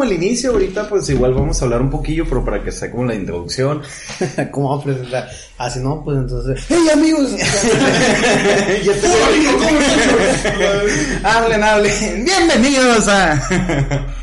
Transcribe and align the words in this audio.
como 0.00 0.10
el 0.10 0.16
inicio, 0.16 0.52
ahorita 0.52 0.88
pues 0.88 1.10
igual 1.10 1.34
vamos 1.34 1.60
a 1.60 1.66
hablar 1.66 1.82
un 1.82 1.90
poquillo, 1.90 2.24
pero 2.26 2.42
para 2.42 2.64
que 2.64 2.72
sea 2.72 2.90
como 2.90 3.04
la 3.04 3.14
introducción. 3.14 3.82
¿Cómo 4.50 4.72
a 4.72 4.82
presentar? 4.82 5.28
Así 5.58 5.78
no, 5.80 6.02
pues 6.02 6.16
entonces. 6.16 6.64
¡Hey 6.70 6.88
amigos! 6.90 7.36
ya 8.82 8.92
te 8.94 9.06
hablen, 11.22 11.62
hablen. 11.62 12.24
Bienvenidos 12.24 13.08
a. 13.08 14.08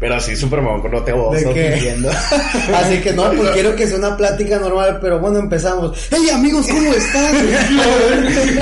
Pero 0.00 0.16
así, 0.16 0.34
súper 0.34 0.60
mamón, 0.60 0.90
no 0.90 1.00
te 1.04 1.12
voy 1.12 1.38
pidiendo. 1.44 2.10
Así 2.74 2.98
que 3.00 3.12
no, 3.12 3.30
pues 3.30 3.50
quiero 3.50 3.76
que 3.76 3.86
sea 3.86 3.98
una 3.98 4.16
plática 4.16 4.58
normal, 4.58 4.98
pero 5.00 5.20
bueno, 5.20 5.38
empezamos. 5.38 5.96
¡Hey 6.10 6.28
amigos, 6.34 6.66
¿cómo 6.66 6.92
están? 6.92 7.36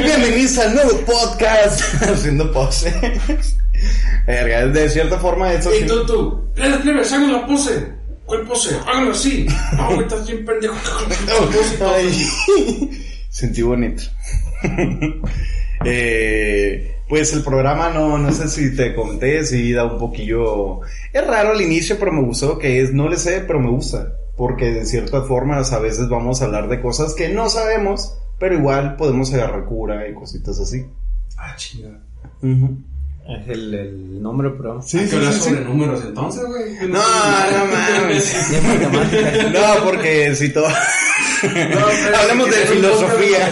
Bienvenidos 0.04 0.58
al 0.58 0.74
nuevo 0.74 0.98
podcast. 0.98 1.80
Haciendo 2.02 2.52
poses. 2.52 2.92
De 4.26 4.90
cierta 4.90 5.18
forma 5.18 5.52
eso... 5.52 5.70
¡Ey, 5.70 5.86
tú, 5.86 6.06
tú! 6.06 6.52
¡Plebe, 6.54 6.78
plebe, 6.78 7.00
hagan 7.00 7.32
la 7.32 7.46
pose! 7.46 8.00
¿Cuál 8.24 8.46
pose? 8.46 8.76
Háganlo 8.86 9.12
así. 9.12 9.46
No, 9.76 10.00
estás 10.00 10.26
bien 10.26 10.44
pendejo. 10.44 10.76
Sentí 13.28 13.62
bonito. 13.62 14.02
eh... 15.84 16.96
Pues 17.10 17.32
el 17.32 17.42
programa 17.42 17.90
no, 17.90 18.18
no 18.18 18.30
sé 18.30 18.46
si 18.46 18.76
te 18.76 18.94
conté, 18.94 19.44
si 19.44 19.72
da 19.72 19.84
un 19.84 19.98
poquillo... 19.98 20.80
Es 21.12 21.26
raro 21.26 21.50
al 21.50 21.60
inicio, 21.60 21.96
pero 21.98 22.12
me 22.12 22.22
gustó 22.22 22.56
que 22.56 22.80
es, 22.80 22.92
no 22.92 23.08
le 23.08 23.16
sé, 23.16 23.42
pero 23.44 23.58
me 23.58 23.68
gusta. 23.68 24.14
Porque 24.36 24.66
de 24.66 24.86
cierta 24.86 25.22
forma 25.22 25.58
a 25.58 25.78
veces 25.80 26.08
vamos 26.08 26.40
a 26.40 26.44
hablar 26.44 26.68
de 26.68 26.80
cosas 26.80 27.14
que 27.14 27.28
no 27.28 27.48
sabemos, 27.48 28.16
pero 28.38 28.54
igual 28.54 28.94
podemos 28.94 29.34
agarrar 29.34 29.64
cura 29.64 30.08
y 30.08 30.14
cositas 30.14 30.60
así. 30.60 30.86
Ah, 31.36 31.56
chingada. 31.56 32.00
Es 33.30 33.48
el, 33.48 33.74
el 33.74 34.22
nombre, 34.22 34.50
pero. 34.50 34.82
Sí, 34.82 34.98
sí, 35.06 35.16
sí, 35.32 35.40
sobre 35.40 35.60
números 35.60 36.02
entonces, 36.04 36.44
güey. 36.46 36.74
No, 36.88 36.98
no 36.98 37.66
mames. 38.00 38.52
no, 39.52 39.84
porque 39.84 40.34
si 40.34 40.52
todo. 40.52 40.66
Hablemos 42.20 42.50
de 42.50 42.56
filosofía. 42.56 43.48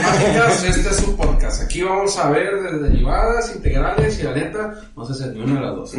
este 0.52 0.88
es 0.88 0.96
su 0.96 1.16
podcast. 1.16 1.62
Aquí 1.62 1.82
vamos 1.82 2.18
a 2.18 2.30
ver 2.30 2.60
de 2.60 2.88
derivadas, 2.88 3.54
integrales 3.54 4.18
y 4.18 4.22
la 4.24 4.34
neta, 4.34 4.74
no 4.96 5.06
sé 5.06 5.14
si 5.14 5.30
ni 5.30 5.40
una 5.40 5.54
de 5.54 5.66
las 5.66 5.76
dos. 5.76 5.94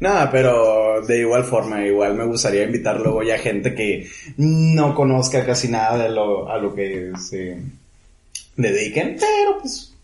Nada, 0.00 0.30
pero 0.30 1.00
de 1.06 1.20
igual 1.20 1.44
forma, 1.44 1.86
igual 1.86 2.14
me 2.14 2.26
gustaría 2.26 2.64
invitar 2.64 3.00
luego 3.00 3.22
ya 3.22 3.38
gente 3.38 3.74
que 3.74 4.06
no 4.36 4.94
conozca 4.94 5.46
casi 5.46 5.68
nada 5.68 5.96
de 6.02 6.10
lo, 6.10 6.50
a 6.50 6.58
lo 6.58 6.74
que 6.74 7.12
se 7.18 7.62
dediquen, 8.56 9.16
pero 9.18 9.58
pues 9.60 9.95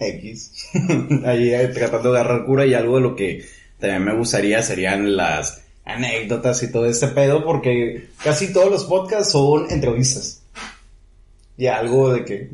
X. 0.00 0.70
Ahí 1.24 1.52
eh, 1.52 1.68
tratando 1.68 2.12
de 2.12 2.20
agarrar 2.20 2.44
cura 2.44 2.66
y 2.66 2.74
algo 2.74 2.96
de 2.96 3.02
lo 3.02 3.14
que 3.14 3.44
también 3.78 4.04
me 4.04 4.16
gustaría 4.16 4.62
serían 4.62 5.16
las 5.16 5.62
anécdotas 5.84 6.62
y 6.62 6.72
todo 6.72 6.86
este 6.86 7.08
pedo, 7.08 7.44
porque 7.44 8.08
casi 8.22 8.52
todos 8.52 8.70
los 8.70 8.84
podcasts 8.84 9.32
son 9.32 9.70
entrevistas. 9.70 10.42
Y 11.56 11.66
algo 11.66 12.12
de 12.12 12.24
que... 12.24 12.50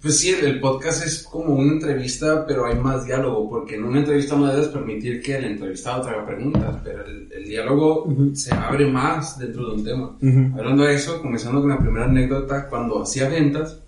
Pues 0.00 0.18
sí, 0.18 0.30
el 0.30 0.60
podcast 0.60 1.04
es 1.04 1.22
como 1.24 1.54
una 1.54 1.72
entrevista, 1.72 2.46
pero 2.46 2.66
hay 2.66 2.76
más 2.76 3.04
diálogo, 3.04 3.50
porque 3.50 3.74
en 3.74 3.84
una 3.84 3.98
entrevista 3.98 4.36
no 4.36 4.46
debes 4.46 4.68
permitir 4.68 5.20
que 5.20 5.36
el 5.36 5.44
entrevistado 5.44 6.02
traiga 6.02 6.24
preguntas, 6.24 6.76
pero 6.84 7.04
el, 7.04 7.44
diálogo 7.44 8.06
se 8.34 8.54
abre 8.54 8.86
más 8.86 9.38
dentro 9.38 9.68
de 9.68 9.74
un 9.74 9.84
tema. 9.84 10.16
Hablando 10.56 10.84
de 10.84 10.94
eso, 10.94 11.20
comenzando 11.20 11.60
con 11.60 11.70
la 11.70 11.78
primera 11.78 12.04
anécdota, 12.04 12.68
cuando 12.68 13.02
hacía 13.02 13.28
ventas, 13.28 13.78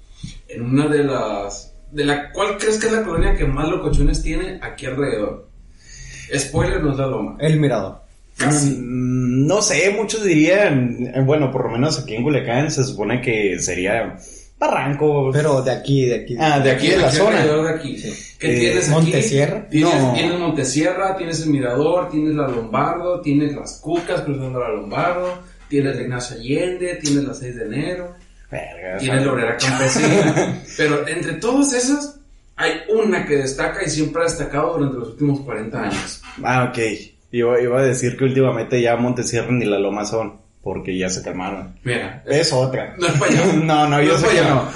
en 0.49 0.63
una 0.63 0.89
de 0.89 1.05
las 1.05 1.75
de 1.91 2.05
la 2.05 2.31
cuál 2.33 2.59
crees 2.59 2.79
que 2.79 2.87
es 2.87 2.93
la 2.93 3.03
colonia 3.03 3.35
que 3.35 3.47
más 3.47 3.69
locochones 3.69 4.23
tiene 4.23 4.59
aquí 4.63 4.87
alrededor. 4.87 5.49
Spoiler, 6.37 6.83
no 6.83 6.93
es 6.93 6.99
la 6.99 7.07
loma. 7.07 7.37
El 7.41 7.59
Mirador. 7.59 8.03
Casi. 8.37 8.71
Mm, 8.71 9.47
no 9.47 9.63
sé, 9.63 9.91
muchos 9.97 10.25
dirían, 10.25 11.11
eh, 11.15 11.23
bueno, 11.25 11.51
por 11.51 11.65
lo 11.65 11.71
menos 11.71 11.99
aquí 11.99 12.15
en 12.15 12.23
Culiacán 12.23 12.71
se 12.71 12.85
supone 12.85 13.21
que 13.21 13.59
sería 13.59 14.17
Barranco. 14.59 15.31
Pero 15.33 15.63
de 15.63 15.71
aquí, 15.71 16.07
de 16.07 16.17
aquí. 16.17 16.37
Ah, 16.39 16.61
de 16.61 16.73
aquí, 16.73 16.89
de 16.89 16.99
la 16.99 17.11
zona. 17.11 17.45
De 17.45 17.71
aquí. 17.71 17.97
¿Qué 18.39 18.57
eh, 18.57 18.61
tienes 18.61 18.89
Montesierra. 18.89 19.69
Tienes, 19.69 20.03
no. 20.03 20.13
tienes 20.13 20.39
Montesierra, 20.39 21.17
tienes 21.17 21.43
el 21.43 21.51
Mirador, 21.51 22.09
tienes 22.11 22.35
la 22.35 22.49
Lombardo, 22.49 23.21
tienes 23.21 23.55
las 23.55 23.81
Cucas 23.81 24.23
cruzando 24.23 24.61
la 24.61 24.71
Lombardo, 24.71 25.39
tienes 25.69 25.97
la 25.97 26.03
Ignacio 26.03 26.37
Allende, 26.37 26.99
tienes 27.01 27.25
la 27.25 27.35
6 27.35 27.57
de 27.57 27.65
enero. 27.65 28.15
Tiene 28.51 29.25
la 29.25 29.33
obrera 29.33 29.57
campesina. 29.57 30.63
pero 30.77 31.07
entre 31.07 31.35
todas 31.35 31.73
esas, 31.73 32.19
hay 32.57 32.73
una 32.89 33.25
que 33.27 33.37
destaca 33.37 33.85
y 33.85 33.91
siempre 33.91 34.23
ha 34.23 34.25
destacado 34.25 34.79
durante 34.79 34.99
los 34.99 35.09
últimos 35.11 35.41
40 35.41 35.83
años. 35.83 36.23
Ah, 36.43 36.71
ok. 36.71 36.79
Iba, 37.31 37.61
iba 37.61 37.81
a 37.81 37.85
decir 37.85 38.17
que 38.17 38.25
últimamente 38.25 38.81
ya 38.81 38.97
Montesierra 38.97 39.49
ni 39.51 39.67
la 39.67 39.79
Loma 39.79 40.05
son. 40.05 40.49
Porque 40.61 40.99
ya 40.99 41.09
se 41.09 41.23
calmaron. 41.23 41.79
Mira. 41.85 42.23
Es, 42.27 42.53
otra. 42.53 42.95
No 42.99 43.07
es 43.07 43.13
para 43.15 43.33
allá. 43.33 43.53
no, 43.65 43.89
no, 43.89 44.03
yo 44.03 44.19
sé 44.19 44.27
que 44.27 44.43
no. 44.43 44.69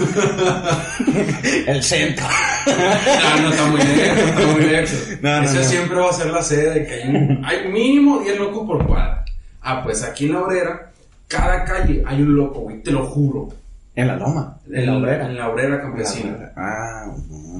El 1.72 1.82
centro. 1.82 2.24
no, 2.66 3.42
no 3.42 3.50
está 3.50 3.66
muy 3.66 3.80
lejos, 3.80 4.18
está 4.18 4.46
muy 4.46 4.62
lejos. 4.62 5.08
No, 5.20 5.42
Esa 5.42 5.64
siempre 5.64 5.96
va 5.98 6.08
a 6.08 6.12
ser 6.12 6.26
la 6.28 6.42
sede 6.42 6.70
de 6.74 6.86
que 6.86 6.94
hay, 6.94 7.08
un, 7.08 7.44
hay 7.44 7.68
mínimo 7.68 8.20
10 8.20 8.38
locos 8.38 8.66
por 8.66 8.86
cuadra. 8.86 9.24
Ah, 9.60 9.82
pues 9.82 10.02
aquí 10.02 10.26
en 10.26 10.32
la 10.32 10.42
obrera, 10.42 10.92
cada 11.26 11.64
calle 11.64 12.02
hay 12.06 12.22
un 12.22 12.36
loco, 12.36 12.60
güey, 12.60 12.80
te 12.82 12.92
lo 12.92 13.04
juro. 13.04 13.48
En 13.94 14.08
la 14.08 14.16
loma. 14.16 14.58
En 14.72 14.86
la 14.86 14.96
obrera. 14.96 15.26
En 15.26 15.36
la 15.36 15.50
obrera 15.50 15.80
campesina. 15.82 16.50
Ah, 16.56 17.12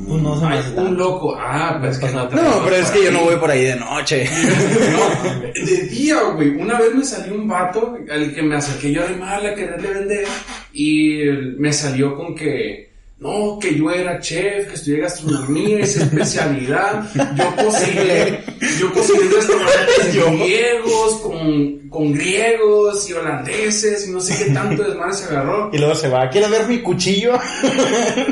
pues 0.09 0.23
no 0.23 0.83
un 0.83 0.97
loco. 0.97 1.37
Ah, 1.39 1.77
pues 1.79 1.99
que 1.99 2.09
no. 2.11 2.25
No, 2.25 2.65
pero 2.65 2.77
es 2.77 2.91
que 2.91 3.05
yo 3.05 3.13
no 3.13 3.25
voy 3.25 3.37
por 3.37 3.51
ahí 3.51 3.65
de 3.65 3.77
noche. 3.77 4.25
no, 4.93 5.67
de 5.67 5.77
día, 5.89 6.23
güey. 6.35 6.57
Una 6.57 6.79
vez 6.79 6.95
me 6.95 7.05
salió 7.05 7.35
un 7.35 7.47
vato 7.47 7.99
al 8.11 8.35
que 8.35 8.43
me 8.43 8.57
acerqué 8.57 8.93
yo 8.93 9.07
de 9.07 9.17
mal 9.17 9.45
a 9.45 9.55
quererle 9.55 9.93
vender 9.93 10.25
y 10.73 11.23
me 11.59 11.73
salió 11.73 12.17
con 12.17 12.35
que 12.35 12.92
no, 13.23 13.57
que 13.61 13.77
yo 13.77 13.89
era 13.91 14.19
chef, 14.19 14.67
que 14.67 14.75
estudié 14.75 15.01
gastronomía, 15.01 15.79
esa 15.79 16.03
especialidad. 16.03 17.09
Yo 17.15 17.65
cociné, 17.65 18.41
yo 18.81 18.93
cociné 18.93 19.21
restaurantes 19.33 20.13
griegos, 20.13 21.15
con, 21.23 21.89
con 21.89 22.13
griegos 22.13 23.09
y 23.09 23.13
holandeses 23.13 24.09
y 24.09 24.11
no 24.11 24.21
sé 24.21 24.45
qué 24.45 24.51
tanto 24.51 24.83
desmadre 24.83 25.15
se 25.15 25.25
agarró. 25.27 25.71
Y 25.73 25.79
luego 25.79 25.95
se 25.95 26.09
va, 26.09 26.29
¿quieres 26.31 26.51
ver 26.51 26.67
mi 26.67 26.81
cuchillo? 26.83 27.35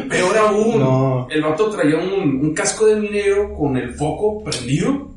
Peor 0.09 0.37
aún, 0.39 1.27
el 1.31 1.41
vato 1.41 1.71
traía 1.71 1.97
un, 1.97 2.41
un 2.41 2.53
casco 2.53 2.87
de 2.87 2.97
minero 2.97 3.55
con 3.55 3.77
el 3.77 3.95
foco 3.95 4.43
prendido. 4.43 5.10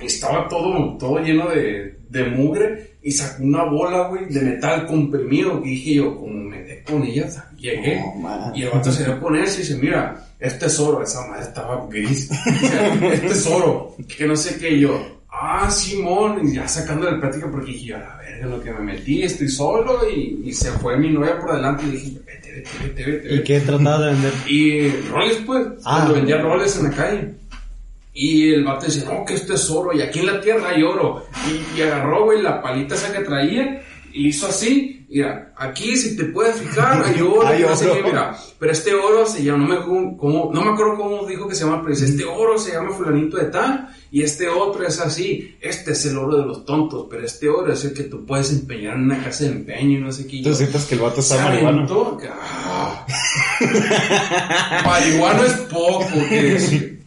Estaba 0.00 0.48
todo, 0.48 0.96
todo 0.98 1.18
lleno 1.18 1.48
de, 1.50 1.98
de 2.08 2.24
mugre 2.24 2.90
y 3.02 3.12
sacó 3.12 3.42
una 3.42 3.64
bola, 3.64 4.08
güey, 4.08 4.26
de 4.26 4.40
metal 4.40 4.86
comprimido. 4.86 5.60
Y 5.64 5.70
dije 5.70 5.94
yo, 5.94 6.16
como 6.16 6.34
me 6.34 6.62
de 6.62 6.82
con 6.82 7.02
ella, 7.02 7.28
llegué. 7.56 8.02
y 8.54 8.62
el 8.62 8.70
vato 8.70 8.92
se 8.92 9.04
dio 9.04 9.14
a 9.14 9.20
ponerse 9.20 9.56
y 9.56 9.62
dice, 9.62 9.76
mira, 9.76 10.26
este 10.38 10.66
es 10.66 10.78
oro. 10.78 11.02
Esa 11.02 11.26
madre 11.26 11.44
estaba 11.44 11.86
gris. 11.88 12.30
este 13.02 13.26
es 13.26 13.46
oro. 13.46 13.94
Que 14.06 14.26
no 14.26 14.36
sé 14.36 14.58
qué. 14.58 14.78
yo, 14.78 15.20
ah, 15.30 15.70
Simón. 15.70 16.46
Y 16.46 16.54
ya 16.54 16.68
sacando 16.68 17.06
de 17.06 17.18
práctica 17.18 17.50
porque 17.50 17.72
dije, 17.72 17.94
a 17.94 17.98
la 17.98 18.16
verga, 18.16 18.46
lo 18.46 18.62
que 18.62 18.72
me 18.72 18.80
metí, 18.80 19.22
estoy 19.22 19.48
solo. 19.48 20.00
Y, 20.08 20.42
y 20.44 20.52
se 20.52 20.70
fue 20.72 20.98
mi 20.98 21.10
novia 21.10 21.38
por 21.38 21.54
delante 21.54 21.84
y 21.84 21.90
dije, 21.90 22.18
vete, 22.26 22.52
vete, 22.52 22.70
vete, 22.82 23.10
vete. 23.10 23.34
¿Y 23.34 23.42
qué 23.44 23.60
trataba 23.60 24.06
de 24.06 24.12
vender? 24.12 24.32
Y 24.46 24.88
roles, 25.08 25.38
pues. 25.46 25.66
Ah, 25.84 26.00
cuando 26.00 26.14
vendía 26.14 26.42
roles 26.42 26.76
en 26.76 26.84
la 26.84 26.90
calle. 26.90 27.39
Y 28.12 28.52
el 28.52 28.64
vato 28.64 28.86
dice, 28.86 29.04
no, 29.04 29.24
que 29.24 29.34
esto 29.34 29.54
es 29.54 29.70
oro, 29.70 29.92
y 29.92 30.02
aquí 30.02 30.20
en 30.20 30.26
la 30.26 30.40
tierra 30.40 30.70
hay 30.70 30.82
oro. 30.82 31.24
Y, 31.76 31.80
agarró, 31.80 32.24
güey, 32.24 32.42
la 32.42 32.60
palita 32.60 32.94
esa 32.96 33.12
que 33.12 33.20
traía, 33.24 33.82
y 34.12 34.28
hizo 34.28 34.48
así, 34.48 35.06
mira, 35.08 35.52
aquí 35.56 35.96
si 35.96 36.16
te 36.16 36.24
puedes 36.24 36.56
fijar, 36.56 37.04
hay 37.04 37.20
oro, 37.20 37.46
hay 37.46 37.62
oro. 37.62 37.76
mira, 38.04 38.36
pero 38.58 38.72
este 38.72 38.94
oro 38.94 39.24
se 39.26 39.44
llama, 39.44 39.64
no 39.64 39.74
me, 39.74 40.16
cómo, 40.16 40.50
no 40.52 40.64
me 40.64 40.72
acuerdo 40.72 40.96
cómo 40.96 41.24
dijo 41.24 41.46
que 41.46 41.54
se 41.54 41.64
llama, 41.64 41.82
pero 41.82 41.94
dice, 41.94 42.06
este 42.06 42.24
oro 42.24 42.58
se 42.58 42.72
llama 42.72 42.90
fulanito 42.90 43.36
de 43.36 43.44
tal, 43.44 43.88
y 44.10 44.22
este 44.22 44.48
otro 44.48 44.84
es 44.84 44.98
así, 44.98 45.56
este 45.60 45.92
es 45.92 46.04
el 46.06 46.18
oro 46.18 46.38
de 46.38 46.46
los 46.46 46.64
tontos, 46.64 47.06
pero 47.08 47.24
este 47.24 47.48
oro 47.48 47.72
es 47.72 47.84
el 47.84 47.94
que 47.94 48.04
tú 48.04 48.26
puedes 48.26 48.50
empeñar 48.50 48.96
en 48.96 49.04
una 49.04 49.22
casa 49.22 49.44
de 49.44 49.50
empeño 49.50 49.98
y 49.98 50.00
no 50.00 50.10
sé 50.10 50.26
qué. 50.26 50.42
Tú 50.42 50.52
sientes 50.52 50.84
que 50.86 50.96
el 50.96 51.00
vato 51.00 51.20
está. 51.20 51.36
Ah, 51.46 53.06
marihuano 54.84 55.44
es 55.44 55.52
poco, 55.52 56.08
que 56.28 56.42
decir. 56.54 56.99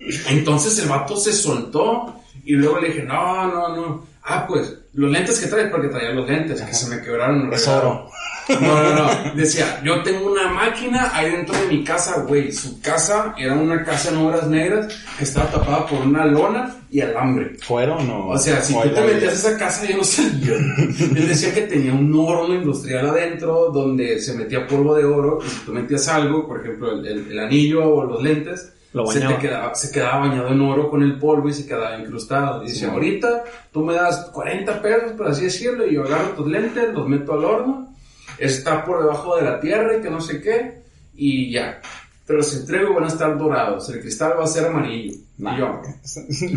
Entonces 0.00 0.78
el 0.78 0.88
vato 0.88 1.16
se 1.16 1.32
soltó 1.32 2.14
y 2.44 2.54
luego 2.54 2.80
le 2.80 2.88
dije, 2.88 3.02
no, 3.02 3.46
no, 3.46 3.76
no. 3.76 4.06
Ah, 4.24 4.46
pues, 4.46 4.74
los 4.94 5.10
lentes 5.10 5.40
que 5.40 5.46
traes, 5.46 5.70
porque 5.70 5.88
traía 5.88 6.10
los 6.10 6.28
lentes, 6.28 6.60
que 6.60 6.74
se 6.74 6.88
me 6.88 7.02
quebraron. 7.02 7.52
Es 7.52 7.66
oro. 7.66 8.10
No, 8.48 8.82
no, 8.82 8.94
no. 8.94 9.34
Decía, 9.34 9.82
yo 9.84 10.02
tengo 10.02 10.32
una 10.32 10.48
máquina 10.48 11.10
ahí 11.14 11.30
dentro 11.30 11.54
de 11.58 11.66
mi 11.66 11.84
casa, 11.84 12.22
güey. 12.26 12.50
Su 12.50 12.80
casa 12.80 13.34
era 13.36 13.54
una 13.54 13.84
casa 13.84 14.10
en 14.10 14.16
obras 14.16 14.46
negras 14.48 14.86
que 15.18 15.24
estaba 15.24 15.50
tapada 15.50 15.86
por 15.86 16.00
una 16.00 16.24
lona 16.24 16.74
y 16.90 17.00
alambre. 17.00 17.56
¿Fueron 17.60 18.08
o 18.08 18.28
O 18.28 18.38
sea, 18.38 18.62
si 18.62 18.72
tú 18.72 18.88
te 18.88 19.00
metías 19.02 19.32
a 19.32 19.48
esa 19.50 19.58
casa, 19.58 19.86
yo 19.86 19.98
no 19.98 20.04
salía. 20.04 20.54
Él 20.54 21.28
decía 21.28 21.52
que 21.52 21.62
tenía 21.62 21.92
un 21.92 22.14
horno 22.14 22.54
industrial 22.54 23.10
adentro 23.10 23.70
donde 23.70 24.18
se 24.20 24.34
metía 24.34 24.66
polvo 24.66 24.94
de 24.94 25.04
oro 25.04 25.38
y 25.44 25.48
si 25.50 25.60
tú 25.66 25.72
metías 25.72 26.08
algo, 26.08 26.48
por 26.48 26.60
ejemplo, 26.60 26.92
el, 26.92 27.06
el 27.30 27.38
anillo 27.38 27.84
o 27.84 28.04
los 28.04 28.22
lentes, 28.22 28.72
se, 29.10 29.36
quedaba, 29.38 29.74
se 29.74 29.90
quedaba 29.92 30.26
bañado 30.26 30.48
en 30.48 30.60
oro 30.60 30.90
con 30.90 31.02
el 31.02 31.18
polvo 31.18 31.48
y 31.48 31.52
se 31.52 31.66
quedaba 31.66 31.98
incrustado. 31.98 32.62
Y 32.62 32.68
dice, 32.68 32.86
ahorita 32.86 33.44
tú 33.72 33.84
me 33.84 33.94
das 33.94 34.30
40 34.32 34.82
pesos, 34.82 35.12
por 35.12 35.28
así 35.28 35.44
decirlo, 35.44 35.86
y 35.86 35.94
yo 35.94 36.04
agarro 36.04 36.30
tus 36.30 36.46
lentes, 36.46 36.92
los 36.92 37.08
meto 37.08 37.34
al 37.34 37.44
horno, 37.44 37.94
está 38.38 38.84
por 38.84 39.00
debajo 39.00 39.36
de 39.36 39.42
la 39.42 39.60
tierra 39.60 39.96
y 39.96 40.02
que 40.02 40.10
no 40.10 40.20
sé 40.20 40.40
qué, 40.40 40.82
y 41.14 41.52
ya. 41.52 41.80
Pero 42.26 42.38
los 42.38 42.56
entrego 42.56 42.90
y 42.90 42.94
van 42.94 43.04
a 43.04 43.08
estar 43.08 43.38
dorados, 43.38 43.88
el 43.90 44.00
cristal 44.00 44.34
va 44.38 44.44
a 44.44 44.48
ser 44.48 44.66
amarillo. 44.66 45.14
Y 45.38 45.56
yo, 45.56 45.80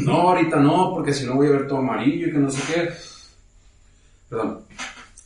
no, 0.06 0.14
ahorita 0.14 0.58
no, 0.58 0.92
porque 0.94 1.14
si 1.14 1.26
no 1.26 1.36
voy 1.36 1.48
a 1.48 1.52
ver 1.52 1.68
todo 1.68 1.80
amarillo 1.80 2.28
y 2.28 2.32
que 2.32 2.38
no 2.38 2.50
sé 2.50 2.74
qué. 2.74 2.90
Perdón 4.30 4.66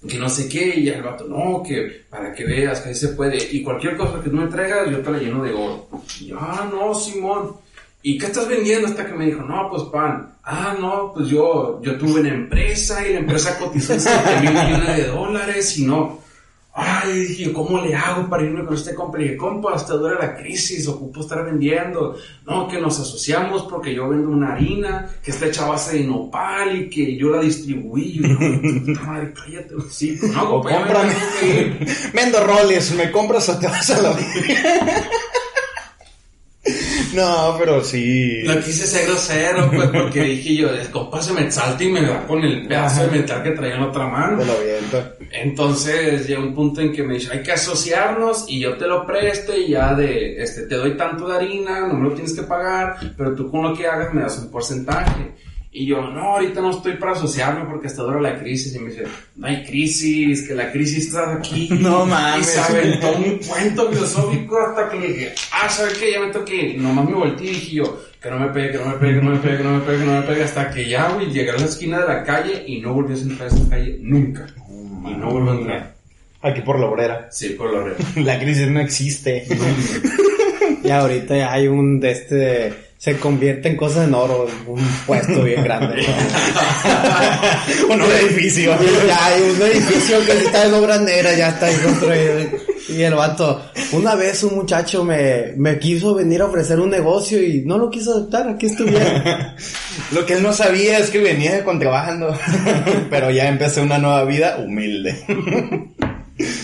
que 0.08 0.18
no 0.18 0.30
sé 0.30 0.48
qué, 0.48 0.80
y 0.80 0.90
el 0.90 1.02
vato, 1.02 1.26
no, 1.26 1.64
que 1.64 2.06
para 2.10 2.34
que 2.34 2.46
veas 2.46 2.82
que 2.82 2.90
ahí 2.90 2.96
se 2.96 3.10
puede, 3.10 3.38
y 3.52 3.64
cualquier 3.64 3.98
cosa 3.98 4.22
que 4.22 4.30
tú 4.30 4.36
me 4.36 4.48
traigas, 4.48 4.90
yo 4.90 5.00
te 5.00 5.12
la 5.12 5.18
lleno 5.18 5.44
de 5.44 5.54
oro. 5.54 5.88
Y 6.20 6.28
yo, 6.28 6.38
ah, 6.40 6.70
no, 6.72 6.94
Simón, 6.94 7.54
¿y 8.02 8.18
qué 8.18 8.28
estás 8.28 8.48
vendiendo? 8.48 8.88
Hasta 8.88 9.06
que 9.06 9.14
me 9.14 9.26
dijo, 9.26 9.42
no, 9.42 9.70
pues 9.70 9.84
pan. 9.84 10.36
Ah, 10.44 10.76
no, 10.80 11.12
pues 11.14 11.28
yo, 11.28 11.82
yo 11.82 11.98
tuve 11.98 12.22
una 12.22 12.34
empresa 12.34 13.06
y 13.08 13.14
la 13.14 13.20
empresa 13.20 13.58
cotizó 13.58 13.94
en 13.94 14.02
7 14.02 14.42
mil 14.42 14.54
millones 14.54 14.98
de 14.98 15.08
dólares 15.08 15.78
y 15.80 15.86
no, 15.86 16.20
Ay, 16.78 17.28
dije, 17.28 17.54
¿cómo 17.54 17.80
le 17.80 17.96
hago 17.96 18.30
para 18.30 18.44
irme 18.44 18.66
con 18.66 18.76
este 18.76 18.94
compa? 18.94 19.18
Le 19.18 19.24
dije, 19.24 19.38
compa, 19.38 19.74
hasta 19.74 19.94
dura 19.94 20.20
la 20.20 20.36
crisis, 20.36 20.86
ocupo 20.90 21.22
estar 21.22 21.46
vendiendo. 21.46 22.18
No, 22.46 22.68
que 22.68 22.82
nos 22.82 23.00
asociamos 23.00 23.64
porque 23.64 23.96
yo 23.96 24.10
vendo 24.10 24.30
una 24.30 24.54
harina 24.54 25.10
que 25.24 25.32
está 25.32 25.46
hecha 25.46 25.66
a 25.66 25.70
base 25.70 26.00
de 26.00 26.04
nopal 26.04 26.76
y 26.76 26.90
que 26.90 27.16
yo 27.16 27.30
la 27.30 27.40
distribuí. 27.40 28.20
Y 28.20 28.28
yo, 28.28 28.38
madre, 29.06 29.34
cállate, 29.34 29.74
sí, 29.90 30.20
no, 30.34 30.50
compa, 30.50 30.72
Vendo 32.14 32.46
roles, 32.46 32.92
¿me 32.94 33.10
compras 33.10 33.48
o 33.48 33.58
te 33.58 33.68
vas 33.68 33.90
a 33.92 34.02
la 34.02 34.10
No, 37.16 37.56
pero 37.58 37.84
sí. 37.84 38.42
No 38.46 38.60
quise 38.60 38.86
ser 38.86 39.08
grosero, 39.08 39.70
pues, 39.72 39.90
porque 39.90 40.22
dije 40.24 40.56
yo, 40.56 40.70
el 40.70 40.90
compa 40.90 41.22
se 41.22 41.34
me 41.34 41.50
salta 41.52 41.84
y 41.84 41.90
me 41.90 42.02
da 42.02 42.26
con 42.28 42.44
el 42.44 42.68
pedazo 42.68 43.04
de 43.04 43.20
metal 43.20 43.44
que 43.44 43.52
traía 43.52 43.76
en 43.76 43.84
otra 43.84 44.08
mano. 44.08 44.38
Te 44.40 44.46
lo. 44.46 44.54
Entonces 45.32 46.28
llegó 46.28 46.44
un 46.44 46.54
punto 46.54 46.82
en 46.82 46.92
que 46.94 47.04
me 47.04 47.16
dice, 47.16 47.32
hay 47.32 47.44
que 47.44 47.52
asociarnos 47.52 48.46
y 48.48 48.60
yo 48.60 48.78
te 48.78 48.88
lo 48.88 49.06
presto 49.06 49.56
y 49.56 49.70
ya 49.70 49.94
de, 49.94 50.42
este, 50.42 50.64
te 50.64 50.76
doy 50.76 50.96
tanto 50.96 51.28
de 51.28 51.36
harina, 51.36 51.88
no 51.88 51.96
me 51.96 52.10
lo 52.10 52.16
tienes 52.16 52.34
que 52.34 52.44
pagar, 52.44 52.98
pero 53.18 53.36
tú 53.36 53.50
con 53.50 53.64
lo 53.64 53.76
que 53.76 53.88
hagas 53.88 54.14
me 54.14 54.22
das 54.22 54.38
un 54.38 54.50
porcentaje. 54.50 55.34
Y 55.78 55.88
yo, 55.88 56.02
no, 56.10 56.22
ahorita 56.22 56.62
no 56.62 56.72
estoy 56.72 56.94
para 56.94 57.12
asociarme 57.12 57.66
porque 57.66 57.88
hasta 57.88 58.02
dura 58.02 58.22
la 58.22 58.40
crisis. 58.40 58.74
Y 58.74 58.80
me 58.80 58.92
dice, 58.92 59.04
no 59.36 59.46
hay 59.46 59.62
crisis, 59.66 60.48
que 60.48 60.56
la 60.56 60.72
crisis 60.72 61.08
está 61.08 61.34
aquí. 61.34 61.68
No 61.82 62.06
mames. 62.06 62.48
Y 62.48 62.52
se 62.52 62.60
aventó 62.62 63.12
un 63.12 63.40
cuento 63.40 63.92
filosófico 63.92 64.58
hasta 64.58 64.88
que 64.88 65.00
le 65.02 65.08
dije, 65.10 65.34
ah, 65.52 65.68
¿sabes 65.68 65.98
qué? 65.98 66.14
Ya 66.14 66.22
me 66.22 66.32
toqué. 66.32 66.70
Y 66.70 66.78
nomás 66.78 67.10
me 67.10 67.14
volteé 67.14 67.48
y 67.48 67.56
dije 67.56 67.76
yo, 67.76 68.00
que 68.22 68.30
no 68.30 68.40
me 68.40 68.48
pegue, 68.48 68.72
que 68.72 68.78
no 68.78 68.86
me 68.86 68.94
pegue, 68.94 69.16
que 69.16 69.22
no 69.22 69.32
me 69.32 69.38
pegue, 69.40 69.58
que 69.58 69.64
no 69.66 69.72
me 69.72 69.80
pegue, 69.82 70.00
que 70.00 70.06
no 70.06 70.14
me 70.14 70.22
pegue. 70.22 70.44
Hasta 70.44 70.72
que 70.72 70.88
ya, 70.88 71.10
güey, 71.10 71.30
llegué 71.30 71.52
a 71.52 71.58
la 71.58 71.66
esquina 71.66 72.00
de 72.00 72.08
la 72.08 72.24
calle 72.24 72.64
y 72.66 72.80
no 72.80 72.94
volví 72.94 73.14
a 73.14 73.18
entrar 73.18 73.50
a 73.50 73.54
esa 73.54 73.70
calle 73.70 73.98
nunca. 74.00 74.48
y 74.70 75.14
no 75.14 75.30
volví 75.30 75.50
a 75.50 75.54
entrar. 75.60 75.96
Aquí 76.42 76.62
por 76.62 76.80
la 76.80 76.86
obrera. 76.86 77.28
Sí, 77.32 77.50
por 77.50 77.74
la 77.74 77.82
obrera. 77.82 77.98
la 78.16 78.40
crisis 78.40 78.70
no 78.70 78.80
existe. 78.80 79.46
y 80.86 80.90
ahorita 80.90 81.36
ya 81.36 81.52
hay 81.52 81.68
un 81.68 82.00
de 82.00 82.12
este 82.12 82.74
se 83.06 83.20
convierte 83.20 83.70
en 83.70 83.78
cosas 83.78 84.08
en 84.08 84.16
oro, 84.16 84.48
un 84.66 84.84
puesto 85.06 85.44
bien 85.44 85.64
grande. 85.64 86.04
un 87.88 88.02
edificio. 88.02 88.76
Ya 89.06 89.26
hay 89.28 89.42
un 89.44 89.62
edificio 89.62 90.26
que 90.26 90.32
está 90.32 90.66
en 90.66 90.74
obra 90.74 90.98
negra, 90.98 91.36
ya 91.36 91.50
está 91.50 91.68
ahí 91.68 91.76
construido. 91.76 92.40
Y 92.90 93.04
el 93.04 93.14
vato, 93.14 93.62
una 93.92 94.16
vez 94.16 94.42
un 94.42 94.56
muchacho 94.56 95.04
me, 95.04 95.54
me 95.56 95.78
quiso 95.78 96.16
venir 96.16 96.42
a 96.42 96.46
ofrecer 96.46 96.80
un 96.80 96.90
negocio 96.90 97.40
y 97.44 97.62
no 97.64 97.78
lo 97.78 97.92
quiso 97.92 98.12
aceptar, 98.12 98.50
aquí 98.50 98.66
estuviera. 98.66 99.56
lo 100.12 100.26
que 100.26 100.34
él 100.34 100.42
no 100.42 100.52
sabía 100.52 100.98
es 100.98 101.12
que 101.12 101.20
venía 101.20 101.54
de 101.54 101.64
contrabando, 101.64 102.36
pero 103.12 103.30
ya 103.30 103.48
empecé 103.48 103.82
una 103.82 104.00
nueva 104.00 104.24
vida 104.24 104.58
humilde. 104.58 105.16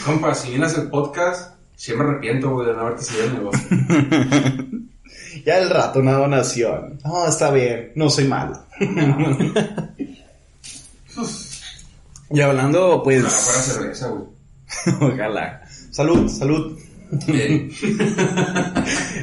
Compa, 0.04 0.34
si 0.34 0.50
vienes 0.50 0.76
el 0.76 0.90
podcast, 0.90 1.54
siempre 1.76 2.08
me 2.08 2.14
arrepiento, 2.14 2.50
güey, 2.50 2.66
de 2.66 2.74
no 2.74 2.80
haberte 2.80 3.04
seguido 3.04 3.26
el 3.28 3.34
negocio. 3.36 3.68
Ya 5.46 5.58
el 5.60 5.70
rato 5.70 6.00
una 6.00 6.14
donación. 6.14 7.00
No, 7.04 7.28
está 7.28 7.52
bien, 7.52 7.92
no 7.96 8.10
soy 8.10 8.28
malo. 8.28 8.60
y 12.30 12.42
hablando, 12.42 13.02
pues. 13.04 13.24
Ojalá 13.24 13.62
cerveza, 13.64 14.08
güey. 14.10 14.24
Ojalá. 15.14 15.62
Salud, 15.92 16.30
salud. 16.30 16.78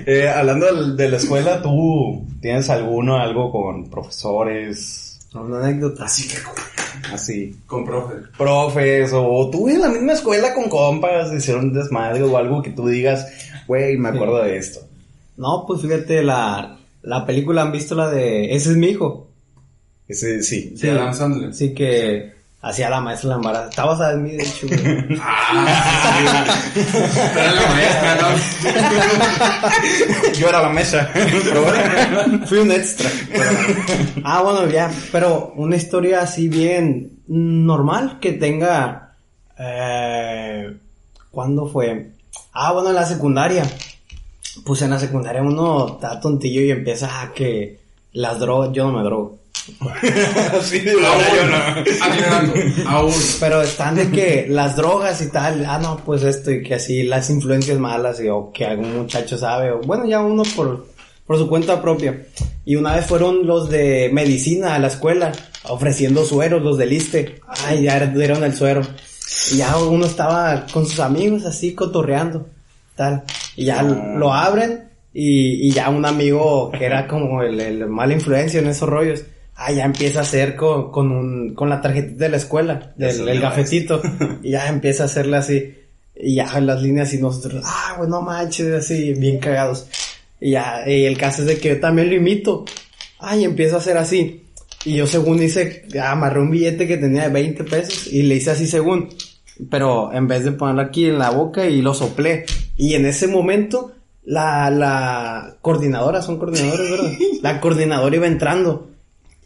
eh, 0.07 0.29
hablando 0.29 0.95
de 0.95 1.09
la 1.09 1.17
escuela, 1.17 1.63
¿tú 1.63 2.27
tienes 2.41 2.69
alguno, 2.69 3.17
algo 3.17 3.51
con 3.51 3.89
profesores? 3.89 5.19
Una 5.35 5.65
anécdota. 5.65 6.05
Así 6.05 6.29
que 6.29 6.37
Así. 7.13 7.57
Con 7.67 7.85
profes. 7.85 8.29
Profes, 8.37 9.11
o 9.15 9.49
tú 9.51 9.69
en 9.69 9.81
la 9.81 9.89
misma 9.89 10.13
escuela 10.13 10.55
con 10.55 10.69
compas, 10.69 11.33
hicieron 11.33 11.73
desmadre 11.73 12.23
o 12.23 12.37
algo 12.37 12.63
que 12.63 12.71
tú 12.71 12.89
digas, 12.89 13.27
güey, 13.67 13.97
me 13.97 14.11
acuerdo 14.11 14.43
de 14.43 14.57
esto. 14.57 14.88
No, 15.39 15.65
pues 15.67 15.81
fíjate, 15.83 16.23
la, 16.25 16.79
la 17.03 17.25
película, 17.25 17.63
¿han 17.63 17.71
visto 17.71 17.95
la 17.95 18.11
de 18.11 18.55
Ese 18.55 18.71
es 18.73 18.77
mi 18.77 18.89
hijo? 18.89 19.31
Ese, 20.09 20.43
sí. 20.43 20.75
Sí, 20.77 20.89
Adam 20.89 21.15
Sandler. 21.15 21.55
Sí, 21.55 21.73
que 21.75 22.33
hacía 22.61 22.91
la 22.91 23.01
maestra 23.01 23.29
la 23.31 23.37
embarazo. 23.37 23.69
Estaba 23.71 23.93
basada 23.93 24.15
en 24.15 24.23
mí, 24.25 24.33
de 24.33 24.43
hecho, 24.43 24.67
ah, 25.21 26.45
Era 27.37 27.53
la 27.53 27.69
maestra, 27.69 28.19
¿no? 28.21 28.29
Yo 30.33 30.49
era 30.49 30.63
la 30.63 30.69
mesa. 30.71 31.09
Fui 32.47 32.59
un 32.59 32.73
extra. 32.73 33.09
ah, 34.25 34.43
bueno, 34.43 34.69
ya. 34.69 34.91
Pero 35.13 35.53
una 35.55 35.77
historia 35.77 36.23
así 36.23 36.49
bien 36.49 37.21
normal 37.29 38.19
que 38.21 38.33
tenga... 38.33 39.15
Eh, 39.57 40.77
¿Cuándo 41.31 41.69
fue? 41.69 42.13
Ah, 42.53 42.73
bueno, 42.73 42.89
en 42.89 42.97
la 42.97 43.07
secundaria 43.07 43.63
pues 44.65 44.83
en 44.83 44.91
la 44.91 44.99
secundaria 44.99 45.43
uno 45.43 45.95
está 45.95 46.21
tontillo 46.21 46.61
y 46.63 46.71
empieza 46.71 47.23
a 47.23 47.33
que 47.33 47.79
las 48.13 48.39
drogas, 48.39 48.73
yo 48.73 48.91
no 48.91 48.99
me 48.99 49.05
drogo. 49.05 49.39
sí, 50.63 50.83
yo 50.85 50.93
no. 50.99 52.91
Aún. 52.91 53.13
Pero 53.39 53.63
están 53.63 53.97
de 53.97 54.11
que 54.11 54.47
las 54.49 54.77
drogas 54.77 55.21
y 55.21 55.31
tal, 55.31 55.65
ah 55.67 55.79
no, 55.79 55.99
pues 55.99 56.23
esto 56.23 56.51
y 56.51 56.63
que 56.63 56.77
así 56.77 57.03
las 57.03 57.29
influencias 57.29 57.79
malas 57.79 58.21
y, 58.21 58.29
o 58.29 58.51
que 58.53 58.65
algún 58.65 58.97
muchacho 58.97 59.37
sabe, 59.37 59.73
o 59.73 59.81
bueno, 59.81 60.07
ya 60.07 60.21
uno 60.21 60.43
por, 60.57 60.87
por 61.27 61.39
su 61.39 61.49
cuenta 61.49 61.83
propia. 61.83 62.27
Y 62.65 62.77
una 62.77 62.95
vez 62.95 63.07
fueron 63.07 63.47
los 63.47 63.69
de 63.69 64.11
medicina 64.13 64.75
a 64.75 64.79
la 64.79 64.89
escuela 64.89 65.33
ofreciendo 65.65 66.25
sueros, 66.25 66.63
los 66.63 66.79
del 66.79 66.93
ISTE. 66.93 67.41
Ay, 67.47 67.83
ya 67.85 67.99
dieron 68.07 68.45
el 68.45 68.55
suero. 68.55 68.83
Y 69.53 69.59
ya 69.59 69.77
uno 69.77 70.07
estaba 70.07 70.67
con 70.73 70.87
sus 70.87 71.01
amigos 71.01 71.45
así 71.45 71.75
cotorreando 71.75 72.47
tal. 72.99 73.23
Y 73.57 73.65
ya 73.65 73.83
lo 73.83 74.35
abren 74.35 74.91
y, 75.15 75.69
y, 75.69 75.71
ya 75.71 75.89
un 75.89 76.05
amigo 76.05 76.71
que 76.71 76.85
era 76.85 77.07
como 77.09 77.43
el, 77.43 77.59
el 77.59 77.87
mala 77.87 78.13
influencia 78.13 78.61
en 78.61 78.67
esos 78.67 78.89
rollos, 78.89 79.25
ah, 79.55 79.73
ya 79.73 79.85
empieza 79.85 80.19
a 80.19 80.23
hacer 80.23 80.55
con, 80.57 80.91
con, 80.91 81.11
un, 81.11 81.55
con 81.55 81.71
la 81.71 81.81
tarjetita 81.81 82.25
de 82.25 82.31
la 82.31 82.37
escuela, 82.37 82.93
del 82.97 83.27
el 83.29 83.41
gafetito, 83.41 84.03
y 84.43 84.51
ya 84.51 84.69
empieza 84.69 85.05
a 85.05 85.07
hacerle 85.07 85.39
así, 85.39 85.75
y 86.15 86.35
ya 86.35 86.61
las 86.61 86.83
líneas 86.83 87.15
y 87.15 87.19
nosotros, 87.19 87.63
ah, 87.65 87.99
no 88.07 88.21
manches, 88.21 88.73
así, 88.73 89.15
bien 89.15 89.39
cagados. 89.39 89.87
Y 90.41 90.53
ya, 90.53 90.85
y 90.87 91.05
el 91.05 91.17
caso 91.17 91.43
es 91.43 91.49
de 91.49 91.59
que 91.59 91.71
yo 91.71 91.81
también 91.81 92.11
lo 92.11 92.15
imito, 92.15 92.65
ah, 93.21 93.37
y 93.37 93.45
empiezo 93.45 93.77
a 93.77 93.79
hacer 93.79 93.97
así. 93.97 94.45
Y 94.85 94.95
yo 94.95 95.07
según 95.07 95.43
hice, 95.43 95.85
amarré 96.01 96.41
un 96.41 96.51
billete 96.51 96.87
que 96.87 96.99
tenía 96.99 97.25
de 97.25 97.31
20 97.31 97.65
pesos 97.65 98.07
y 98.13 98.23
le 98.23 98.37
hice 98.37 98.53
así 98.53 98.69
según 98.69 99.09
pero 99.71 100.13
en 100.13 100.27
vez 100.29 100.45
de 100.45 100.53
ponerlo 100.53 100.83
aquí 100.83 101.07
en 101.07 101.19
la 101.19 101.31
boca 101.31 101.67
y 101.67 101.83
lo 101.83 101.95
soplé. 101.95 102.47
Y 102.79 102.95
en 102.95 103.05
ese 103.05 103.27
momento, 103.27 103.93
la, 104.25 104.71
la 104.71 105.57
coordinadora, 105.61 106.23
son 106.23 106.39
coordinadores, 106.39 106.91
¿verdad? 106.91 107.13
La 107.43 107.61
coordinadora 107.61 108.17
iba 108.17 108.27
entrando 108.27 108.89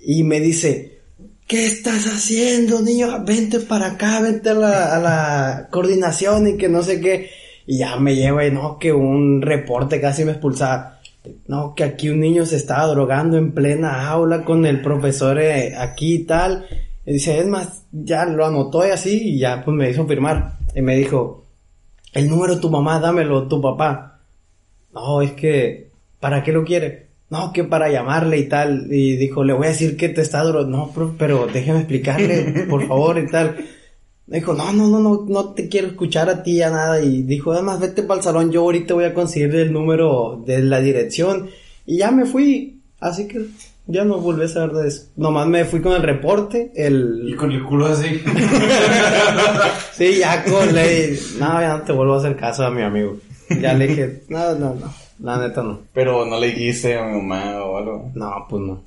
y 0.05 0.23
me 0.23 0.39
dice, 0.39 1.01
¿qué 1.49 1.67
estás 1.67 2.07
haciendo, 2.07 2.83
niño? 2.83 3.25
Vente 3.25 3.59
para 3.61 3.93
acá, 3.93 4.21
vente 4.21 4.51
a 4.51 4.55
la, 4.55 4.97
a 4.97 5.01
la 5.01 5.69
coordinación 5.71 6.47
y 6.47 6.57
que 6.57 6.69
no 6.69 6.83
sé 6.83 7.01
qué. 7.01 7.31
Y 7.67 7.79
ya 7.79 7.97
me 7.97 8.15
lleva 8.15 8.47
y 8.47 8.51
no, 8.51 8.79
que 8.79 8.93
un 8.93 9.41
reporte 9.41 10.01
casi 10.01 10.25
me 10.25 10.33
expulsaba. 10.33 11.01
No, 11.47 11.75
que 11.75 11.85
aquí 11.85 12.09
un 12.09 12.21
niño 12.21 12.45
se 12.45 12.57
estaba 12.57 12.87
drogando 12.89 13.39
en 13.39 13.53
plena 13.53 14.09
aula 14.09 14.45
con 14.45 14.67
el 14.67 14.83
profesor 14.83 15.39
eh, 15.41 15.75
aquí 15.77 16.17
y 16.17 16.25
tal. 16.25 16.67
Y 17.07 17.15
dice, 17.15 17.39
es 17.39 17.47
más, 17.47 17.85
ya 17.93 18.27
lo 18.27 18.45
anotó 18.45 18.87
y 18.87 18.91
así, 18.91 19.21
y 19.23 19.39
ya 19.39 19.65
pues 19.65 19.75
me 19.77 19.89
hizo 19.89 20.07
firmar. 20.07 20.59
Y 20.75 20.83
me 20.83 20.97
dijo, 20.97 21.42
el 22.13 22.29
número 22.29 22.55
de 22.57 22.61
tu 22.61 22.71
mamá, 22.71 23.01
dámelo, 23.01 23.49
tu 23.49 23.61
papá. 23.61 24.21
No, 24.93 25.23
es 25.23 25.33
que, 25.33 25.91
¿para 26.21 26.43
qué 26.43 26.53
lo 26.53 26.65
quiere? 26.65 27.09
No, 27.31 27.53
que 27.53 27.65
para 27.65 27.91
llamarle 27.91 28.39
y 28.39 28.49
tal. 28.49 28.93
Y 28.93 29.17
dijo, 29.17 29.43
le 29.43 29.55
voy 29.55 29.67
a 29.67 29.71
decir 29.71 29.97
que 29.97 30.11
te 30.11 30.21
está 30.21 30.43
duro. 30.43 30.67
No, 30.67 30.93
pero 31.19 31.47
déjeme 31.47 31.79
explicarle, 31.79 32.67
por 32.69 32.87
favor, 32.89 33.19
y 33.19 33.27
tal. 33.27 33.57
Dijo, 34.27 34.53
no, 34.53 34.73
no, 34.73 34.89
no, 34.89 35.01
no, 35.01 35.25
no 35.27 35.55
te 35.55 35.69
quiero 35.69 35.89
escuchar 35.89 36.29
a 36.29 36.43
ti 36.43 36.57
ya 36.57 36.71
nada. 36.71 37.03
Y 37.03 37.23
dijo, 37.23 37.53
además, 37.53 37.81
vete 37.81 38.03
para 38.03 38.19
el 38.19 38.25
salón, 38.25 38.53
yo 38.53 38.61
ahorita 38.61 38.95
voy 38.95 39.05
a 39.05 39.15
conseguir 39.15 39.55
el 39.57 39.73
número 39.73 40.43
de 40.47 40.63
la 40.63 40.81
dirección 40.81 41.49
Y 41.87 41.99
ya 41.99 42.11
me 42.11 42.27
fui, 42.27 42.83
así 43.01 43.27
que 43.29 43.47
ya 43.87 44.05
no 44.05 44.19
volví 44.19 44.45
a 44.45 44.49
saber 44.49 44.73
de 44.73 44.89
eso. 44.89 45.11
Nomás 45.17 45.47
me 45.47 45.65
fui 45.65 45.81
con 45.81 45.93
el 45.93 46.03
reporte, 46.03 46.73
el... 46.75 47.25
Y 47.29 47.35
con 47.35 47.53
el 47.53 47.63
culo 47.65 47.87
así. 47.87 48.23
sí, 49.93 50.19
ya 50.19 50.45
con 50.45 50.73
le... 50.75 51.19
No, 51.39 51.61
ya 51.61 51.79
no 51.79 51.83
te 51.83 51.93
vuelvo 51.93 52.15
a 52.15 52.19
hacer 52.19 52.37
caso 52.37 52.65
a 52.65 52.71
mi 52.71 52.83
amigo. 52.83 53.17
Ya 53.61 53.75
le 53.75 53.87
dije, 53.87 54.23
no, 54.29 54.55
no, 54.55 54.75
no. 54.75 55.03
La 55.23 55.39
neta 55.39 55.63
no. 55.63 55.79
Pero 55.93 56.25
no 56.27 56.41
le 56.41 56.49
dijiste 56.49 56.99
a 56.99 57.05
mi 57.05 57.21
mamá 57.21 57.63
o 57.63 57.79
algo. 57.79 58.11
No, 58.15 58.45
pues 58.49 58.63
no. 58.63 58.83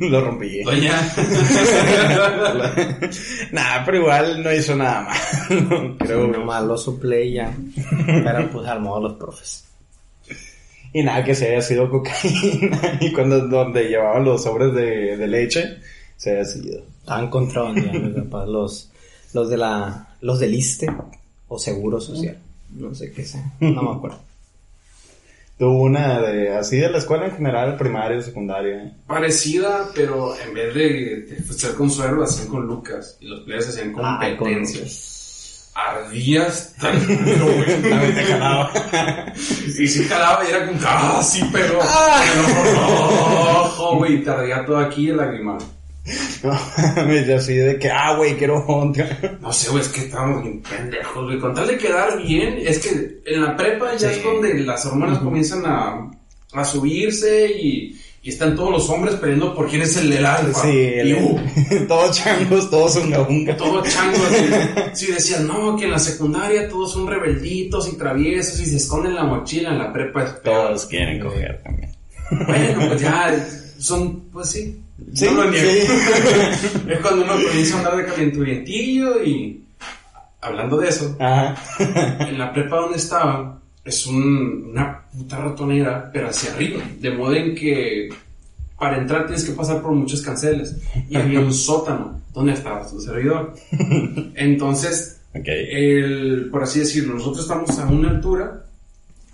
lo 0.08 0.20
rompí. 0.20 0.64
Doña. 0.64 1.00
nah, 3.52 3.84
pero 3.84 3.98
igual 3.98 4.42
no 4.42 4.52
hizo 4.52 4.74
nada 4.74 5.02
mal. 5.02 5.96
Creo. 5.98 6.26
Sí, 6.26 6.32
nomás 6.32 6.64
lo 6.64 6.76
suple 6.76 7.24
y 7.24 7.34
ya. 7.34 7.54
Pero 8.06 8.50
pues 8.50 8.66
armó 8.66 8.98
los 8.98 9.12
profes. 9.12 9.67
Y 10.92 11.02
nada 11.02 11.22
que 11.24 11.34
se 11.34 11.48
haya 11.48 11.62
sido 11.62 11.90
cocaína. 11.90 12.98
Y 13.00 13.12
cuando 13.12 13.46
donde 13.46 13.84
llevaban 13.84 14.24
los 14.24 14.42
sobres 14.42 14.74
de, 14.74 15.16
de 15.16 15.26
leche, 15.26 15.78
se 16.16 16.32
haya 16.32 16.44
sido. 16.44 16.82
Estaban 17.00 17.30
contrabandeando, 17.30 18.46
los, 18.46 18.90
los 19.32 19.48
de 19.48 19.56
la, 19.56 20.16
los 20.20 20.38
del 20.40 20.54
ISTE 20.54 20.88
o 21.48 21.58
Seguro 21.58 22.00
Social. 22.00 22.38
No 22.70 22.94
sé 22.94 23.12
qué 23.12 23.24
sea. 23.24 23.52
No 23.60 23.82
me 23.82 23.96
acuerdo. 23.96 24.18
Tuvo 25.58 25.82
una 25.82 26.20
de 26.20 26.54
así 26.54 26.76
de 26.76 26.88
la 26.88 26.98
escuela 26.98 27.26
en 27.26 27.32
general, 27.32 27.76
primaria, 27.76 28.20
secundaria. 28.20 28.96
Parecida, 29.08 29.90
pero 29.92 30.34
en 30.38 30.54
vez 30.54 30.74
de, 30.74 31.52
ser 31.52 31.74
con 31.74 31.90
suero, 31.90 32.14
lo 32.14 32.24
hacían 32.24 32.46
con 32.46 32.64
Lucas. 32.64 33.18
Y 33.20 33.26
los 33.26 33.40
players 33.40 33.68
hacían 33.70 33.92
competencias. 33.92 35.17
Ardías 35.86 36.74
tan 36.80 37.06
güey. 37.06 38.14
te 38.14 38.24
calaba. 38.26 38.72
y 39.78 39.86
si 39.86 40.04
calaba 40.06 40.44
y 40.44 40.48
era 40.50 40.66
como, 40.66 40.78
ah, 40.84 41.22
sí, 41.22 41.40
pero. 41.52 41.78
Rojo, 42.74 43.96
güey. 43.98 44.22
Te 44.24 44.30
ardía 44.30 44.64
todo 44.66 44.78
aquí 44.78 45.10
el 45.10 45.16
lagrimal. 45.18 45.58
No, 46.42 46.58
me 47.06 47.34
así 47.34 47.54
de 47.54 47.78
que, 47.78 47.90
ah, 47.90 48.16
güey, 48.16 48.36
quiero 48.36 48.64
No 49.40 49.52
sé, 49.52 49.70
güey, 49.70 49.82
es 49.82 49.88
que 49.88 50.00
estábamos 50.00 50.42
bien 50.42 50.62
pendejos, 50.62 51.24
güey. 51.24 51.38
Con 51.38 51.54
tal 51.54 51.68
de 51.68 51.78
quedar 51.78 52.20
bien, 52.22 52.58
es 52.60 52.78
que 52.78 53.20
en 53.24 53.42
la 53.42 53.56
prepa 53.56 53.94
ya 53.94 54.10
es 54.10 54.22
donde 54.22 54.54
las 54.54 54.84
hormonas 54.86 55.18
comienzan 55.18 55.64
a, 55.66 56.10
a 56.54 56.64
subirse 56.64 57.52
y, 57.52 58.00
y, 58.28 58.30
están 58.30 58.54
todos 58.54 58.70
los 58.70 58.90
hombres 58.90 59.16
peleando 59.16 59.54
por 59.54 59.68
quién 59.68 59.82
es 59.82 59.96
el 59.96 60.10
del 60.10 60.26
alfa. 60.26 60.62
Sí, 60.62 60.76
el, 60.76 61.14
uh, 61.14 61.40
todos 61.88 62.16
changos, 62.16 62.70
todos 62.70 62.96
unga 62.96 63.22
unga. 63.22 63.56
Todos 63.56 63.88
changos. 63.88 64.28
sí, 64.92 65.06
decían, 65.12 65.46
no, 65.46 65.76
que 65.76 65.84
en 65.84 65.92
la 65.92 65.98
secundaria 65.98 66.68
todos 66.68 66.92
son 66.92 67.06
rebelditos 67.06 67.88
y 67.92 67.96
traviesos 67.96 68.60
y 68.60 68.66
se 68.66 68.76
esconden 68.76 69.14
la 69.14 69.24
mochila. 69.24 69.70
En 69.70 69.78
la 69.78 69.92
prepa 69.92 70.24
es 70.24 70.42
Todos 70.42 70.86
quieren 70.86 71.20
coger 71.20 71.62
también. 71.62 71.90
Bueno, 72.30 72.88
pues 72.88 73.00
ya 73.00 73.48
son, 73.78 74.20
pues 74.32 74.50
sí, 74.50 74.82
Sí, 75.14 75.26
no 75.26 75.44
lo 75.44 75.50
niego. 75.50 75.68
es 76.88 76.98
cuando 77.00 77.22
uno 77.22 77.34
comienza 77.34 77.76
a 77.76 77.78
andar 77.78 77.96
de 77.96 78.04
calenturientillo 78.04 79.22
y 79.22 79.64
hablando 80.40 80.76
de 80.78 80.88
eso, 80.88 81.16
en 81.18 82.38
la 82.38 82.52
prepa 82.52 82.76
donde 82.76 82.98
estaba 82.98 83.60
es 83.88 84.06
un, 84.06 84.70
una 84.70 85.02
puta 85.10 85.38
ratonera, 85.38 86.10
pero 86.12 86.28
hacia 86.28 86.52
arriba, 86.52 86.82
de 87.00 87.10
modo 87.10 87.34
en 87.34 87.54
que 87.54 88.08
para 88.78 88.98
entrar 88.98 89.26
tienes 89.26 89.44
que 89.44 89.52
pasar 89.52 89.82
por 89.82 89.92
muchos 89.92 90.22
canceles 90.22 90.76
y 91.08 91.16
había 91.16 91.40
un 91.40 91.52
sótano 91.54 92.20
donde 92.32 92.52
estaba 92.52 92.88
su 92.88 93.00
servidor. 93.00 93.54
Entonces, 94.34 95.20
el, 95.32 96.48
por 96.50 96.62
así 96.62 96.80
decirlo, 96.80 97.14
nosotros 97.14 97.42
estamos 97.42 97.78
a 97.78 97.86
una 97.86 98.10
altura 98.10 98.64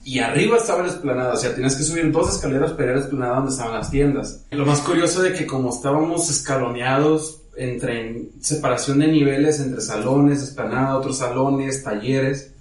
y 0.05 0.19
arriba 0.19 0.59
estaba 0.59 0.83
la 0.83 0.89
esplanada, 0.89 1.35
o 1.35 1.37
sea, 1.37 1.55
tenías 1.55 1.77
que 1.77 1.83
subir 1.83 2.11
dos 2.13 2.35
escaleras 2.35 2.73
para 2.73 2.85
ir 2.85 2.91
a 2.91 2.95
la 2.97 3.01
esplanada 3.01 3.37
donde 3.37 3.53
estaban 3.53 3.75
las 3.75 3.91
tiendas. 3.91 4.45
Lo 4.51 4.67
más 4.67 4.81
curioso 4.81 5.23
de 5.23 5.33
que 5.33 5.47
como 5.47 5.71
estábamos 5.71 6.31
escaloneados 6.31 7.41
entre 7.57 8.29
separación 8.41 8.99
de 8.99 9.09
niveles 9.09 9.61
entre 9.61 9.81
salones, 9.81 10.43
esplanada, 10.43 10.97
otros 10.97 11.19
salones, 11.19 11.83
talleres, 11.83 12.54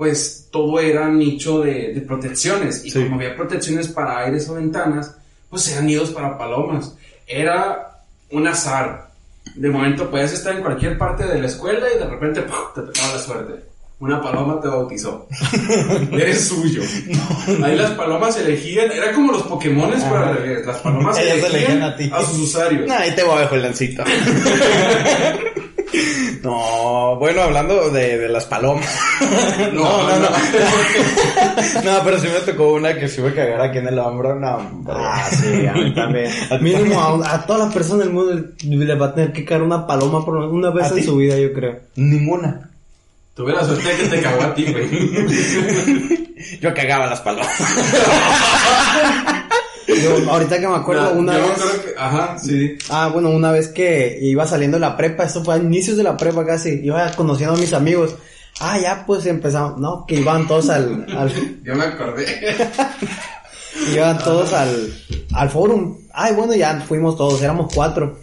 pues 0.00 0.48
todo 0.50 0.80
era 0.80 1.10
nicho 1.10 1.60
de, 1.60 1.92
de 1.92 2.00
protecciones. 2.00 2.86
Y 2.86 2.90
como 2.90 3.16
había 3.16 3.36
protecciones 3.36 3.86
para 3.88 4.20
aires 4.20 4.48
o 4.48 4.54
ventanas, 4.54 5.14
pues 5.50 5.70
eran 5.70 5.84
nidos 5.84 6.08
para 6.08 6.38
palomas. 6.38 6.96
Era 7.26 8.00
un 8.30 8.46
azar. 8.46 9.10
De 9.56 9.68
momento 9.68 10.10
podías 10.10 10.32
estar 10.32 10.56
en 10.56 10.62
cualquier 10.62 10.96
parte 10.96 11.26
de 11.26 11.38
la 11.38 11.48
escuela 11.48 11.86
y 11.94 11.98
de 11.98 12.06
repente 12.06 12.40
te 12.40 12.80
tocaba 12.80 13.12
la 13.12 13.18
suerte 13.18 13.70
una 14.00 14.22
paloma 14.22 14.58
te 14.62 14.68
bautizó. 14.68 15.28
Eres 16.12 16.48
suyo. 16.48 16.82
Ahí 17.62 17.76
las 17.76 17.90
palomas 17.90 18.34
elegían, 18.38 18.90
era 18.90 19.12
como 19.12 19.32
los 19.32 19.42
Pokémones 19.42 20.02
para 20.04 20.34
las 20.34 20.78
palomas 20.78 21.18
elegían, 21.18 21.82
a, 21.82 21.94
ti. 21.94 22.10
a 22.10 22.24
sus 22.24 22.38
usuarios. 22.38 22.86
Nah, 22.88 23.00
ahí 23.00 23.14
te 23.14 23.22
voy 23.22 23.42
a 23.42 23.44
el 23.44 23.62
lancito. 23.62 24.02
No, 26.42 27.16
bueno, 27.16 27.42
hablando 27.42 27.90
de, 27.90 28.18
de 28.18 28.28
las 28.28 28.44
palomas. 28.46 28.86
No, 29.72 30.08
no, 30.08 30.18
no. 30.18 30.28
No, 31.84 32.04
pero 32.04 32.18
sí 32.18 32.28
me 32.28 32.40
tocó 32.52 32.72
una 32.72 32.94
que 32.94 33.08
sí 33.08 33.20
me 33.20 33.34
cagara 33.34 33.64
aquí 33.64 33.78
en 33.78 33.88
el 33.88 33.98
hombro. 33.98 34.34
No, 34.34 34.84
Ah, 34.88 35.28
sí, 35.30 35.66
a 35.66 35.72
mí 35.72 35.92
también. 35.94 36.30
Mínimo 36.60 37.00
a, 37.24 37.44
todas 37.46 37.64
las 37.66 37.74
personas 37.74 38.06
del 38.06 38.14
mundo 38.14 38.42
le 38.62 38.94
va 38.94 39.06
a 39.06 39.14
tener 39.14 39.32
que 39.32 39.44
caer 39.44 39.62
una 39.62 39.86
paloma 39.86 40.24
por 40.24 40.36
una 40.36 40.70
vez 40.70 40.90
en 40.92 41.04
su 41.04 41.16
vida, 41.16 41.36
yo 41.36 41.52
creo. 41.52 41.78
Ninguna. 41.96 42.70
Tuve 43.34 43.52
la 43.52 43.64
suerte 43.64 43.88
de 43.88 43.96
que 43.96 44.08
te 44.08 44.20
cagó 44.22 44.42
a 44.42 44.54
ti, 44.54 44.66
güey. 44.70 46.28
Yo 46.60 46.74
cagaba 46.74 47.06
las 47.06 47.20
palomas. 47.20 47.50
Yo, 50.02 50.30
ahorita 50.30 50.60
que 50.60 50.68
me 50.68 50.76
acuerdo, 50.76 51.12
una 51.12 51.36
vez. 51.36 51.62
Que, 51.84 51.94
ajá, 51.98 52.38
sí. 52.38 52.76
Ah, 52.88 53.10
bueno, 53.12 53.30
una 53.30 53.52
vez 53.52 53.68
que 53.68 54.18
iba 54.20 54.46
saliendo 54.46 54.76
de 54.76 54.82
la 54.82 54.96
prepa, 54.96 55.24
esto 55.24 55.44
fue 55.44 55.54
a 55.54 55.58
inicios 55.58 55.96
de 55.96 56.02
la 56.02 56.16
prepa 56.16 56.44
casi, 56.44 56.80
iba 56.82 57.10
conociendo 57.12 57.54
a 57.54 57.58
mis 57.58 57.72
amigos. 57.72 58.14
Ah, 58.60 58.78
ya 58.78 59.04
pues 59.06 59.26
empezamos, 59.26 59.80
no, 59.80 60.04
que 60.06 60.16
iban 60.16 60.46
todos 60.46 60.68
al. 60.68 61.06
al... 61.16 61.32
Yo 61.64 61.74
me 61.74 61.84
acordé. 61.84 62.26
iban 63.94 64.18
todos 64.18 64.52
al, 64.52 64.92
al 65.32 65.50
forum. 65.50 65.96
Ay, 66.12 66.34
bueno, 66.34 66.54
ya 66.54 66.80
fuimos 66.80 67.16
todos, 67.16 67.40
éramos 67.42 67.72
cuatro. 67.74 68.18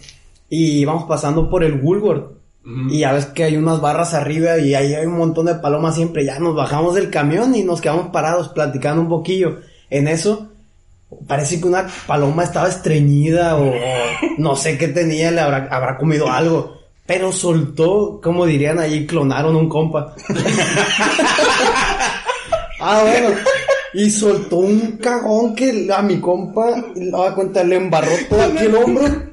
Y 0.48 0.80
íbamos 0.80 1.04
pasando 1.04 1.50
por 1.50 1.64
el 1.64 1.80
Woolworth. 1.80 2.38
Y 2.90 2.98
ya 2.98 3.12
ves 3.12 3.24
que 3.26 3.44
hay 3.44 3.56
unas 3.56 3.80
barras 3.80 4.12
arriba 4.12 4.58
y 4.58 4.74
ahí 4.74 4.92
hay 4.92 5.06
un 5.06 5.16
montón 5.16 5.46
de 5.46 5.54
palomas 5.54 5.94
siempre. 5.94 6.26
Ya 6.26 6.38
nos 6.38 6.54
bajamos 6.54 6.94
del 6.94 7.08
camión 7.08 7.54
y 7.54 7.64
nos 7.64 7.80
quedamos 7.80 8.08
parados 8.08 8.50
platicando 8.50 9.00
un 9.00 9.08
poquillo. 9.08 9.60
En 9.88 10.06
eso, 10.06 10.47
parece 11.26 11.60
que 11.60 11.66
una 11.66 11.86
paloma 12.06 12.44
estaba 12.44 12.68
estreñida 12.68 13.56
o, 13.56 13.72
no 14.38 14.56
sé 14.56 14.78
qué 14.78 14.88
tenía, 14.88 15.30
le 15.30 15.40
habrá, 15.40 15.68
habrá 15.70 15.96
comido 15.96 16.30
algo. 16.30 16.76
Pero 17.06 17.32
soltó, 17.32 18.20
como 18.22 18.44
dirían 18.44 18.78
allí, 18.78 19.06
clonaron 19.06 19.56
un 19.56 19.68
compa. 19.68 20.14
ah, 22.80 23.02
bueno. 23.02 23.30
Y 23.94 24.10
soltó 24.10 24.56
un 24.56 24.98
cagón 24.98 25.54
que 25.54 25.88
a 25.90 26.02
mi 26.02 26.20
compa, 26.20 26.84
la 26.94 27.34
cuenta, 27.34 27.64
le 27.64 27.76
embarró 27.76 28.12
todo 28.28 28.42
aquí 28.42 28.64
el 28.64 28.74
hombro 28.74 29.28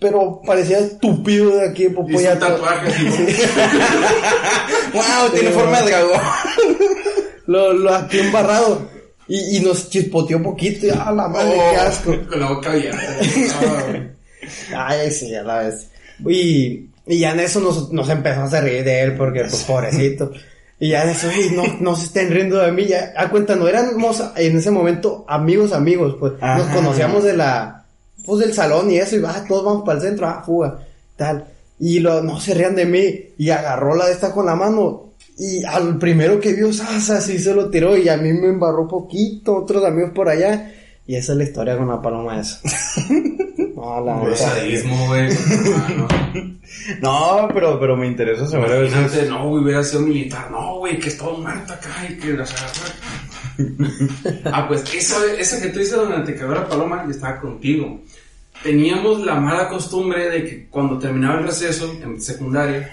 pero 0.00 0.40
parecía 0.44 0.78
estúpido 0.78 1.56
de 1.56 1.68
aquí 1.68 1.88
Popoya. 1.88 2.38
tatuaje 2.38 2.92
wow, 4.92 5.30
tiene 5.32 5.50
forma 5.50 5.80
de 5.80 5.90
dragón. 5.90 6.20
lo, 7.46 7.72
lo 7.72 7.94
aquí 7.94 8.18
embarrado. 8.18 8.91
Y, 9.28 9.56
y 9.56 9.60
nos 9.60 9.88
chispoteó 9.88 10.42
poquito. 10.42 10.86
Y, 10.86 10.90
ah, 10.90 11.12
la 11.12 11.28
madre, 11.28 11.54
qué 11.54 11.78
oh, 11.78 11.80
asco. 11.80 12.28
Con 12.28 12.40
la 12.40 12.48
boca 12.48 12.72
abierta. 12.72 13.00
Ay, 14.76 15.10
sí, 15.10 15.34
a 15.34 15.42
la 15.42 15.58
vez. 15.58 15.88
Y, 16.26 16.88
y 17.06 17.18
ya 17.18 17.32
en 17.32 17.40
eso 17.40 17.60
nos, 17.60 17.92
nos 17.92 18.08
empezamos 18.08 18.52
a 18.52 18.60
reír 18.60 18.84
de 18.84 19.02
él 19.02 19.16
porque, 19.16 19.40
pues, 19.40 19.62
pobrecito. 19.66 20.32
Y 20.78 20.88
ya 20.88 21.04
en 21.04 21.10
eso, 21.10 21.28
no, 21.54 21.62
no 21.78 21.94
se 21.94 22.06
estén 22.06 22.30
riendo 22.30 22.58
de 22.58 22.72
mí. 22.72 22.86
Ya, 22.86 23.12
a 23.16 23.30
cuenta, 23.30 23.54
no 23.54 23.68
éramos 23.68 24.22
en 24.34 24.56
ese 24.56 24.72
momento 24.72 25.24
amigos, 25.28 25.72
amigos, 25.72 26.16
pues. 26.18 26.32
nos 26.40 26.66
conocíamos 26.74 27.22
de 27.22 27.36
la, 27.36 27.84
pues 28.26 28.40
del 28.40 28.52
salón 28.52 28.90
y 28.90 28.98
eso, 28.98 29.14
y 29.14 29.20
va, 29.20 29.44
todos 29.46 29.64
vamos 29.64 29.84
para 29.84 29.98
el 29.98 30.04
centro, 30.04 30.26
ah, 30.26 30.42
fuga, 30.44 30.80
tal. 31.16 31.46
Y 31.78 32.00
lo, 32.00 32.20
no 32.22 32.40
se 32.40 32.54
rían 32.54 32.74
de 32.74 32.86
mí, 32.86 33.14
y 33.38 33.50
agarró 33.50 33.94
la 33.94 34.06
de 34.06 34.12
esta 34.12 34.32
con 34.32 34.46
la 34.46 34.56
mano, 34.56 35.11
y 35.42 35.64
al 35.64 35.98
primero 35.98 36.38
que 36.38 36.52
vio, 36.52 36.72
Sasa, 36.72 37.20
sí 37.20 37.36
se 37.36 37.52
lo 37.52 37.68
tiró, 37.68 37.96
y 37.96 38.08
a 38.08 38.16
mí 38.16 38.32
me 38.32 38.46
embarró 38.46 38.86
poquito, 38.86 39.56
otros 39.56 39.84
amigos 39.84 40.12
por 40.14 40.28
allá, 40.28 40.72
y 41.04 41.16
esa 41.16 41.32
es 41.32 41.38
la 41.38 41.44
historia 41.44 41.76
con 41.76 41.88
la 41.88 42.00
paloma 42.00 42.38
esa. 42.38 42.60
no, 43.74 44.04
la 44.04 44.36
sadismo, 44.36 45.08
güey. 45.08 45.30
no, 47.02 47.48
pero, 47.52 47.80
pero 47.80 47.96
me 47.96 48.06
interesa 48.06 48.46
saber 48.46 48.88
a 48.94 49.24
No, 49.24 49.48
güey, 49.48 49.64
hubiera 49.64 49.82
sido 49.82 50.02
militar. 50.02 50.48
No, 50.48 50.78
güey, 50.78 51.00
que 51.00 51.08
es 51.08 51.18
todo 51.18 51.38
muerto 51.38 51.72
acá 51.72 52.06
y 52.08 52.16
que... 52.18 52.38
ah, 54.52 54.68
pues 54.68 54.84
esa, 54.94 55.16
esa 55.36 55.60
que 55.60 55.70
tú 55.70 55.80
dices 55.80 55.96
donde 55.96 56.24
te 56.24 56.38
quedó 56.38 56.54
la 56.54 56.68
paloma, 56.68 57.04
y 57.08 57.10
estaba 57.10 57.40
contigo 57.40 57.98
teníamos 58.62 59.26
la 59.26 59.40
mala 59.40 59.68
costumbre 59.68 60.30
de 60.30 60.44
que 60.44 60.68
cuando 60.68 60.96
terminaba 60.96 61.40
el 61.40 61.46
receso 61.46 61.98
en 62.00 62.20
secundaria, 62.20 62.88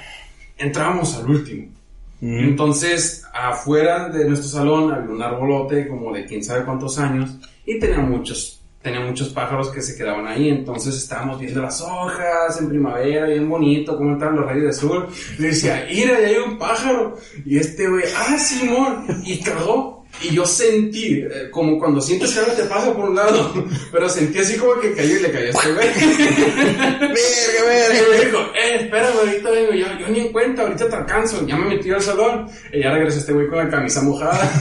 entrábamos 0.58 1.16
al 1.16 1.30
último. 1.30 1.79
Entonces, 2.22 3.24
afuera 3.34 4.10
de 4.10 4.26
nuestro 4.26 4.50
salón 4.50 4.92
había 4.92 5.10
un 5.10 5.22
arbolote 5.22 5.88
como 5.88 6.14
de 6.14 6.26
quién 6.26 6.44
sabe 6.44 6.66
cuántos 6.66 7.00
años 7.00 7.38
y 7.66 7.80
tenía 7.80 8.00
muchos, 8.00 8.62
tenía 8.82 9.00
muchos 9.00 9.30
pájaros 9.30 9.70
que 9.70 9.82
se 9.82 9.98
quedaban 9.98 10.28
ahí. 10.28 10.50
Entonces 10.50 10.96
estábamos 10.98 11.40
viendo 11.40 11.62
las 11.62 11.82
hojas 11.82 12.60
en 12.60 12.70
primavera, 12.70 13.28
bien 13.28 13.48
bonito, 13.50 13.98
cómo 13.98 14.14
estaban 14.14 14.36
los 14.36 14.46
rayos 14.46 14.64
de 14.66 14.74
sol. 14.74 15.08
Y 15.38 15.44
decía, 15.44 15.86
mira, 15.90 16.20
ya 16.20 16.28
hay 16.28 16.38
un 16.38 16.58
pájaro. 16.58 17.18
Y 17.46 17.58
este 17.58 17.88
güey, 17.88 18.04
ah, 18.18 18.38
Simón, 18.38 19.06
y 19.26 19.40
cagó. 19.40 19.99
Y 20.22 20.36
yo 20.36 20.46
sentí, 20.46 21.22
eh, 21.22 21.50
como 21.50 21.80
cuando 21.80 22.02
sientes 22.02 22.34
que 22.34 22.40
algo 22.40 22.52
te 22.52 22.64
pasa 22.64 22.94
por 22.94 23.10
un 23.10 23.16
lado, 23.16 23.54
pero 23.92 24.10
sentí 24.10 24.40
así 24.40 24.58
como 24.58 24.80
que 24.80 24.94
cayó 24.94 25.18
y 25.18 25.22
le 25.22 25.32
cayó 25.32 25.48
a 25.48 25.50
este 25.50 25.74
güey. 25.74 25.88
verga, 27.00 27.66
verga. 27.66 27.96
Y 27.96 28.12
me 28.12 28.26
dijo, 28.26 28.40
eh, 28.56 28.76
espérame, 28.82 29.18
ahorita 29.18 29.52
vengo. 29.52 29.74
Yo, 29.74 29.88
yo 30.00 30.08
ni 30.10 30.20
en 30.20 30.32
cuenta, 30.32 30.64
ahorita 30.64 30.90
te 30.90 30.96
alcanzo. 30.96 31.46
Ya 31.48 31.56
me 31.56 31.76
metí 31.76 31.90
al 31.92 32.02
salón. 32.02 32.50
Y 32.74 32.82
ya 32.82 32.92
regresó 32.92 33.20
este 33.20 33.34
güey 33.34 33.48
con 33.48 33.60
la 33.60 33.70
camisa 33.70 34.02
mojada. 34.02 34.52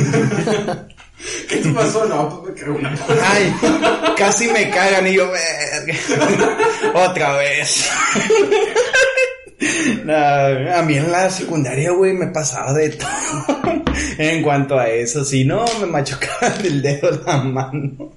¿Qué 1.49 1.57
te 1.57 1.71
pasó? 1.71 2.05
No, 2.05 2.43
pues 2.43 2.55
me 2.55 2.61
cago 2.61 2.79
una 2.79 2.97
Ay, 3.23 3.53
casi 4.17 4.47
me 4.49 4.71
cagan 4.71 5.07
y 5.09 5.15
yo, 5.15 5.29
verga. 5.29 6.57
Otra 6.95 7.37
vez. 7.39 7.91
A 10.09 10.83
mí 10.83 10.97
en 10.97 11.11
la 11.11 11.31
secundaria, 11.31 11.91
güey, 11.91 12.13
me 12.13 12.29
pasaba 12.29 12.73
de 12.73 12.91
todo. 12.91 13.09
en 14.19 14.43
cuanto 14.43 14.79
a 14.79 14.89
eso, 14.89 15.25
si 15.25 15.45
no, 15.45 15.65
me 15.81 15.87
machucaban 15.87 16.61
el 16.65 16.83
dedo 16.83 17.11
la 17.27 17.39
mano. 17.39 18.13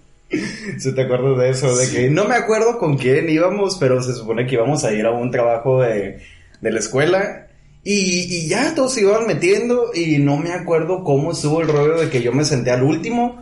Si 0.78 0.96
te 0.96 1.02
acuerdas 1.02 1.38
de 1.40 1.50
eso, 1.50 1.76
de 1.76 1.90
que 1.90 2.10
no 2.10 2.26
me 2.26 2.36
acuerdo 2.36 2.78
con 2.78 2.98
quién 2.98 3.30
íbamos, 3.30 3.78
pero 3.78 4.02
se 4.02 4.14
supone 4.14 4.46
que 4.46 4.56
íbamos 4.56 4.84
a 4.86 4.94
ir 4.94 5.06
a 5.06 5.12
un 5.12 5.30
trabajo 5.30 5.82
de, 5.82 6.22
de 6.62 6.72
la 6.72 6.80
escuela. 6.80 7.48
Y, 7.84 8.36
y 8.36 8.48
ya 8.48 8.74
todos 8.76 8.94
se 8.94 9.02
iban 9.02 9.26
metiendo 9.26 9.92
y 9.94 10.20
no 10.20 10.38
me 10.38 10.54
acuerdo 10.54 11.04
cómo 11.04 11.32
estuvo 11.32 11.62
el 11.62 11.68
rollo 11.68 12.00
de 12.00 12.10
que 12.10 12.22
yo 12.22 12.32
me 12.32 12.46
senté 12.46 12.70
al 12.70 12.84
último 12.84 13.42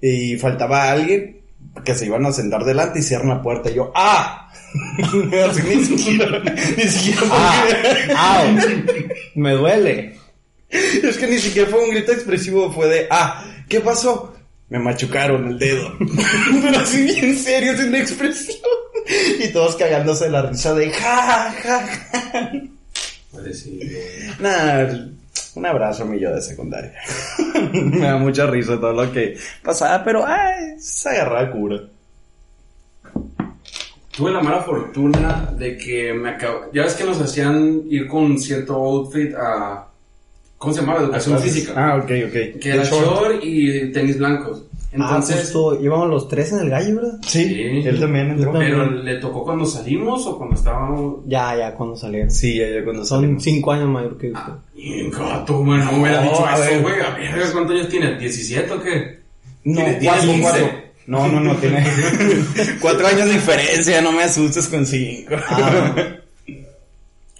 y 0.00 0.36
faltaba 0.38 0.90
alguien 0.90 1.43
que 1.82 1.94
se 1.94 2.06
iban 2.06 2.24
a 2.26 2.32
sentar 2.32 2.64
delante 2.64 2.98
y 2.98 3.02
cierran 3.02 3.28
la 3.28 3.42
puerta 3.42 3.70
y 3.70 3.74
yo, 3.74 3.92
¡ah! 3.94 4.52
Así, 5.48 5.62
ni 5.62 5.84
siquiera, 5.84 6.40
ni 6.76 6.82
siquiera 6.84 7.22
Ah, 7.30 7.66
ah, 8.16 8.56
me 9.34 9.52
duele. 9.52 10.18
Es 10.68 11.16
que 11.16 11.26
ni 11.28 11.38
siquiera 11.38 11.70
fue 11.70 11.84
un 11.84 11.90
grito 11.90 12.12
expresivo, 12.12 12.72
fue 12.72 12.88
de, 12.88 13.06
ah, 13.10 13.44
¿qué 13.68 13.80
pasó? 13.80 14.34
Me 14.68 14.78
machucaron 14.78 15.46
el 15.48 15.58
dedo. 15.58 15.92
Pero 16.62 16.78
así 16.78 17.02
bien 17.02 17.36
serio, 17.38 17.76
sin 17.76 17.94
expresión. 17.94 18.58
Y 19.38 19.48
todos 19.52 19.76
cagándose 19.76 20.28
la 20.30 20.42
risa 20.42 20.74
de, 20.74 20.90
ja, 20.90 21.54
ja, 21.62 21.86
ja. 21.86 22.52
Nah, 24.40 25.08
un 25.54 25.66
abrazo 25.66 26.02
a 26.02 26.06
mi 26.06 26.18
yo 26.18 26.34
de 26.34 26.42
secundaria. 26.42 26.94
Me 27.72 28.06
da 28.06 28.16
mucha 28.16 28.46
risa 28.46 28.78
todo 28.78 28.92
lo 28.92 29.12
que 29.12 29.36
pasaba, 29.62 30.02
pero, 30.04 30.26
ay, 30.26 30.78
se 30.78 31.08
agarraba 31.10 31.50
cura. 31.50 31.80
Tuve 34.16 34.30
la 34.30 34.40
mala 34.40 34.62
fortuna 34.62 35.52
de 35.58 35.76
que 35.76 36.14
me 36.14 36.30
acabo... 36.30 36.70
Ya 36.72 36.82
ves 36.82 36.94
que 36.94 37.02
nos 37.02 37.20
hacían 37.20 37.82
ir 37.88 38.06
con 38.06 38.38
cierto 38.38 38.74
outfit 38.76 39.34
a... 39.34 39.88
¿Cómo 40.56 40.72
se 40.72 40.80
llamaba? 40.80 41.00
Educación 41.00 41.40
física. 41.40 41.72
Ah, 41.76 41.96
ok, 41.96 42.10
ok. 42.28 42.60
Que 42.60 42.70
era 42.70 42.84
short 42.84 43.42
y 43.42 43.90
tenis 43.90 44.18
blancos. 44.18 44.62
Entonces... 44.94 45.36
ah, 45.36 45.40
justo, 45.40 45.78
íbamos 45.82 46.08
los 46.08 46.28
tres 46.28 46.52
en 46.52 46.60
el 46.60 46.70
gallo, 46.70 46.96
¿verdad? 46.96 47.18
Sí, 47.26 47.44
Sí. 47.44 47.88
él 47.88 47.98
también 48.00 48.30
entró. 48.30 48.52
Pero 48.52 48.90
le 48.90 49.16
tocó 49.16 49.42
cuando 49.44 49.66
salimos 49.66 50.26
o 50.26 50.38
cuando 50.38 50.54
estábamos... 50.56 51.16
Ya, 51.26 51.56
ya, 51.56 51.74
cuando 51.74 51.96
salieron. 51.96 52.30
Sí, 52.30 52.56
ya, 52.58 52.68
ya 52.68 52.84
cuando 52.84 53.04
Son 53.04 53.20
salimos. 53.22 53.42
cinco 53.42 53.72
años 53.72 53.88
mayor 53.88 54.16
que 54.18 54.30
usted. 54.32 54.52
Bien, 54.74 55.10
gato, 55.10 55.58
güey, 55.64 55.80
no 55.80 55.92
me 55.92 56.00
hubiera 56.02 56.24
No, 56.24 56.30
dicho 56.30 56.46
a 56.46 56.54
eso, 56.54 56.62
ver. 56.70 56.82
güey. 56.82 56.94
A 57.00 57.10
ver, 57.34 57.52
¿cuántos 57.52 57.76
años 57.76 57.88
tiene? 57.88 58.18
¿17 58.20 58.70
o 58.70 58.82
qué? 58.82 59.18
No, 59.64 59.74
Tiene- 59.76 59.94
tiene 59.94 60.06
cuatro, 60.16 60.30
15. 60.32 60.42
cuatro. 60.42 60.84
No, 61.06 61.28
no, 61.28 61.40
no, 61.40 61.54
tiene 61.56 61.84
cuatro 62.80 63.06
años 63.06 63.26
de 63.26 63.32
diferencia, 63.34 64.00
no 64.00 64.12
me 64.12 64.22
asustes 64.22 64.68
con 64.68 64.86
cinco. 64.86 65.34
Ah, 65.48 65.94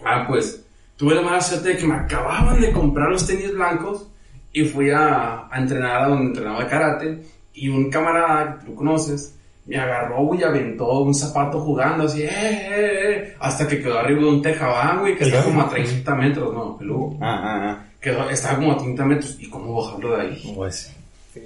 Ah, 0.04 0.24
pues, 0.28 0.62
tuve 0.96 1.14
la 1.14 1.22
mala 1.22 1.40
suerte 1.40 1.70
de 1.70 1.76
que 1.78 1.86
me 1.86 1.94
acababan 1.94 2.60
de 2.60 2.72
comprar 2.72 3.08
los 3.10 3.26
tenis 3.26 3.52
blancos 3.54 4.06
y 4.52 4.64
fui 4.64 4.90
a, 4.90 5.48
a 5.50 5.58
entrenar 5.58 6.02
a 6.02 6.08
donde 6.08 6.26
entrenaba 6.26 6.66
karate 6.68 7.22
y 7.54 7.68
un 7.68 7.90
camarada 7.90 8.58
que 8.58 8.66
tú 8.66 8.74
conoces 8.74 9.34
me 9.66 9.78
agarró 9.78 10.34
y 10.34 10.42
aventó 10.42 11.00
un 11.00 11.14
zapato 11.14 11.60
jugando 11.60 12.04
así, 12.04 12.22
eh, 12.22 12.28
eh, 12.30 12.70
eh, 12.72 13.34
hasta 13.40 13.66
que 13.66 13.80
quedó 13.80 13.98
arriba 13.98 14.20
de 14.20 14.28
un 14.28 14.42
tejabán, 14.42 15.00
güey, 15.00 15.16
que 15.16 15.24
está 15.24 15.42
como 15.42 15.62
a 15.62 15.68
30 15.70 16.14
metros, 16.14 16.52
no, 16.52 16.76
peludo. 16.76 17.16
Ah, 17.20 17.40
ah, 17.44 17.84
Quedó, 17.98 18.28
estaba 18.28 18.56
como 18.56 18.72
a 18.72 18.76
30 18.76 19.04
metros 19.06 19.36
y 19.40 19.48
cómo 19.48 19.82
bajarlo 19.82 20.16
de 20.16 20.22
ahí. 20.22 20.42
ah. 20.46 20.52
Pues, 20.54 20.94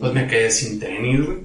Pues 0.01 0.13
me 0.13 0.27
quedé 0.27 0.51
sin 0.51 0.81
tenis, 0.81 1.25
güey. 1.25 1.39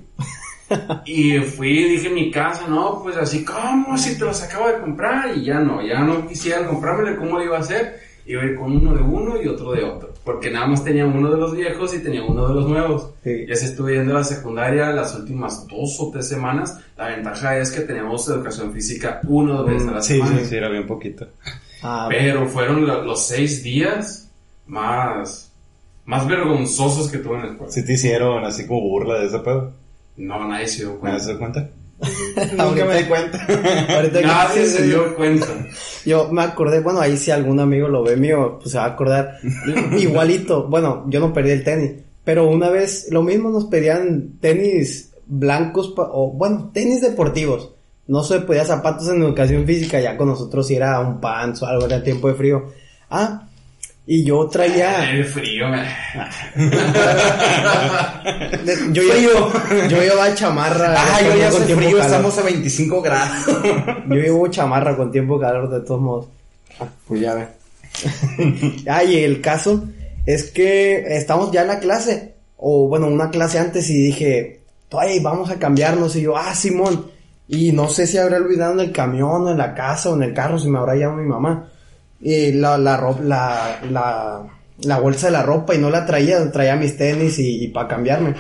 Y 1.06 1.38
fui, 1.40 1.84
dije 1.84 2.08
en 2.08 2.16
mi 2.16 2.32
casa, 2.32 2.66
no, 2.68 3.04
pues 3.04 3.16
así, 3.18 3.46
¿cómo? 3.46 3.96
Si 3.96 4.18
te 4.18 4.26
los 4.26 4.42
acabo 4.42 4.70
de 4.70 4.80
comprar 4.80 5.38
y 5.38 5.46
ya 5.46 5.60
no, 5.60 5.86
ya 5.86 6.00
no 6.00 6.26
quisiera 6.26 6.66
comprármelo, 6.66 7.20
¿cómo 7.20 7.38
lo 7.38 7.44
iba 7.44 7.58
a 7.58 7.60
hacer? 7.60 8.00
Iba 8.26 8.42
a 8.42 8.46
ir 8.46 8.56
con 8.56 8.76
uno 8.78 8.94
de 8.96 9.04
uno 9.04 9.40
y 9.40 9.48
otro 9.48 9.74
de 9.74 9.84
otro. 9.84 10.13
Porque 10.24 10.50
nada 10.50 10.68
más 10.68 10.84
tenía 10.86 11.06
uno 11.06 11.30
de 11.32 11.38
los 11.38 11.54
viejos 11.56 11.94
y 11.94 12.00
tenía 12.00 12.24
uno 12.24 12.48
de 12.48 12.54
los 12.54 12.68
nuevos. 12.70 13.10
Sí. 13.26 13.46
Ya 13.48 13.56
se 13.56 13.66
estuve 13.66 13.96
yendo 13.96 14.16
a 14.16 14.20
la 14.20 14.24
secundaria 14.24 14.90
las 14.92 15.14
últimas 15.16 15.68
dos 15.68 15.98
o 16.00 16.12
tres 16.12 16.30
semanas. 16.30 16.80
La 16.98 17.08
ventaja 17.08 17.58
es 17.58 17.72
que 17.72 17.82
teníamos 17.82 18.28
educación 18.30 18.72
física 18.72 19.20
uno 19.28 19.54
o 19.54 19.58
dos 19.64 19.68
veces 19.68 19.88
a 19.88 19.92
la 19.92 20.02
sí, 20.02 20.14
semana. 20.16 20.40
sí, 20.40 20.46
sí, 20.46 20.56
era 20.56 20.70
bien 20.70 20.88
poquito. 20.88 21.28
ah, 21.82 22.08
Pero 22.10 22.48
fueron 22.48 22.88
lo- 22.88 23.04
los 23.04 23.28
seis 23.28 23.64
días 23.64 24.30
más, 24.66 25.52
más 26.06 26.26
vergonzosos 26.28 27.10
que 27.10 27.18
tuve 27.18 27.36
en 27.36 27.42
la 27.42 27.48
escuela. 27.52 27.72
Sí 27.74 27.86
te 27.86 27.94
hicieron 27.94 28.46
así 28.46 28.66
como 28.66 28.82
burla 28.82 29.20
de 29.20 29.26
ese 29.28 29.40
pedo. 29.40 29.74
No, 30.16 30.48
nadie 30.48 30.68
se 30.68 30.84
dio 30.84 30.94
¿Me 30.94 31.00
cuenta. 31.00 31.28
das 31.28 31.38
cuenta? 31.38 31.70
Nunca 32.58 32.86
me 32.86 32.98
di 32.98 33.04
cuenta. 33.06 33.46
ahorita 33.96 34.20
que- 34.20 34.26
Nadie 34.26 34.66
se 34.66 34.84
dio 34.84 35.16
cuenta. 35.16 35.48
Yo 36.06 36.30
me 36.32 36.42
acordé, 36.44 36.80
bueno, 36.82 37.00
ahí 37.00 37.18
si 37.18 37.32
algún 37.32 37.60
amigo 37.60 37.88
lo 37.88 38.04
ve 38.04 38.18
mío, 38.18 38.58
pues 38.60 38.72
se 38.72 38.78
va 38.78 38.86
a 38.86 38.90
acordar. 38.90 39.38
Igualito, 39.98 40.68
bueno, 40.68 41.06
yo 41.08 41.20
no 41.20 41.34
perdí 41.34 41.52
el 41.52 41.64
tenis, 41.64 41.92
pero 42.24 42.48
una 42.50 42.70
vez 42.70 43.08
lo 43.12 43.22
mismo 43.24 43.50
nos 43.50 43.66
pedían 43.66 44.34
tenis 44.40 45.12
blancos, 45.26 45.94
o 45.98 46.32
bueno, 46.32 46.72
tenis 46.74 47.02
deportivos. 47.02 47.72
No 48.06 48.22
se 48.24 48.40
pedía 48.42 48.66
zapatos 48.66 49.08
en 49.10 49.22
educación 49.24 49.66
física, 49.66 50.00
ya 50.02 50.18
con 50.18 50.28
nosotros 50.28 50.68
si 50.68 50.76
era 50.76 51.00
un 51.00 51.22
pants 51.22 51.62
o 51.64 51.66
algo, 51.68 51.86
era 51.86 52.04
tiempo 52.04 52.28
de 52.28 52.34
frío. 52.36 52.66
Ah, 53.10 53.48
y 54.06 54.24
yo 54.26 54.48
traía... 54.48 55.10
El 55.12 55.24
frío, 55.26 55.68
me- 55.70 55.84
de- 58.64 58.92
yo, 58.94 59.02
yo 59.90 60.02
llevaba 60.02 60.34
chamarra. 60.36 60.96
Ah, 60.98 61.22
yo 61.22 61.36
ya 61.38 61.50
con 61.50 61.66
tiempo 61.66 61.84
frío, 61.84 61.98
calor. 61.98 62.12
estamos 62.12 62.38
a 62.38 62.42
25 62.44 63.02
grados. 63.02 63.46
Yo 64.10 64.16
llevo 64.16 64.48
chamarra 64.48 64.96
con 64.98 65.12
tiempo 65.12 65.40
calor 65.40 65.70
de 65.70 65.80
todos 65.82 66.02
modos. 66.02 66.28
Ah, 66.80 66.88
pues 67.08 67.22
ya 67.22 67.34
ve. 67.36 67.48
ah, 68.90 69.04
y 69.04 69.24
el 69.24 69.40
caso 69.42 69.86
es 70.26 70.52
que 70.52 71.16
estamos 71.16 71.52
ya 71.52 71.62
en 71.62 71.68
la 71.68 71.80
clase, 71.80 72.34
o 72.58 72.88
bueno, 72.88 73.08
una 73.08 73.30
clase 73.30 73.60
antes 73.60 73.90
y 73.90 73.94
dije, 74.02 74.62
ay, 74.92 75.20
vamos 75.20 75.50
a 75.50 75.60
cambiarnos. 75.60 76.16
Y 76.16 76.22
yo, 76.24 76.36
ah, 76.38 76.54
Simón. 76.56 77.12
Y 77.48 77.72
no 77.74 77.88
sé 77.90 78.08
si 78.08 78.18
habrá 78.18 78.38
olvidado 78.38 78.74
en 78.74 78.80
el 78.80 78.92
camión, 78.92 79.46
o 79.48 79.52
en 79.52 79.58
la 79.58 79.74
casa, 79.76 80.10
o 80.10 80.16
en 80.16 80.24
el 80.24 80.34
carro, 80.34 80.58
si 80.58 80.70
me 80.70 80.80
habrá 80.80 80.96
llamado 80.96 81.22
mi 81.22 81.28
mamá. 81.30 81.70
Y 82.24 82.54
la, 82.54 82.78
la, 82.78 82.96
ro- 82.98 83.20
la, 83.22 83.82
la, 83.92 84.44
la 84.82 85.00
bolsa 85.00 85.28
de 85.28 85.34
la 85.34 85.44
ropa 85.44 85.76
y 85.76 85.78
no 85.78 85.90
la 85.90 86.06
traía, 86.06 86.50
traía 86.52 86.76
mis 86.78 86.96
tenis 86.98 87.38
y, 87.40 87.68
para 87.68 87.88
cambiarme. 87.90 88.34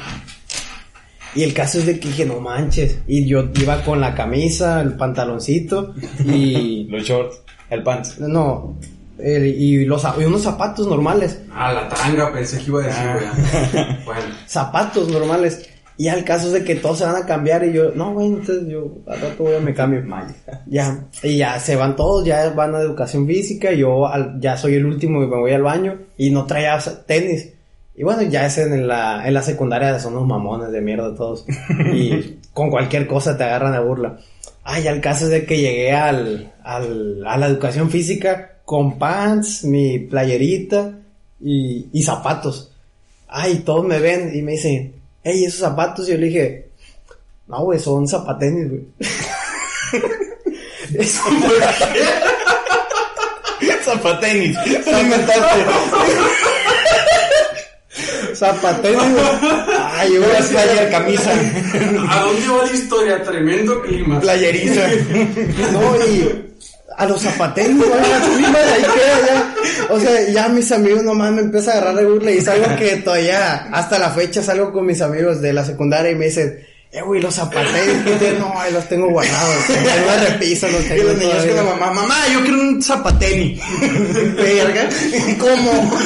Y 1.35 1.43
el 1.43 1.53
caso 1.53 1.79
es 1.79 1.85
de 1.87 1.99
que 1.99 2.07
dije, 2.09 2.25
no 2.25 2.39
manches. 2.39 2.99
Y 3.07 3.25
yo 3.25 3.49
iba 3.59 3.81
con 3.83 3.99
la 3.99 4.13
camisa, 4.15 4.81
el 4.81 4.93
pantaloncito 4.93 5.93
y... 6.23 6.83
Los 6.89 7.03
shorts, 7.03 7.41
el 7.69 7.81
pants. 7.83 8.19
No, 8.19 8.77
el- 9.17 9.47
y, 9.47 9.83
los, 9.85 10.03
y 10.19 10.23
unos 10.25 10.43
zapatos 10.43 10.87
normales. 10.87 11.39
Ah, 11.53 11.73
la 11.73 11.89
tanga, 11.89 12.31
pensé 12.31 12.59
que 12.59 12.65
iba 12.67 12.83
a 12.83 12.85
decir, 12.87 13.03
güey. 13.13 13.85
Bueno, 14.05 14.21
Zapatos 14.47 15.07
normales. 15.09 15.69
Y 15.97 16.07
al 16.07 16.23
caso 16.23 16.49
de 16.51 16.63
que 16.63 16.75
todos 16.75 16.97
se 16.99 17.05
van 17.05 17.15
a 17.15 17.25
cambiar 17.25 17.63
y 17.65 17.71
yo, 17.73 17.91
no, 17.91 18.13
güey, 18.13 18.27
entonces 18.27 18.67
yo 18.67 18.87
al 19.05 19.21
rato 19.21 19.43
voy 19.43 19.53
a 19.55 19.59
me 19.59 19.73
cambio. 19.73 20.03
Ya, 20.65 21.05
y 21.21 21.37
ya 21.37 21.59
se 21.59 21.75
van 21.75 21.95
todos, 21.95 22.25
ya 22.25 22.49
van 22.49 22.73
a 22.73 22.79
educación 22.81 23.27
física, 23.27 23.71
yo 23.73 24.07
al- 24.07 24.39
ya 24.39 24.57
soy 24.57 24.73
el 24.75 24.85
último 24.85 25.23
y 25.23 25.27
me 25.27 25.37
voy 25.37 25.51
al 25.51 25.61
baño 25.61 25.99
y 26.17 26.31
no 26.31 26.45
traía 26.47 26.79
tenis. 27.05 27.49
Y 27.95 28.01
bueno, 28.03 28.23
ya 28.23 28.47
es 28.47 28.57
en 28.57 28.87
la, 28.87 29.27
en 29.27 29.35
la 29.35 29.43
secundaria 29.43 29.99
son 29.99 30.13
unos 30.13 30.27
mamones 30.27 30.71
de 30.71 30.81
mierda 30.81 31.13
todos. 31.15 31.45
Y 31.93 32.39
con 32.53 32.71
cualquier 32.71 33.05
cosa 33.05 33.37
te 33.37 33.43
agarran 33.43 33.75
a 33.75 33.81
burla. 33.81 34.17
Ay, 34.63 34.87
al 34.87 34.99
caso 34.99 35.27
de 35.27 35.45
que 35.45 35.57
llegué 35.57 35.91
al, 35.91 36.53
al, 36.63 37.23
a 37.27 37.37
la 37.37 37.45
educación 37.47 37.91
física 37.91 38.53
con 38.65 38.97
pants, 38.97 39.63
mi 39.65 39.99
playerita 39.99 40.97
y, 41.39 41.87
y 41.93 42.01
zapatos. 42.01 42.71
Ay, 43.27 43.59
todos 43.65 43.85
me 43.85 43.99
ven 43.99 44.31
y 44.33 44.41
me 44.41 44.53
dicen, 44.53 44.93
hey, 45.23 45.45
esos 45.45 45.61
zapatos. 45.61 46.07
Y 46.07 46.11
yo 46.11 46.17
le 46.17 46.27
dije, 46.27 46.67
no, 47.47 47.63
güey, 47.63 47.79
son 47.79 48.07
zapatenis, 48.07 48.69
güey. 48.69 48.85
Zapatenis. 53.83 54.55
Lo 54.85 54.99
inventaste. 54.99 55.65
Zapatenis. 58.35 58.99
Ay, 59.97 60.13
yo 60.13 60.21
voy 60.21 60.35
a 60.35 60.39
player, 60.39 60.91
camisa. 60.91 61.31
¿A 62.09 62.21
dónde 62.21 62.47
va 62.47 62.65
la 62.65 62.71
historia? 62.71 63.23
Tremendo 63.23 63.81
clima. 63.81 64.19
Playeriza. 64.19 64.87
No, 65.71 66.05
y 66.07 66.53
a 66.97 67.05
los 67.05 67.21
zapateros, 67.21 67.75
güey, 67.77 67.89
las 67.89 68.29
primas, 68.29 68.55
ahí 68.55 68.81
queda 68.81 69.25
ya. 69.25 69.52
O 69.89 69.99
sea, 69.99 70.29
ya 70.29 70.49
mis 70.49 70.71
amigos 70.71 71.03
nomás 71.03 71.31
me 71.31 71.41
empiezan 71.41 71.75
a 71.75 71.77
agarrar 71.77 71.95
de 71.95 72.05
burla 72.05 72.31
y 72.31 72.37
es 72.37 72.47
algo 72.47 72.75
que 72.77 72.97
todavía, 72.97 73.69
hasta 73.71 73.99
la 73.99 74.09
fecha 74.09 74.41
salgo 74.41 74.71
con 74.71 74.85
mis 74.85 75.01
amigos 75.01 75.41
de 75.41 75.53
la 75.53 75.65
secundaria 75.65 76.11
y 76.11 76.15
me 76.15 76.25
dicen, 76.25 76.65
eh, 76.91 77.01
güey, 77.01 77.19
los 77.21 77.33
zapateros, 77.33 78.05
no, 78.39 78.53
los 78.71 78.87
tengo 78.87 79.09
guardados. 79.09 79.69
En 79.69 80.03
una 80.03 80.29
repisa 80.29 80.67
los 80.67 80.83
tengo. 80.83 81.01
Y 81.01 81.05
los 81.05 81.17
niños 81.17 81.45
con 81.45 81.55
la 81.55 81.63
mamá, 81.63 81.91
mamá, 81.91 82.15
yo 82.31 82.41
quiero 82.43 82.59
un 82.59 82.83
zapateni. 82.83 83.59
Verga, 84.35 84.89
¿cómo? 85.39 85.91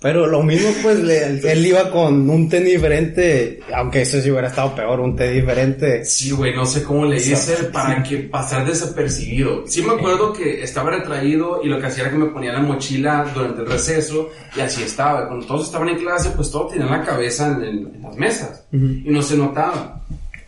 Pero 0.00 0.28
lo 0.28 0.44
mismo, 0.44 0.70
pues, 0.80 1.00
le, 1.00 1.40
él 1.40 1.66
iba 1.66 1.90
con 1.90 2.30
un 2.30 2.48
té 2.48 2.60
diferente, 2.60 3.58
aunque 3.74 4.02
eso 4.02 4.20
sí 4.20 4.30
hubiera 4.30 4.46
estado 4.46 4.72
peor, 4.72 5.00
un 5.00 5.16
té 5.16 5.28
diferente. 5.32 6.04
Sí, 6.04 6.30
güey, 6.30 6.54
no 6.54 6.64
sé 6.66 6.84
cómo 6.84 7.04
le 7.04 7.16
hice 7.16 7.64
para 7.64 8.00
que 8.04 8.18
pasar 8.18 8.64
desapercibido. 8.64 9.66
Sí 9.66 9.82
me 9.82 9.94
acuerdo 9.94 10.32
que 10.32 10.62
estaba 10.62 10.90
retraído 10.90 11.60
y 11.64 11.68
lo 11.68 11.80
que 11.80 11.86
hacía 11.86 12.04
era 12.04 12.12
que 12.12 12.18
me 12.18 12.26
ponía 12.26 12.52
la 12.52 12.60
mochila 12.60 13.28
durante 13.34 13.62
el 13.62 13.66
receso 13.66 14.30
y 14.56 14.60
así 14.60 14.84
estaba. 14.84 15.26
Cuando 15.26 15.44
todos 15.46 15.66
estaban 15.66 15.88
en 15.88 15.98
clase, 15.98 16.30
pues 16.30 16.48
todos 16.48 16.70
tenían 16.70 16.92
la 16.92 17.02
cabeza 17.02 17.58
en, 17.60 18.00
las 18.00 18.16
mesas 18.16 18.66
y 18.70 19.10
no 19.10 19.20
se 19.20 19.36
notaba. 19.36 20.00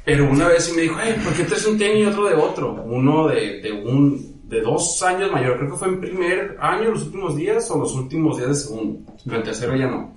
Pero 0.05 0.31
una 0.31 0.47
vez 0.47 0.65
sí 0.65 0.73
me 0.77 0.83
dijo, 0.83 0.97
hey, 1.03 1.17
¿por 1.25 1.35
qué 1.35 1.43
traes 1.43 1.67
un 1.67 1.77
tenis 1.77 2.05
y 2.05 2.07
otro 2.07 2.29
de 2.29 2.35
otro? 2.35 2.85
Uno 2.85 3.27
de, 3.27 3.61
de 3.61 3.73
un 3.73 4.40
de 4.51 4.61
dos 4.61 5.01
años 5.05 5.31
mayor, 5.31 5.59
creo 5.59 5.71
que 5.71 5.77
fue 5.77 5.89
en 5.89 6.01
primer 6.01 6.57
año, 6.61 6.91
los 6.91 7.05
últimos 7.05 7.37
días, 7.37 7.71
o 7.71 7.79
los 7.79 7.95
últimos 7.95 8.37
días 8.37 8.49
de 8.49 8.55
segundo, 8.57 9.13
pero 9.25 9.37
en 9.37 9.45
tercero 9.45 9.77
ya 9.77 9.87
no. 9.87 10.13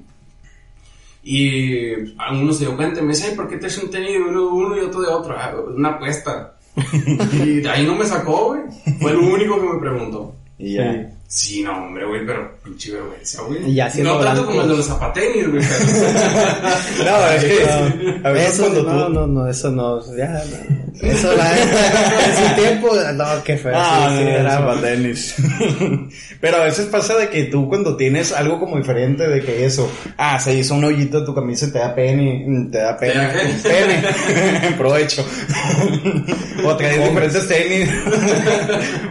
Y 1.22 1.94
uno 2.32 2.52
se 2.52 2.66
dio 2.66 2.76
cuenta 2.76 3.00
y 3.00 3.04
me 3.04 3.14
dice, 3.14 3.32
¿por 3.34 3.48
qué 3.48 3.58
te 3.58 3.68
haces 3.68 3.84
un 3.84 3.92
tenis 3.92 4.14
de 4.14 4.22
uno 4.22 4.42
de 4.42 4.48
uno 4.48 4.78
y 4.78 4.80
otro 4.82 5.02
de 5.02 5.08
otro? 5.08 5.36
Ah, 5.38 5.54
una 5.74 5.90
apuesta. 5.90 6.56
y 7.34 7.62
de 7.62 7.70
ahí 7.70 7.86
no 7.86 7.96
me 7.96 8.06
sacó, 8.06 8.48
güey. 8.48 8.62
Fue 9.00 9.12
el 9.12 9.18
único 9.18 9.62
que 9.62 9.68
me 9.68 9.80
preguntó. 9.80 10.36
Y 10.58 10.74
ya. 10.74 11.12
Sí, 11.28 11.64
no, 11.64 11.86
hombre, 11.86 12.06
güey, 12.06 12.26
pero 12.26 12.58
pinche 12.64 12.92
vergüenza, 12.92 13.42
güey. 13.44 13.76
No 14.04 14.20
tanto 14.20 14.46
como 14.46 14.62
el 14.64 14.70
de 14.70 14.78
los 14.78 14.86
zapatenis, 14.86 15.50
güey. 15.50 15.64
no, 17.06 17.28
es 17.30 17.44
que 17.44 17.64
a 18.28 18.32
veces 18.32 18.60
eso, 18.60 18.64
cuando 18.64 18.84
no, 18.84 19.06
tú... 19.06 19.14
no, 19.14 19.28
no, 19.28 19.48
eso 19.48 19.72
no, 19.72 20.18
ya, 20.18 20.30
no. 20.30 20.83
Eso 21.02 21.34
la 21.36 21.52
en 21.52 22.36
su 22.50 22.62
tiempo, 22.62 22.90
no, 23.16 23.26
qué 23.44 23.58
feo. 23.58 23.74
Ah, 23.76 24.10
sí, 24.12 24.18
sí, 24.24 24.30
era- 24.30 24.52
zapatenis. 24.52 25.36
Pero 26.40 26.58
a 26.58 26.66
veces 26.66 26.86
pasa 26.88 27.16
de 27.18 27.30
que 27.30 27.46
tú 27.46 27.68
cuando 27.70 27.96
tienes 27.96 28.32
algo 28.32 28.60
como 28.60 28.78
diferente 28.78 29.28
de 29.28 29.42
que 29.42 29.66
eso, 29.66 29.90
ah, 30.18 30.40
se 30.40 30.54
hizo 30.56 30.76
un 30.76 30.84
hoyito 30.84 31.22
de 31.22 31.26
tu 31.26 31.34
camisa 31.34 31.66
y 31.68 31.72
te 31.72 31.80
da 31.80 31.96
pene, 31.96 32.46
te 32.72 32.78
da 32.78 32.98
pene, 32.98 33.14
da 33.16 33.34
qué? 33.34 33.70
pene, 33.70 34.72
provecho. 34.78 35.26
o 36.64 36.76
traes 36.78 37.04
diferentes 37.10 37.48
tenis. 37.48 37.90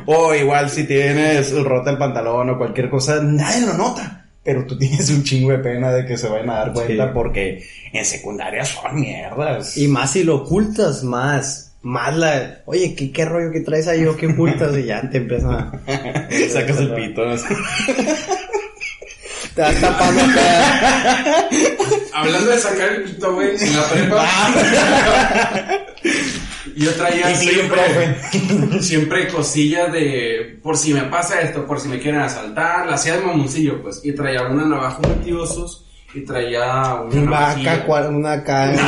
o 0.06 0.34
igual 0.34 0.70
si 0.70 0.84
tienes 0.84 1.52
rota 1.52 1.90
el 1.90 1.98
pantalón 1.98 2.50
o 2.50 2.58
cualquier 2.58 2.88
cosa, 2.90 3.20
nadie 3.22 3.66
lo 3.66 3.74
nota. 3.74 4.18
Pero 4.44 4.66
tú 4.66 4.76
tienes 4.76 5.08
un 5.10 5.22
chingo 5.22 5.52
de 5.52 5.58
pena 5.58 5.92
de 5.92 6.04
que 6.04 6.16
se 6.18 6.28
vayan 6.28 6.50
a 6.50 6.54
dar 6.54 6.72
cuenta 6.72 7.04
Sí. 7.06 7.10
porque 7.14 7.62
en 7.92 8.04
secundaria 8.04 8.64
son 8.64 9.00
mierdas. 9.00 9.76
Y 9.76 9.86
más 9.86 10.10
si 10.12 10.24
lo 10.24 10.36
ocultas, 10.36 11.04
más, 11.04 11.71
más 11.82 12.16
la, 12.16 12.62
oye, 12.66 12.94
¿qué, 12.94 13.10
qué 13.10 13.24
rollo 13.24 13.50
que 13.50 13.60
traes 13.60 13.88
ahí 13.88 14.06
o 14.06 14.16
qué 14.16 14.28
ocultas? 14.28 14.76
Y 14.78 14.84
ya 14.84 15.08
te 15.10 15.18
empiezan 15.18 15.52
a... 15.52 15.72
Sacas 16.52 16.78
el 16.78 16.94
pito. 16.94 17.24
¿no? 17.24 17.34
Te 19.54 19.60
vas 19.60 19.80
tapando 19.80 20.22
acá. 20.22 21.48
Hablando 22.14 22.50
de 22.50 22.58
sacar 22.58 22.92
el 22.92 23.02
pito, 23.04 23.34
güey, 23.34 23.50
en 23.60 23.76
la 23.76 23.88
prepa. 23.88 24.28
yo 26.74 26.90
traía 26.94 27.34
siempre, 27.34 27.82
siempre 28.80 29.28
cosillas 29.28 29.92
de 29.92 30.58
por 30.62 30.78
si 30.78 30.94
me 30.94 31.02
pasa 31.02 31.40
esto, 31.40 31.66
por 31.66 31.80
si 31.80 31.88
me 31.88 31.98
quieren 31.98 32.20
asaltar, 32.20 32.86
la 32.86 32.94
hacía 32.94 33.16
de 33.16 33.26
mamoncillo, 33.26 33.82
pues. 33.82 34.00
Y 34.04 34.12
traía 34.12 34.42
una 34.44 34.64
navaja 34.64 35.00
multiusos 35.00 35.84
y 36.14 36.20
traía 36.26 36.94
una 37.10 37.86
cua- 37.86 38.08
una 38.08 38.32
acá. 38.32 38.72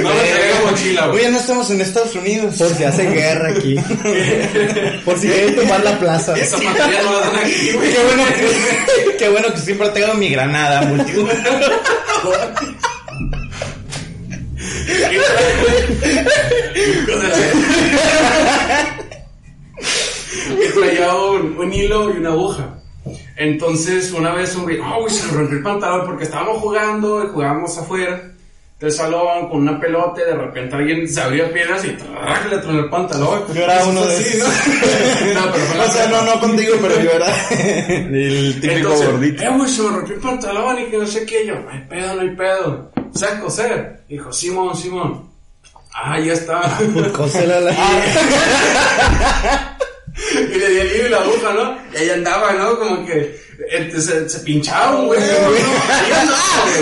No 0.00 0.08
me 0.08 0.14
traía 0.20 0.60
mochila, 0.70 1.06
güey. 1.08 1.18
Oye, 1.20 1.30
no 1.30 1.38
estamos 1.38 1.70
en 1.70 1.80
Estados 1.82 2.14
Unidos. 2.14 2.54
Por 2.56 2.68
si 2.74 2.84
hace 2.84 3.10
guerra 3.10 3.50
aquí. 3.50 3.74
Por 5.04 5.18
si 5.18 5.28
quieren 5.28 5.56
tomar 5.56 5.84
la 5.84 5.98
plaza. 5.98 6.34
Esa 6.38 6.56
materia 6.58 7.02
no 7.02 7.12
la 7.12 7.20
dan 7.26 7.36
aquí, 7.36 7.72
güey. 7.74 7.92
Qué 7.92 7.98
bueno 8.04 8.22
que, 8.34 9.16
qué 9.18 9.28
bueno 9.28 9.52
que 9.52 9.60
siempre 9.60 9.88
tengo 9.90 10.14
mi 10.14 10.28
granada 10.30 10.82
multiuso. 10.82 11.28
y 20.58 20.72
traía 20.78 21.14
un, 21.14 21.56
un 21.58 21.72
hilo 21.72 22.12
y 22.14 22.18
una 22.18 22.30
aguja. 22.30 22.78
Entonces, 23.36 24.12
una 24.12 24.32
vez 24.32 24.54
un 24.56 24.64
güey, 24.64 24.78
oh, 24.80 25.00
güey, 25.02 25.12
se 25.12 25.26
rompió 25.28 25.58
el 25.58 25.62
pantalón 25.62 26.06
porque 26.06 26.24
estábamos 26.24 26.58
jugando 26.58 27.22
y 27.24 27.28
jugábamos 27.28 27.76
afuera 27.78 28.32
del 28.80 28.92
salón 28.92 29.48
con 29.48 29.60
una 29.62 29.80
pelota 29.80 30.20
y 30.20 30.24
de 30.26 30.34
repente 30.36 30.76
alguien 30.76 31.08
se 31.08 31.20
abrió 31.22 31.50
piernas 31.50 31.82
y 31.84 31.90
¡trac! 31.92 32.50
le 32.50 32.58
tronó 32.58 32.80
el 32.80 32.90
pantalón. 32.90 33.42
Yo 33.54 33.62
era 33.62 33.84
uno 33.86 34.04
de 34.04 34.14
así, 34.16 34.36
esos. 34.36 34.48
¿no? 34.48 35.34
no, 35.40 35.52
pero 35.52 35.84
O 35.84 35.88
sea, 35.90 36.06
no, 36.08 36.22
no 36.22 36.40
contigo, 36.40 36.76
pero 36.82 37.00
yo 37.00 37.10
era 37.10 37.26
el 37.50 38.54
típico 38.60 38.76
Entonces, 38.76 39.10
gordito. 39.10 39.42
eh, 39.42 39.48
güey, 39.56 39.70
se 39.70 39.82
me 39.82 39.88
rompió 39.90 40.14
el 40.14 40.20
pantalón 40.20 40.78
y 40.78 40.84
que 40.86 40.98
no 40.98 41.06
sé 41.06 41.24
qué. 41.26 41.46
Yo, 41.46 41.58
no 41.58 41.70
hay 41.70 41.80
pedo, 41.88 42.14
no 42.14 42.20
hay 42.22 42.36
pedo. 42.36 42.90
¿Sabes 43.14 43.40
coser? 43.40 44.00
Dijo, 44.08 44.30
Simón, 44.32 44.76
Simón. 44.76 45.30
Ah, 45.94 46.20
ya 46.20 46.34
está. 46.34 46.78
Cósela 47.16 47.60
la... 47.60 47.72
y 50.32 50.58
le 50.58 50.68
di 50.70 50.78
el 50.78 50.96
hilo 50.96 51.06
y 51.06 51.10
la 51.10 51.18
aguja, 51.18 51.52
¿no? 51.52 51.78
Y 51.92 51.96
ahí 51.98 52.10
andaba, 52.10 52.52
¿no? 52.52 52.78
Como 52.78 53.06
que 53.06 53.38
este, 53.70 54.00
se, 54.00 54.28
se 54.28 54.38
pincharon, 54.40 55.06
güey. 55.06 55.20
¿no? 55.42 55.50
Güey. 55.50 55.62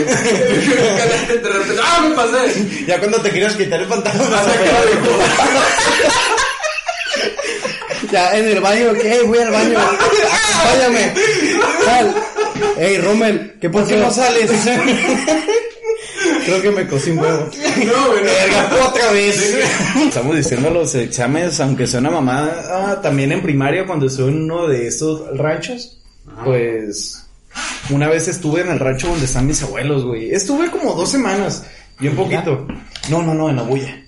De 1.42 1.48
repente, 1.48 1.82
¡ah, 1.82 2.00
me 2.08 2.14
pasé! 2.14 2.84
Ya 2.86 2.98
cuando 2.98 3.20
te 3.20 3.30
quieres 3.30 3.54
quitar 3.54 3.80
el 3.80 3.88
pantalón, 3.88 4.30
vas 4.30 4.40
a 4.40 4.50
Hasta 4.50 4.52
que 4.52 4.58
pegar. 4.64 4.84
lo 4.84 4.90
dijo. 4.90 5.18
Ya 8.12 8.36
en 8.36 8.48
el 8.48 8.60
baño, 8.60 8.92
¿qué? 8.94 9.22
Voy 9.22 9.38
al 9.38 9.50
baño. 9.50 9.78
Acompáñame. 9.78 11.14
Sal. 11.84 12.14
Ey, 12.78 12.98
Rommel, 12.98 13.54
¿qué 13.60 13.68
¿Por 13.70 13.86
qué 13.86 13.96
no 13.96 14.10
sales? 14.12 14.50
Creo 16.44 16.62
que 16.62 16.70
me 16.70 16.86
cosí 16.86 17.10
un 17.10 17.18
huevo. 17.18 17.48
No. 17.84 18.14
Verga, 18.14 18.86
otra 18.88 19.10
vez. 19.12 19.56
Estamos 20.06 20.36
diciendo 20.36 20.70
los 20.70 20.94
exámenes, 20.94 21.60
aunque 21.60 21.86
sea 21.86 22.00
una 22.00 22.10
mamada, 22.10 22.92
ah, 22.92 23.00
también 23.00 23.32
en 23.32 23.42
primaria 23.42 23.86
cuando 23.86 24.06
estuve 24.06 24.30
en 24.30 24.42
uno 24.44 24.66
de 24.68 24.86
estos 24.86 25.36
ranchos, 25.36 26.00
pues 26.44 27.26
una 27.90 28.08
vez 28.08 28.28
estuve 28.28 28.62
en 28.62 28.70
el 28.70 28.78
rancho 28.78 29.08
donde 29.08 29.26
están 29.26 29.46
mis 29.46 29.62
abuelos, 29.62 30.04
güey. 30.04 30.30
Estuve 30.32 30.70
como 30.70 30.94
dos 30.94 31.10
semanas, 31.10 31.64
bien 31.98 32.16
poquito. 32.16 32.66
No, 33.10 33.22
no, 33.22 33.34
no, 33.34 33.50
en 33.50 33.56
la 33.56 33.62
bulla. 33.62 34.02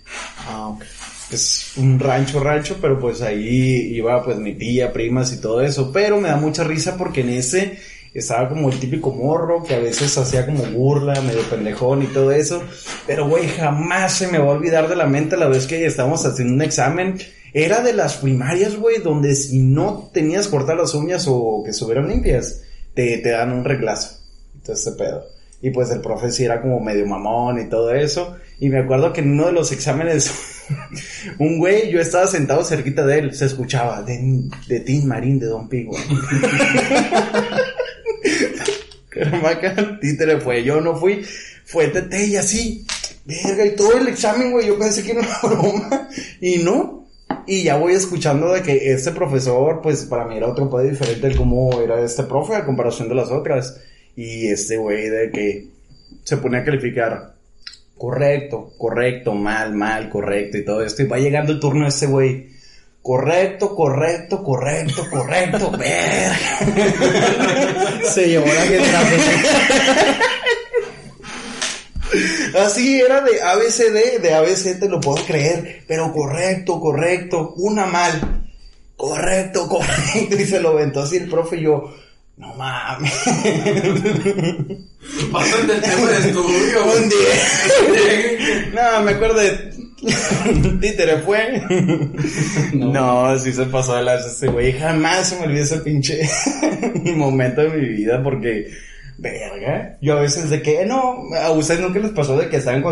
Ah, 0.49 0.69
ok. 0.69 0.83
Es 1.31 1.73
un 1.77 1.99
rancho, 1.99 2.39
rancho, 2.41 2.79
pero 2.81 3.01
pues 3.01 3.21
ahí 3.21 3.95
iba 3.95 4.23
pues 4.25 4.39
mi 4.39 4.55
tía, 4.55 4.93
primas 4.93 5.33
y 5.33 5.41
todo 5.41 5.61
eso. 5.61 5.93
Pero 5.93 6.21
me 6.21 6.29
da 6.29 6.37
mucha 6.37 6.63
risa 6.65 6.97
porque 6.97 7.23
en 7.23 7.31
ese 7.31 7.79
estaba 8.19 8.49
como 8.49 8.71
el 8.71 8.79
típico 8.79 9.13
morro 9.13 9.63
que 9.63 9.75
a 9.75 9.79
veces 9.79 10.17
hacía 10.17 10.47
como 10.47 10.65
burla, 10.65 11.21
medio 11.23 11.43
pendejón 11.43 12.03
y 12.03 12.07
todo 12.07 12.33
eso. 12.33 12.63
Pero 13.07 13.29
güey, 13.29 13.49
jamás 13.49 14.13
se 14.13 14.29
me 14.29 14.39
va 14.39 14.47
a 14.47 14.57
olvidar 14.57 14.89
de 14.89 14.97
la 14.97 15.07
mente 15.07 15.37
la 15.37 15.49
vez 15.49 15.67
que 15.67 15.85
estábamos 15.85 16.25
haciendo 16.25 16.55
un 16.55 16.63
examen. 16.63 17.19
Era 17.53 17.81
de 17.81 17.93
las 17.93 18.17
primarias, 18.17 18.77
güey, 18.77 18.99
donde 18.99 19.35
si 19.35 19.59
no 19.59 20.11
tenías 20.13 20.49
cortar 20.49 20.77
las 20.77 20.95
uñas 20.95 21.27
o 21.29 21.63
que 21.65 21.71
estuvieran 21.71 22.09
limpias, 22.09 22.63
te, 22.95 23.19
te 23.19 23.31
dan 23.31 23.53
un 23.53 23.65
reglazo. 23.65 24.19
Entonces 24.55 24.87
ese 24.87 24.97
pedo. 24.97 25.25
Y 25.63 25.71
pues 25.71 25.91
el 25.91 26.01
profe 26.01 26.31
sí 26.31 26.45
era 26.45 26.61
como 26.61 26.81
medio 26.81 27.07
mamón 27.07 27.61
y 27.61 27.69
todo 27.69 27.95
eso. 27.95 28.37
Y 28.59 28.69
me 28.69 28.79
acuerdo 28.79 29.13
que 29.13 29.21
en 29.21 29.33
uno 29.33 29.47
de 29.47 29.53
los 29.53 29.73
exámenes, 29.73 30.31
un 31.39 31.59
güey, 31.59 31.91
yo 31.91 32.01
estaba 32.01 32.27
sentado 32.27 32.65
cerquita 32.65 33.05
de 33.05 33.19
él, 33.19 33.35
se 33.35 33.47
escuchaba 33.47 34.03
de, 34.03 34.49
de 34.69 34.81
Tin 34.81 35.07
Marín 35.07 35.39
de 35.39 35.47
Don 35.47 35.69
Pigo. 35.69 35.93
Caramaca, 39.17 39.99
títere 40.01 40.41
fue, 40.41 40.63
yo 40.63 40.81
no 40.81 40.97
fui, 40.97 41.25
fue 41.65 41.89
Tete 41.89 42.27
y 42.27 42.37
así. 42.37 42.87
Verga, 43.25 43.67
y 43.67 43.75
todo 43.75 43.97
el 43.99 44.09
examen, 44.09 44.53
güey, 44.53 44.69
yo 44.69 44.79
pensé 44.79 45.03
que 45.03 45.13
era 45.13 45.21
una 45.21 45.39
broma. 45.43 46.09
Y 46.41 46.59
no. 46.59 47.07
Y 47.47 47.65
ya 47.65 47.77
voy 47.77 47.95
escuchando 47.95 48.53
de 48.53 48.63
que 48.63 48.93
este 48.93 49.13
profesor, 49.13 49.81
pues 49.83 50.05
para 50.05 50.27
mí 50.27 50.37
era 50.37 50.49
otro 50.49 50.69
poder 50.69 50.91
diferente 50.91 51.29
de 51.29 51.37
cómo 51.37 51.81
era 51.81 52.01
este 52.01 52.25
profe 52.25 52.55
a 52.55 52.65
comparación 52.65 53.09
de 53.09 53.15
las 53.15 53.31
otras. 53.31 53.81
Y 54.15 54.49
este 54.49 54.77
güey 54.77 55.09
de 55.09 55.31
que 55.31 55.69
se 56.25 56.37
pone 56.37 56.59
a 56.59 56.65
calificar 56.65 57.35
correcto, 57.97 58.73
correcto, 58.77 59.35
mal, 59.35 59.75
mal, 59.75 60.09
correcto 60.09 60.59
y 60.59 60.65
todo 60.65 60.83
esto. 60.83 61.03
Y 61.03 61.07
va 61.07 61.19
llegando 61.19 61.53
el 61.53 61.61
turno 61.61 61.83
de 61.83 61.89
este 61.89 62.07
güey 62.07 62.56
Correcto, 63.07 63.73
correcto, 63.73 64.43
correcto, 64.43 65.09
correcto, 65.09 65.71
verga. 65.79 66.37
Se 68.03 68.29
llevó 68.29 68.47
la 68.47 68.63
gente. 68.63 68.91
Así 72.59 73.01
era 73.01 73.21
de 73.21 73.41
ABCD, 73.41 74.21
de 74.21 74.35
ABC 74.35 74.81
te 74.81 74.89
lo 74.89 74.99
puedo 75.01 75.25
creer, 75.25 75.85
pero 75.87 76.13
correcto, 76.13 76.81
correcto, 76.81 77.55
una 77.59 77.87
mal. 77.87 78.49
Correcto, 78.97 79.69
correcto. 79.69 80.35
Y 80.37 80.45
se 80.45 80.59
lo 80.59 80.75
ventó 80.75 81.03
así 81.03 81.19
el 81.19 81.31
profe 81.31 81.59
y 81.59 81.63
yo, 81.63 81.95
no 82.39 82.55
mames. 82.55 83.13
Pasan 85.31 85.69
del 85.69 85.81
tema 85.81 86.11
de 86.11 86.29
estudio. 86.29 86.85
Un 86.87 87.09
día. 87.09 87.35
no, 88.75 89.03
me 89.05 89.13
acuerdo 89.13 89.39
de 89.39 89.76
Títere 90.81 91.19
fue. 91.19 91.63
No. 92.75 93.33
no, 93.33 93.39
sí 93.39 93.53
se 93.53 93.67
pasó 93.67 93.97
de 93.97 94.03
la 94.03 94.17
ese 94.17 94.49
güey. 94.49 94.73
Jamás 94.73 95.29
se 95.29 95.37
me 95.37 95.47
olvidó 95.47 95.63
ese 95.63 95.79
pinche 95.79 96.21
momento 97.17 97.63
de 97.63 97.71
mi 97.71 97.89
vida 97.89 98.23
porque, 98.23 98.71
verga. 99.19 99.97
Yo 100.01 100.19
a 100.19 100.21
veces 100.21 100.51
de 100.51 100.63
que, 100.63 100.85
no, 100.85 101.25
a 101.35 101.51
ustedes 101.51 101.81
nunca 101.81 101.99
les 101.99 102.11
pasó 102.11 102.37
de 102.37 102.49
que 102.49 102.57
estaban 102.57 102.83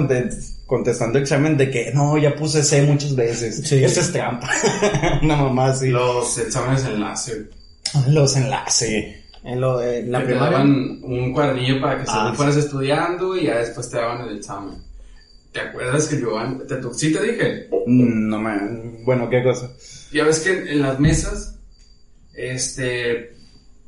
contestando 0.66 1.18
examen 1.18 1.57
de 1.57 1.70
que, 1.70 1.92
no, 1.92 2.16
ya 2.16 2.35
puse 2.35 2.62
C 2.62 2.83
muchas 2.83 3.14
veces. 3.14 3.62
Sí. 3.64 3.85
Eso 3.85 4.00
es 4.00 4.12
trampa. 4.12 4.50
Una 5.22 5.37
mamá 5.37 5.66
así. 5.66 5.90
Los 5.90 6.38
exámenes 6.38 6.85
enlace. 6.85 7.46
Los 8.09 8.37
enlace. 8.37 9.24
En 9.44 9.61
lo 9.61 9.79
de 9.79 10.03
la 10.05 10.24
Te 10.24 10.33
daban 10.35 11.00
un 11.03 11.33
cuadernillo 11.33 11.81
para 11.81 11.98
que 11.98 12.05
ah, 12.09 12.33
fueras 12.35 12.57
estudiando 12.57 13.37
y 13.37 13.44
ya 13.44 13.59
después 13.59 13.90
te 13.90 13.98
daban 13.98 14.27
el 14.27 14.38
examen. 14.38 14.77
¿Te 15.54 15.60
acuerdas 15.60 16.08
que 16.08 16.20
yo 16.20 16.36
te, 16.66 16.94
sí 16.94 17.12
te 17.12 17.22
dije? 17.22 17.68
No 17.86 18.40
me... 18.40 19.04
Bueno, 19.04 19.30
¿qué 19.30 19.40
cosa? 19.44 19.70
Ya 20.10 20.24
ves 20.24 20.40
que 20.40 20.72
en, 20.72 20.82
las 20.82 20.98
mesas, 20.98 21.60
este, 22.34 23.36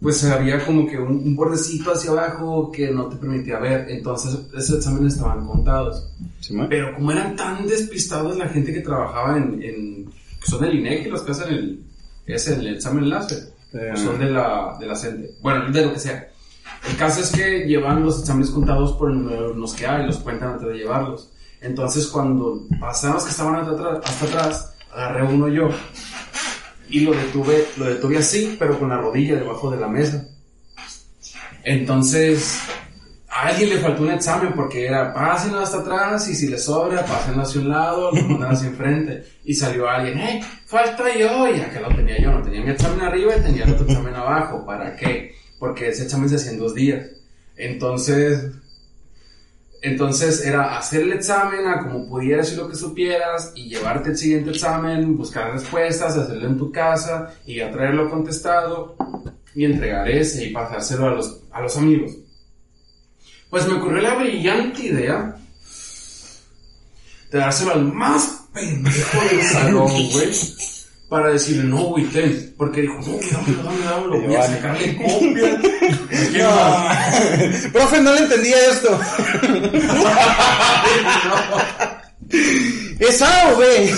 pues 0.01 0.23
había 0.27 0.65
como 0.65 0.87
que 0.87 0.97
un, 0.97 1.35
bordecito 1.35 1.91
hacia 1.91 2.13
abajo 2.13 2.71
que 2.71 2.93
no 2.93 3.09
te 3.09 3.17
permitía 3.17 3.59
ver. 3.59 3.91
Entonces, 3.91 4.39
esos 4.57 4.77
exámenes 4.77 5.15
estaban 5.15 5.45
contados. 5.45 6.09
Pero 6.69 6.95
como 6.95 7.11
eran 7.11 7.35
tan 7.35 7.67
despistados 7.67 8.37
la 8.37 8.49
gente 8.49 8.73
que 8.73 8.81
trabajaba 8.81 9.37
en, 9.37 9.61
en 9.61 10.05
que 10.05 10.49
son 10.49 10.61
del 10.61 10.79
INEC 10.79 11.07
y 11.07 11.11
los 11.11 11.23
que 11.23 11.33
hacen 11.33 11.53
el, 11.53 11.85
es 12.27 12.47
el 12.47 12.65
examen 12.69 13.11
láser, 13.11 13.39
son 13.97 14.21
de 14.21 14.31
la, 14.31 14.77
de 14.79 14.87
la 14.87 14.95
CENTE. 14.95 15.33
Bueno, 15.43 15.69
de 15.73 15.85
lo 15.85 15.93
que 15.93 15.99
sea. 15.99 16.31
El 16.89 16.97
caso 16.97 17.23
es 17.23 17.33
que 17.33 17.67
llevan 17.67 18.05
los 18.05 18.21
exámenes 18.21 18.51
contados 18.51 18.93
por 18.93 19.11
los 19.13 19.75
que 19.75 19.85
hay, 19.85 20.07
los 20.07 20.19
cuentan 20.19 20.51
antes 20.51 20.69
de 20.69 20.75
llevarlos. 20.75 21.33
Entonces 21.67 22.07
cuando 22.07 22.63
pasaron 22.81 23.17
los 23.17 23.25
que 23.25 23.31
estaban 23.31 23.57
hasta 23.57 23.73
atrás, 23.73 24.01
hasta 24.05 24.27
atrás, 24.27 24.75
agarré 24.93 25.25
uno 25.25 25.49
yo 25.49 25.69
y 26.89 27.01
lo 27.01 27.13
detuve, 27.13 27.67
lo 27.77 27.87
detuve 27.87 28.19
así, 28.19 28.57
pero 28.57 28.79
con 28.79 28.89
la 28.89 28.99
rodilla 28.99 29.35
debajo 29.35 29.71
de 29.71 29.79
la 29.79 29.89
mesa. 29.89 30.29
Entonces, 31.65 32.61
a 33.29 33.49
alguien 33.49 33.71
le 33.71 33.79
faltó 33.79 34.05
un 34.05 34.13
examen 34.13 34.53
porque 34.55 34.87
era 34.87 35.13
pásenlo 35.13 35.59
hasta 35.59 35.79
atrás 35.79 36.29
y 36.29 36.37
si 36.37 36.47
le 36.47 36.59
sobra, 36.59 37.05
pásenlo 37.05 37.43
hacia 37.43 37.61
un 37.61 37.69
lado, 37.69 38.13
lo 38.13 38.23
mandan 38.23 38.53
hacia 38.53 38.69
enfrente. 38.69 39.25
Y 39.45 39.53
salió 39.53 39.89
alguien, 39.89 40.19
¡hey! 40.19 40.41
Falta 40.67 41.13
yo, 41.19 41.49
ya 41.53 41.69
que 41.69 41.81
lo 41.81 41.89
tenía 41.89 42.21
yo, 42.21 42.31
no 42.31 42.43
tenía 42.43 42.63
mi 42.63 42.71
examen 42.71 43.01
arriba 43.01 43.37
y 43.37 43.41
tenía 43.41 43.65
el 43.65 43.73
otro 43.73 43.87
examen 43.87 44.15
abajo. 44.15 44.65
¿Para 44.65 44.95
qué? 44.95 45.35
Porque 45.59 45.89
ese 45.89 46.05
examen 46.05 46.29
se 46.29 46.37
hacía 46.37 46.53
en 46.53 46.59
dos 46.61 46.75
días. 46.77 47.09
Entonces, 47.57 48.53
entonces 49.87 50.45
era 50.45 50.77
hacer 50.77 51.03
el 51.03 51.13
examen 51.13 51.67
a 51.67 51.83
como 51.83 52.09
pudieras 52.09 52.53
y 52.53 52.57
lo 52.57 52.69
que 52.69 52.75
supieras 52.75 53.53
y 53.55 53.69
llevarte 53.69 54.11
el 54.11 54.17
siguiente 54.17 54.51
examen, 54.51 55.17
buscar 55.17 55.53
respuestas, 55.53 56.17
hacerlo 56.17 56.49
en 56.49 56.59
tu 56.59 56.73
casa 56.73 57.35
y 57.47 57.57
ya 57.57 57.71
traerlo 57.71 58.11
contestado 58.11 58.97
y 59.55 59.65
entregar 59.65 60.09
ese 60.09 60.47
y 60.47 60.53
pasárselo 60.53 61.07
a 61.07 61.11
los, 61.11 61.41
a 61.53 61.61
los 61.61 61.77
amigos. 61.77 62.17
Pues 63.49 63.67
me 63.69 63.75
ocurrió 63.75 64.03
la 64.03 64.15
brillante 64.17 64.87
idea 64.87 65.37
de 67.31 67.39
dárselo 67.39 67.73
al 67.73 67.85
más 67.85 68.49
pendejo 68.53 69.19
del 69.31 69.43
salón, 69.43 69.91
güey 70.13 70.31
para 71.09 71.31
decirle, 71.31 71.65
no, 71.65 71.85
güey, 71.85 72.05
ten. 72.07 72.55
Porque 72.57 72.83
dijo, 72.83 72.95
no, 72.95 73.13
dame, 73.31 73.53
dame, 73.63 73.79
dame, 73.85 74.07
lo 74.07 74.21
voy 74.23 74.35
a 74.35 74.43
sacarle 74.43 74.97
copia. 75.03 75.61
no. 76.43 77.71
Profe, 77.73 78.01
no 78.01 78.13
le 78.13 78.21
entendía 78.21 78.57
esto. 78.71 79.01
es 82.99 83.23
A 83.23 83.53
o 83.53 83.59
B. 83.59 83.95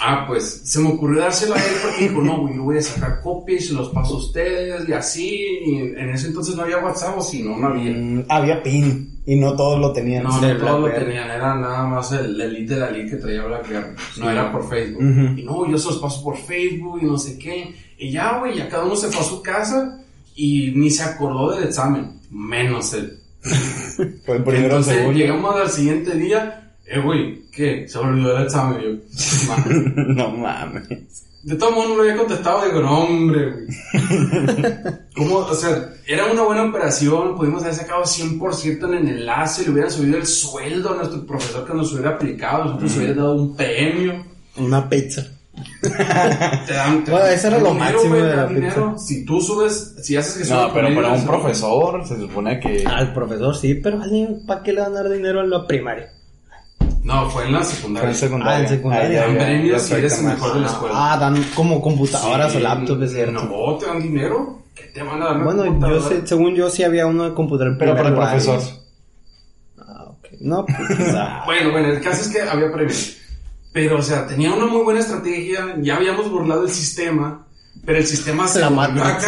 Ah, 0.00 0.24
pues 0.26 0.62
se 0.64 0.80
me 0.80 0.88
ocurrió 0.88 1.20
dárselo 1.20 1.54
a 1.54 1.58
él 1.58 1.74
porque 1.82 2.08
dijo, 2.08 2.22
no, 2.22 2.40
güey, 2.40 2.56
yo 2.56 2.62
voy 2.64 2.78
a 2.78 2.82
sacar 2.82 3.20
copias 3.20 3.62
y 3.62 3.66
se 3.68 3.74
los 3.74 3.90
paso 3.90 4.14
a 4.14 4.18
ustedes 4.18 4.88
y 4.88 4.92
así. 4.92 5.46
Y 5.66 5.76
en 5.78 6.10
ese 6.10 6.28
entonces 6.28 6.56
no 6.56 6.62
había 6.62 6.78
WhatsApp 6.78 7.18
o 7.18 7.22
si 7.22 7.42
no, 7.42 7.56
no 7.58 7.68
había. 7.68 7.92
Mm, 7.92 8.24
había 8.28 8.62
PIN 8.62 9.11
y 9.24 9.36
no 9.36 9.54
todos 9.54 9.78
lo 9.78 9.92
tenían. 9.92 10.24
No, 10.24 10.40
no 10.40 10.56
todos 10.56 10.80
lo 10.80 10.90
tenían, 10.90 11.30
era 11.30 11.54
nada 11.54 11.86
más 11.86 12.12
el 12.12 12.40
elite 12.40 12.74
de 12.74 12.80
la 12.80 12.90
lead 12.90 13.10
que 13.10 13.16
traía 13.16 13.44
BlackBerry. 13.44 13.94
No 14.18 14.30
era 14.30 14.50
por 14.50 14.68
Facebook. 14.68 15.02
Y 15.36 15.42
no, 15.42 15.68
yo 15.70 15.78
se 15.78 15.88
los 15.88 15.98
paso 15.98 16.22
por 16.24 16.36
Facebook 16.36 16.98
y 17.02 17.06
no 17.06 17.18
sé 17.18 17.38
qué. 17.38 17.74
Y 17.98 18.10
ya, 18.10 18.38
güey, 18.38 18.56
ya 18.56 18.68
cada 18.68 18.84
uno 18.84 18.96
se 18.96 19.08
fue 19.08 19.20
a 19.20 19.24
su 19.24 19.42
casa 19.42 20.00
y 20.34 20.72
ni 20.74 20.90
se 20.90 21.04
acordó 21.04 21.52
del 21.52 21.64
examen, 21.64 22.20
menos 22.30 22.92
él. 22.94 23.18
Fue 24.24 24.36
el 24.36 24.44
primero 24.44 24.76
Entonces, 24.76 25.16
llegamos 25.16 25.56
al 25.56 25.68
siguiente 25.68 26.14
día 26.14 26.61
eh, 26.86 27.00
güey, 27.00 27.42
¿qué? 27.50 27.86
Se 27.88 27.98
me 27.98 28.04
olvidó 28.06 28.36
el 28.36 28.44
examen. 28.44 28.82
Yo, 28.82 30.04
no 30.14 30.30
mames. 30.30 30.88
De 31.42 31.56
todo 31.56 31.72
modo 31.72 31.88
no 31.88 31.96
lo 31.96 32.02
había 32.02 32.16
contestado, 32.16 32.64
digo, 32.64 32.80
no, 32.80 33.00
hombre, 33.00 33.50
güey. 33.50 33.66
¿Cómo? 35.16 35.38
O 35.38 35.54
sea, 35.54 35.92
era 36.06 36.26
una 36.26 36.42
buena 36.42 36.64
operación, 36.64 37.36
pudimos 37.36 37.62
haber 37.62 37.74
sacado 37.74 38.04
100% 38.04 38.86
en 38.86 38.94
el 38.94 39.08
enlace, 39.08 39.64
le 39.64 39.70
hubieran 39.70 39.90
subido 39.90 40.18
el 40.18 40.26
sueldo 40.26 40.90
a 40.92 40.96
nuestro 40.96 41.26
profesor 41.26 41.66
que 41.66 41.74
nos 41.74 41.92
hubiera 41.92 42.10
aplicado, 42.10 42.66
nosotros 42.66 42.92
mm. 42.92 42.96
hubiera 42.98 43.14
dado 43.14 43.34
un 43.34 43.56
premio. 43.56 44.24
Una 44.56 44.88
pizza. 44.88 45.26
te 45.82 46.72
dan, 46.72 47.04
bueno, 47.04 47.26
eso 47.26 47.48
era 47.48 47.58
lo 47.58 47.74
máximo 47.74 48.14
de 48.14 48.36
la 48.36 48.46
dinero. 48.46 48.92
Pizza. 48.92 48.98
Si 49.04 49.24
tú 49.24 49.40
subes, 49.40 49.96
si 50.00 50.16
haces 50.16 50.46
que 50.46 50.54
No, 50.54 50.72
pero 50.72 50.94
para 50.94 51.12
un 51.12 51.26
profesor 51.26 52.06
se 52.06 52.18
supone 52.18 52.60
que... 52.60 52.84
Al 52.86 53.12
profesor 53.12 53.56
sí, 53.56 53.74
pero 53.74 54.00
alguien, 54.00 54.46
¿para 54.46 54.62
qué 54.62 54.72
le 54.72 54.80
van 54.80 54.92
a 54.92 55.02
dar 55.02 55.10
dinero 55.10 55.40
a 55.40 55.44
la 55.44 55.66
primaria? 55.66 56.12
No, 57.02 57.28
fue 57.30 57.46
en 57.46 57.52
la 57.52 57.64
secundaria. 57.64 58.08
Fue 58.08 58.10
en 58.10 58.16
secundaria. 58.16 58.56
Ah, 58.56 58.60
en 58.60 58.68
secundaria. 58.68 59.20
Dan 59.22 59.36
premios 59.36 59.82
si 59.82 59.94
eres 59.94 60.18
el 60.18 60.24
mejor 60.24 60.54
de 60.54 60.60
la 60.60 60.66
escuela. 60.66 60.94
Ah, 60.96 61.18
dan 61.18 61.44
como 61.54 61.82
computadoras 61.82 62.54
o 62.54 62.60
laptops, 62.60 63.02
es 63.02 63.12
cierto. 63.12 63.42
No, 63.44 63.76
te 63.76 63.86
dan 63.86 64.00
dinero. 64.00 64.62
¿Qué 64.74 64.84
te 64.84 65.02
van 65.02 65.20
a 65.20 65.26
dar? 65.26 65.42
Bueno, 65.42 65.80
yo 65.88 66.00
sé, 66.00 66.26
según 66.26 66.54
yo 66.54 66.70
sí 66.70 66.84
había 66.84 67.06
uno 67.06 67.24
de 67.24 67.34
computador. 67.34 67.76
Pero 67.78 67.96
para 67.96 68.08
el 68.08 68.14
profesor. 68.14 68.60
Ah, 69.78 70.04
ok. 70.10 70.28
No, 70.40 70.64
pues, 70.64 71.14
ah. 71.14 71.42
Bueno, 71.46 71.72
bueno, 71.72 71.88
el 71.88 72.00
caso 72.00 72.22
es 72.22 72.28
que 72.28 72.40
había 72.40 72.72
premios. 72.72 73.16
Pero, 73.72 73.98
o 73.98 74.02
sea, 74.02 74.26
tenía 74.26 74.52
una 74.52 74.66
muy 74.66 74.82
buena 74.82 75.00
estrategia. 75.00 75.76
Ya 75.80 75.96
habíamos 75.96 76.30
burlado 76.30 76.62
el 76.62 76.70
sistema. 76.70 77.46
Pero 77.84 77.98
el 77.98 78.06
sistema 78.06 78.46
se 78.46 78.60
la 78.60 78.70
mata. 78.70 79.18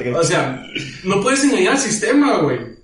O 0.16 0.24
sea, 0.24 0.62
no 1.04 1.20
puedes 1.20 1.44
engañar 1.44 1.74
al 1.74 1.78
sistema, 1.78 2.38
güey 2.38 2.79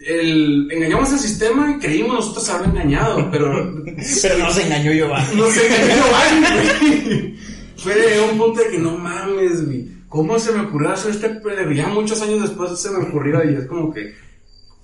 el, 0.00 0.70
engañamos 0.70 1.12
al 1.12 1.18
sistema 1.18 1.72
y 1.72 1.78
creímos 1.78 2.14
nosotros 2.14 2.48
haber 2.50 2.70
engañado, 2.70 3.28
pero... 3.30 3.74
pero 4.22 4.38
no 4.38 4.50
se 4.50 4.62
engañó 4.62 4.92
Giovanni. 4.92 5.36
No 5.36 5.50
se 5.50 5.66
engañó 5.66 5.94
Giovanni, 5.94 7.38
Fue 7.76 8.30
un 8.30 8.38
punto 8.38 8.60
de 8.60 8.68
que 8.70 8.78
no 8.78 8.96
mames, 8.96 9.66
güey. 9.66 9.88
¿Cómo 10.08 10.38
se 10.38 10.52
me 10.52 10.62
ocurrió 10.62 10.90
hacer 10.90 11.10
este 11.10 11.28
pendejo? 11.28 11.70
Ya 11.72 11.88
muchos 11.88 12.22
años 12.22 12.42
después 12.42 12.80
se 12.80 12.90
me 12.90 13.08
ocurrió 13.08 13.44
y 13.50 13.54
es 13.54 13.66
como 13.66 13.92
que... 13.92 14.14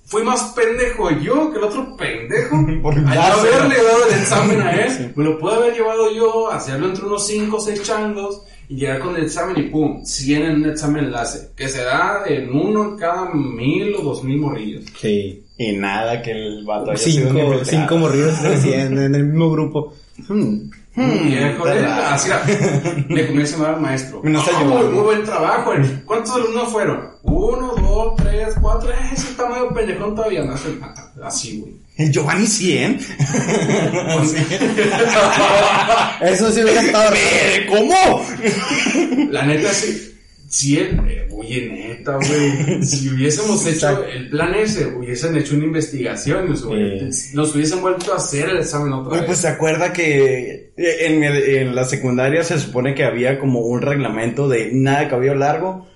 Fui 0.07 0.21
más 0.21 0.53
pendejo 0.55 1.09
yo 1.19 1.51
que 1.51 1.57
el 1.57 1.63
otro 1.63 1.97
pendejo. 1.97 2.63
Por 2.83 2.93
al 3.07 3.17
haberle 3.17 3.75
dado 3.75 4.05
el 4.07 4.19
examen 4.19 4.61
a 4.61 4.71
él, 4.71 5.13
me 5.15 5.23
lo 5.23 5.39
pude 5.39 5.55
haber 5.55 5.73
llevado 5.73 6.13
yo, 6.13 6.51
hacerlo 6.51 6.87
entre 6.87 7.05
unos 7.05 7.25
5 7.25 7.57
o 7.57 7.59
6 7.59 7.81
changos 7.81 8.43
y 8.69 8.75
llegar 8.75 8.99
con 8.99 9.15
el 9.15 9.23
examen 9.23 9.57
y 9.57 9.69
pum, 9.69 10.03
100 10.03 10.43
en 10.43 10.55
un 10.55 10.69
examen 10.69 11.05
enlace, 11.05 11.49
que 11.55 11.67
se 11.69 11.83
da 11.83 12.23
en 12.27 12.49
uno 12.49 12.91
en 12.91 12.97
cada 12.97 13.33
mil 13.33 13.95
o 13.95 14.01
dos 14.01 14.23
mil 14.23 14.39
morrillos. 14.39 14.85
Sí. 14.99 15.43
Y 15.57 15.71
nada 15.73 16.21
que 16.21 16.31
el 16.31 16.65
vato 16.65 16.91
haya 16.91 16.97
cinco, 16.97 17.31
sido 17.31 17.65
cinco 17.65 17.97
morrillos 17.97 18.41
de 18.43 18.57
100 18.57 18.97
en 18.97 19.15
el 19.15 19.23
mismo 19.23 19.49
grupo. 19.51 19.93
Hmm. 20.27 20.69
Hmm, 20.95 21.27
viejo, 21.27 21.65
así 21.65 22.29
le 23.09 23.27
comienza 23.27 23.55
a 23.55 23.57
llamar 23.57 23.75
al 23.75 23.81
maestro. 23.81 24.21
Está 24.23 24.59
muy, 24.63 24.83
muy, 24.87 25.03
buen 25.03 25.23
trabajo. 25.25 25.73
¿Cuántos 26.05 26.35
alumnos 26.35 26.71
fueron? 26.71 27.09
Uno, 27.23 27.75
dos, 27.75 28.15
tres, 28.15 28.55
cuatro. 28.61 28.91
Eh, 28.91 28.95
ese 29.11 29.31
está 29.31 29.49
medio 29.49 29.73
pendejón 29.73 30.15
todavía. 30.15 30.45
No 30.45 30.53
hace 30.53 30.73
nada. 30.75 31.11
Así, 31.21 31.59
güey. 31.59 31.73
El 31.97 32.11
Giovanni 32.11 32.45
100. 32.45 32.93
Eso 36.21 36.51
sí 36.51 36.61
hubiera 36.61 36.81
estado. 36.81 37.15
¿Cómo? 37.69 38.25
La 39.29 39.45
neta 39.45 39.73
sí. 39.73 40.11
100, 40.47 41.09
eh, 41.09 41.27
Oye, 41.31 41.69
neta, 41.69 42.17
güey. 42.17 42.83
si 42.83 43.09
hubiésemos 43.09 43.65
hecho 43.65 44.05
el 44.05 44.29
plan 44.29 44.53
ese, 44.55 44.85
hubiesen 44.85 45.35
hecho 45.35 45.55
una 45.55 45.65
investigación, 45.65 46.49
nos, 46.49 46.63
nos 47.33 47.55
hubiesen 47.55 47.81
vuelto 47.81 48.13
a 48.13 48.17
hacer 48.17 48.49
el 48.49 48.59
examen 48.59 48.93
otra 48.93 49.17
vez. 49.17 49.25
Pues 49.25 49.39
se 49.39 49.47
acuerda 49.47 49.91
que 49.91 50.71
en, 50.77 51.23
en, 51.23 51.75
la 51.75 51.83
secundaria 51.83 52.43
se 52.43 52.59
supone 52.59 52.93
que 52.95 53.03
había 53.03 53.39
como 53.39 53.61
un 53.61 53.81
reglamento 53.81 54.47
de 54.47 54.69
nada 54.71 55.01
de 55.01 55.09
cabello 55.09 55.35
largo. 55.35 55.87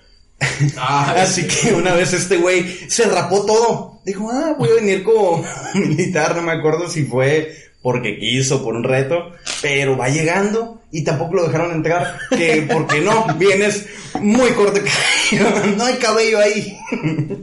Ah, 0.77 1.15
Así 1.17 1.47
que 1.47 1.73
una 1.73 1.93
vez 1.93 2.13
este 2.13 2.37
güey 2.37 2.65
se 2.87 3.05
rapó 3.05 3.45
todo. 3.45 3.98
Dijo, 4.09 4.27
ah, 4.31 4.55
voy 4.57 4.69
a 4.69 4.81
venir 4.81 5.03
como 5.03 5.43
militar, 5.75 6.35
no 6.35 6.41
me 6.41 6.53
acuerdo 6.53 6.89
si 6.89 7.03
fue 7.03 7.53
porque 7.81 8.17
quiso, 8.17 8.63
por 8.63 8.75
un 8.75 8.83
reto, 8.83 9.31
pero 9.61 9.95
va 9.95 10.09
llegando 10.09 10.81
y 10.91 11.03
tampoco 11.03 11.35
lo 11.35 11.43
dejaron 11.45 11.71
entrar, 11.71 12.17
que 12.31 12.67
porque 12.73 13.01
no, 13.01 13.27
vienes 13.37 13.85
muy 14.19 14.49
corto 14.51 14.81
no 15.77 15.85
hay 15.85 15.93
cabello 15.95 16.39
ahí. 16.39 16.75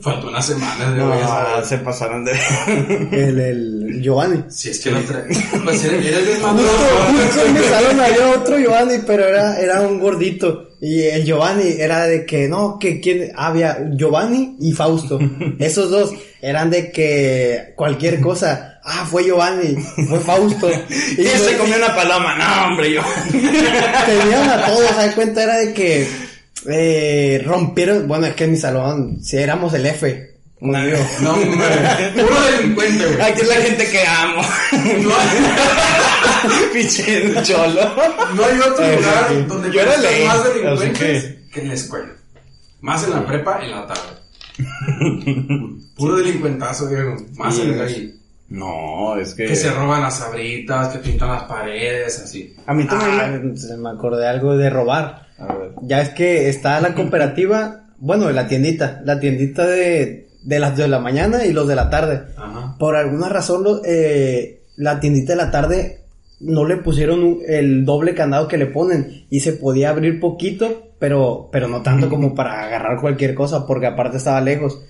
Faltó 0.01 0.29
una 0.29 0.43
semana 0.43 0.91
de 0.91 0.99
no, 0.99 1.65
se 1.65 1.79
pasaron 1.79 2.25
de 2.25 2.33
el, 3.13 3.41
el 3.41 4.03
Giovanni. 4.03 4.43
Si 4.49 4.71
es 4.71 4.81
que 4.81 4.91
no 4.91 5.01
trae. 5.03 5.29
Pues 5.63 5.85
era, 5.85 5.97
era 5.97 6.19
el 6.19 6.29
en 7.57 7.63
salón 7.63 8.01
había 8.01 8.31
otro 8.37 8.59
Giovanni, 8.59 8.99
pero 9.07 9.25
era, 9.25 9.61
era 9.61 9.83
un 9.83 10.01
gordito. 10.01 10.71
Y 10.81 11.03
el 11.03 11.25
Giovanni 11.25 11.77
era 11.79 12.07
de 12.07 12.27
que, 12.27 12.49
no, 12.49 12.79
que 12.79 13.01
quién, 13.01 13.33
había 13.37 13.79
Giovanni 13.97 14.57
y 14.61 14.73
Fausto. 14.73 15.19
Esos 15.59 15.91
dos 15.91 16.13
eran 16.49 16.71
de 16.71 16.91
que 16.93 17.73
cualquier 17.77 18.21
cosa 18.21 18.77
Ah, 18.89 19.05
fue 19.05 19.25
Giovanni, 19.25 19.75
fue 20.09 20.21
Fausto. 20.21 20.71
y 20.91 21.27
se 21.27 21.57
comió 21.59 21.77
una 21.77 21.93
paloma. 21.93 22.37
No, 22.37 22.69
hombre, 22.69 22.93
yo. 22.93 23.03
Tenían 23.33 24.49
a 24.49 24.65
todos, 24.65 24.89
¿sabes 24.91 25.15
cuenta? 25.17 25.43
Era 25.43 25.57
de 25.57 25.75
que 25.75 26.09
eh, 26.69 27.43
rompieron. 27.45 28.07
Bueno, 28.07 28.27
es 28.27 28.35
que 28.35 28.45
en 28.45 28.53
mi 28.53 28.57
salón, 28.57 29.19
si 29.25 29.39
éramos 29.39 29.75
el 29.75 29.87
F. 29.87 30.37
No, 30.61 30.79
no, 31.21 31.35
puro 31.35 32.41
delincuente, 32.53 33.07
güey. 33.07 33.21
Aquí 33.21 33.41
es 33.41 33.49
la 33.49 33.55
gente 33.57 33.91
que 33.91 34.07
amo. 34.07 34.43
No 35.03 35.11
hay... 35.17 36.73
Pinche 36.73 37.43
cholo. 37.43 37.93
No 38.35 38.45
hay 38.45 38.59
otro 38.61 38.87
lugar 38.87 39.47
donde 39.49 39.73
yo 39.73 39.81
era 39.81 39.93
más 40.27 40.45
delincuentes 40.45 40.99
que... 41.25 41.49
que 41.53 41.61
en 41.61 41.69
la 41.69 41.75
escuela. 41.75 42.13
Más 42.81 43.03
en 43.03 43.11
la 43.11 43.27
prepa, 43.27 43.59
en 43.63 43.73
la 43.73 43.87
tarde. 43.87 44.26
Puro 45.97 46.16
delincuentazo, 46.16 46.88
Diego. 46.88 47.16
Más 47.37 47.59
en 47.59 47.75
el 47.75 47.81
ahí. 47.81 48.14
No, 48.49 49.16
es 49.16 49.35
que... 49.35 49.47
Que 49.47 49.57
se 49.57 49.71
roban 49.71 50.03
las 50.03 50.19
sabritas, 50.19 50.88
que 50.88 50.99
pintan 50.99 51.31
las 51.31 51.45
paredes, 51.45 52.21
así. 52.21 52.55
A 52.66 52.75
mí 52.75 52.87
también 52.87 53.55
ah, 53.57 53.77
me 53.77 53.90
acordé 53.90 54.27
algo 54.29 54.57
de 54.57 54.71
robar. 54.71 55.27
Ya 55.83 56.01
es 56.01 56.11
que 56.11 56.49
está 56.49 56.81
la 56.81 56.95
cooperativa, 56.95 57.87
bueno, 57.99 58.31
la 58.31 58.47
tiendita, 58.47 59.03
la 59.05 59.21
tiendita 59.21 59.66
de, 59.66 60.29
de 60.42 60.59
las 60.59 60.77
de 60.77 60.88
la 60.88 61.01
mañana 61.01 61.45
y 61.45 61.53
los 61.53 61.69
de 61.69 61.75
la 61.75 61.90
tarde. 61.90 62.23
Ajá. 62.37 62.77
Por 62.79 62.97
alguna 62.97 63.29
razón, 63.29 63.64
eh, 63.85 64.62
la 64.77 65.01
tiendita 65.01 65.33
de 65.33 65.37
la 65.37 65.51
tarde 65.51 66.01
no 66.40 66.64
le 66.64 66.77
pusieron 66.77 67.38
el 67.47 67.85
doble 67.85 68.14
candado 68.14 68.49
que 68.49 68.59
le 68.59 68.66
ponen 68.66 69.27
y 69.29 69.40
se 69.40 69.55
podía 69.55 69.90
abrir 69.90 70.21
poquito, 70.21 70.86
pero, 70.99 71.49
pero 71.53 71.69
no 71.69 71.83
tanto 71.83 72.09
como 72.09 72.35
para 72.35 72.63
agarrar 72.65 73.01
cualquier 73.01 73.35
cosa, 73.35 73.67
porque 73.67 73.87
aparte 73.87 74.17
estaba 74.17 74.41
lejos. 74.41 74.81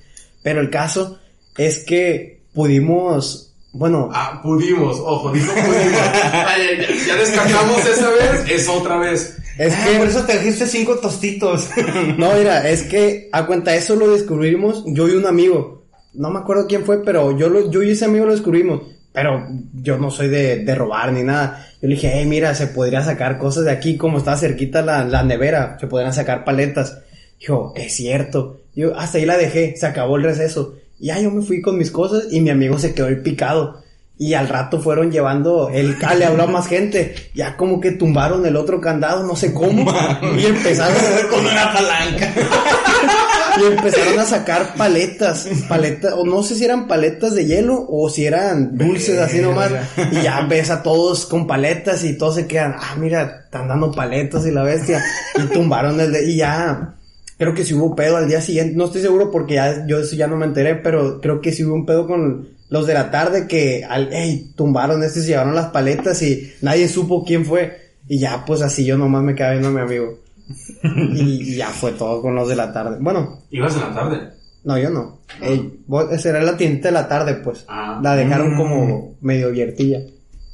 Pero 0.42 0.60
el 0.60 0.70
caso 0.70 1.18
es 1.56 1.84
que 1.84 2.42
pudimos 2.52 3.46
bueno. 3.78 4.08
Ah, 4.10 4.40
pudimos, 4.42 4.98
ojo, 5.00 5.30
dijo 5.32 5.52
pudimos. 5.52 6.00
ya, 7.06 7.16
descartamos 7.16 7.86
esa 7.86 8.10
vez, 8.10 8.50
es 8.50 8.68
otra 8.68 8.96
vez. 8.96 9.36
Es 9.58 9.74
ah, 9.74 9.84
que 9.84 9.98
por 9.98 10.08
eso 10.08 10.24
te 10.24 10.38
dijiste 10.38 10.66
cinco 10.66 10.96
tostitos. 10.96 11.68
no, 12.16 12.32
mira, 12.32 12.68
es 12.68 12.84
que 12.84 13.28
a 13.32 13.44
cuenta 13.44 13.74
eso 13.74 13.94
lo 13.94 14.10
descubrimos 14.10 14.82
yo 14.86 15.08
y 15.08 15.12
un 15.12 15.26
amigo. 15.26 15.84
No 16.14 16.30
me 16.30 16.38
acuerdo 16.38 16.66
quién 16.66 16.86
fue, 16.86 17.04
pero 17.04 17.36
yo 17.36 17.50
lo, 17.50 17.70
yo 17.70 17.82
y 17.82 17.90
ese 17.90 18.06
amigo 18.06 18.24
lo 18.24 18.32
descubrimos. 18.32 18.80
Pero 19.16 19.48
yo 19.72 19.96
no 19.96 20.10
soy 20.10 20.28
de, 20.28 20.58
de 20.58 20.74
robar 20.74 21.10
ni 21.10 21.22
nada. 21.22 21.66
Yo 21.80 21.88
le 21.88 21.94
dije, 21.94 22.12
hey, 22.12 22.26
mira, 22.26 22.54
se 22.54 22.66
podría 22.66 23.02
sacar 23.02 23.38
cosas 23.38 23.64
de 23.64 23.70
aquí, 23.70 23.96
como 23.96 24.18
está 24.18 24.36
cerquita 24.36 24.82
la, 24.82 25.04
la 25.04 25.22
nevera, 25.22 25.78
se 25.80 25.86
podrían 25.86 26.12
sacar 26.12 26.44
paletas. 26.44 26.98
Dijo, 27.40 27.72
es 27.74 27.94
cierto. 27.94 28.60
Yo 28.74 28.94
hasta 28.94 29.16
ahí 29.16 29.24
la 29.24 29.38
dejé, 29.38 29.74
se 29.74 29.86
acabó 29.86 30.18
el 30.18 30.24
receso. 30.24 30.74
Ya 30.98 31.18
yo 31.18 31.30
me 31.30 31.40
fui 31.40 31.62
con 31.62 31.78
mis 31.78 31.90
cosas 31.90 32.24
y 32.30 32.42
mi 32.42 32.50
amigo 32.50 32.78
se 32.78 32.92
quedó 32.92 33.06
ahí 33.06 33.14
picado. 33.14 33.80
Y 34.18 34.34
al 34.34 34.50
rato 34.50 34.82
fueron 34.82 35.10
llevando 35.10 35.70
el 35.70 35.96
cale, 35.96 36.26
habló 36.26 36.46
más 36.46 36.66
gente. 36.66 37.14
Ya 37.32 37.56
como 37.56 37.80
que 37.80 37.92
tumbaron 37.92 38.44
el 38.44 38.54
otro 38.54 38.82
candado, 38.82 39.22
no 39.22 39.34
sé 39.34 39.54
cómo. 39.54 39.90
y 40.36 40.44
empezaron 40.44 40.94
a 40.94 41.28
con 41.30 41.40
una 41.40 41.72
palanca. 41.72 42.34
y 43.60 43.72
empezaron 43.72 44.18
a 44.18 44.24
sacar 44.24 44.74
paletas, 44.74 45.48
paletas, 45.68 46.14
o 46.14 46.24
no 46.24 46.42
sé 46.42 46.54
si 46.54 46.64
eran 46.64 46.86
paletas 46.86 47.34
de 47.34 47.46
hielo 47.46 47.86
o 47.88 48.08
si 48.08 48.26
eran 48.26 48.76
dulces 48.76 49.18
así 49.18 49.40
nomás. 49.40 49.72
Y 50.12 50.22
ya 50.22 50.40
ves 50.42 50.70
a 50.70 50.82
todos 50.82 51.26
con 51.26 51.46
paletas 51.46 52.04
y 52.04 52.16
todos 52.16 52.36
se 52.36 52.46
quedan, 52.46 52.74
ah, 52.78 52.96
mira, 52.98 53.42
están 53.44 53.68
dando 53.68 53.90
paletas 53.92 54.46
y 54.46 54.50
la 54.50 54.62
bestia. 54.62 55.02
Y 55.36 55.52
tumbaron 55.52 56.00
el 56.00 56.12
de, 56.12 56.30
y 56.30 56.36
ya 56.36 56.96
Creo 57.38 57.52
que 57.52 57.64
sí 57.64 57.74
hubo 57.74 57.94
pedo 57.94 58.16
al 58.16 58.28
día 58.28 58.40
siguiente, 58.40 58.76
no 58.76 58.86
estoy 58.86 59.02
seguro 59.02 59.30
porque 59.30 59.54
ya, 59.54 59.86
yo 59.86 59.98
eso 59.98 60.16
ya 60.16 60.26
no 60.26 60.36
me 60.36 60.46
enteré, 60.46 60.76
pero 60.76 61.20
creo 61.20 61.42
que 61.42 61.52
sí 61.52 61.64
hubo 61.64 61.74
un 61.74 61.84
pedo 61.84 62.06
con 62.06 62.48
los 62.70 62.86
de 62.86 62.94
la 62.94 63.10
tarde 63.10 63.46
que 63.46 63.84
al, 63.84 64.08
hey, 64.10 64.52
tumbaron 64.56 65.02
este, 65.02 65.20
se 65.20 65.28
llevaron 65.28 65.54
las 65.54 65.66
paletas 65.66 66.22
y 66.22 66.50
nadie 66.62 66.88
supo 66.88 67.24
quién 67.24 67.44
fue. 67.44 67.76
Y 68.08 68.18
ya, 68.20 68.44
pues 68.46 68.62
así 68.62 68.86
yo 68.86 68.96
nomás 68.96 69.22
me 69.22 69.34
quedé 69.34 69.50
viendo 69.50 69.68
a 69.68 69.72
mi 69.72 69.80
amigo. 69.80 70.18
y, 70.82 71.56
ya 71.56 71.68
fue 71.68 71.92
todo 71.92 72.22
con 72.22 72.34
los 72.34 72.48
de 72.48 72.56
la 72.56 72.72
tarde. 72.72 72.98
Bueno. 73.00 73.42
¿Ibas 73.50 73.74
en 73.74 73.80
la 73.80 73.94
tarde? 73.94 74.30
No, 74.64 74.78
yo 74.78 74.90
no. 74.90 75.20
Ah. 75.40 76.06
esa 76.12 76.30
era 76.30 76.42
la 76.42 76.56
tienda 76.56 76.88
de 76.88 76.92
la 76.92 77.08
tarde, 77.08 77.34
pues. 77.34 77.64
Ah. 77.68 78.00
La 78.02 78.16
dejaron 78.16 78.54
mm. 78.54 78.56
como 78.56 79.16
medio 79.20 79.48
abiertilla. 79.48 80.00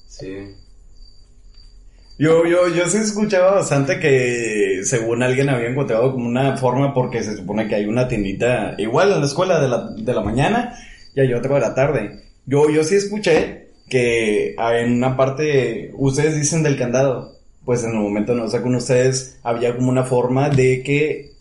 Sí. 0.08 0.54
Yo, 2.18 2.44
yo, 2.44 2.68
yo 2.68 2.86
sí 2.88 2.98
escuchaba 2.98 3.52
bastante 3.52 3.98
que 3.98 4.82
según 4.84 5.22
alguien 5.22 5.48
había 5.48 5.70
encontrado 5.70 6.12
como 6.12 6.28
una 6.28 6.56
forma 6.56 6.94
porque 6.94 7.22
se 7.22 7.36
supone 7.36 7.66
que 7.66 7.74
hay 7.74 7.86
una 7.86 8.06
tiendita 8.06 8.74
igual 8.78 9.12
en 9.12 9.20
la 9.20 9.26
escuela 9.26 9.60
de 9.60 9.68
la, 9.68 9.88
de 9.90 10.14
la 10.14 10.20
mañana 10.20 10.76
y 11.14 11.20
hay 11.20 11.32
otra 11.32 11.54
de 11.54 11.60
la 11.60 11.74
tarde. 11.74 12.22
Yo, 12.46 12.70
yo 12.70 12.84
sí 12.84 12.96
escuché 12.96 13.70
que 13.88 14.54
en 14.56 14.92
una 14.92 15.16
parte, 15.16 15.90
ustedes 15.94 16.36
dicen 16.36 16.62
del 16.62 16.78
candado, 16.78 17.38
pues 17.64 17.84
en 17.84 17.90
el 17.90 17.98
momento 17.98 18.34
no 18.34 18.48
sé 18.48 18.62
con 18.62 18.74
ustedes, 18.74 19.38
había 19.42 19.76
como 19.76 19.88
una 19.88 20.04
forma 20.04 20.48
de 20.48 20.82
que 20.82 21.32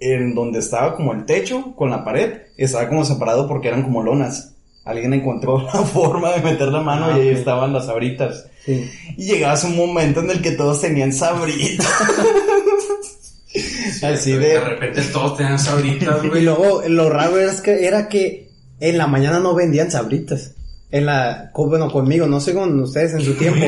en 0.00 0.34
donde 0.34 0.60
estaba 0.60 0.94
como 0.94 1.12
el 1.12 1.24
techo 1.24 1.74
con 1.74 1.90
la 1.90 2.04
pared, 2.04 2.42
estaba 2.56 2.88
como 2.88 3.04
separado 3.04 3.48
porque 3.48 3.68
eran 3.68 3.82
como 3.82 4.02
lonas 4.02 4.54
alguien 4.88 5.12
encontró 5.12 5.62
la 5.74 5.82
forma 5.82 6.32
de 6.32 6.40
meter 6.40 6.68
la 6.68 6.80
mano 6.80 7.10
y 7.10 7.20
ahí 7.20 7.28
ah, 7.28 7.32
estaban 7.32 7.72
las 7.72 7.86
sabritas. 7.86 8.46
Sí. 8.64 8.90
Y 9.16 9.26
llegabas 9.26 9.64
un 9.64 9.76
momento 9.76 10.20
en 10.20 10.30
el 10.30 10.40
que 10.40 10.52
todos 10.52 10.80
tenían 10.80 11.12
sabritas. 11.12 11.86
Así 14.02 14.32
de... 14.32 14.38
De 14.38 14.60
repente 14.60 15.02
todos 15.12 15.36
tenían 15.36 15.58
sabritas, 15.58 16.22
güey. 16.26 16.40
Y 16.40 16.44
luego 16.44 16.82
lo 16.88 17.10
raro 17.10 17.38
era 17.38 17.52
que, 17.62 17.86
era 17.86 18.08
que 18.08 18.50
en 18.80 18.98
la 18.98 19.06
mañana 19.06 19.40
no 19.40 19.54
vendían 19.54 19.90
sabritas. 19.90 20.54
En 20.90 21.06
la, 21.06 21.50
bueno, 21.54 21.90
conmigo, 21.90 22.26
no 22.26 22.40
sé 22.40 22.54
con 22.54 22.80
ustedes 22.80 23.14
en 23.14 23.20
su 23.20 23.34
tiempo. 23.34 23.66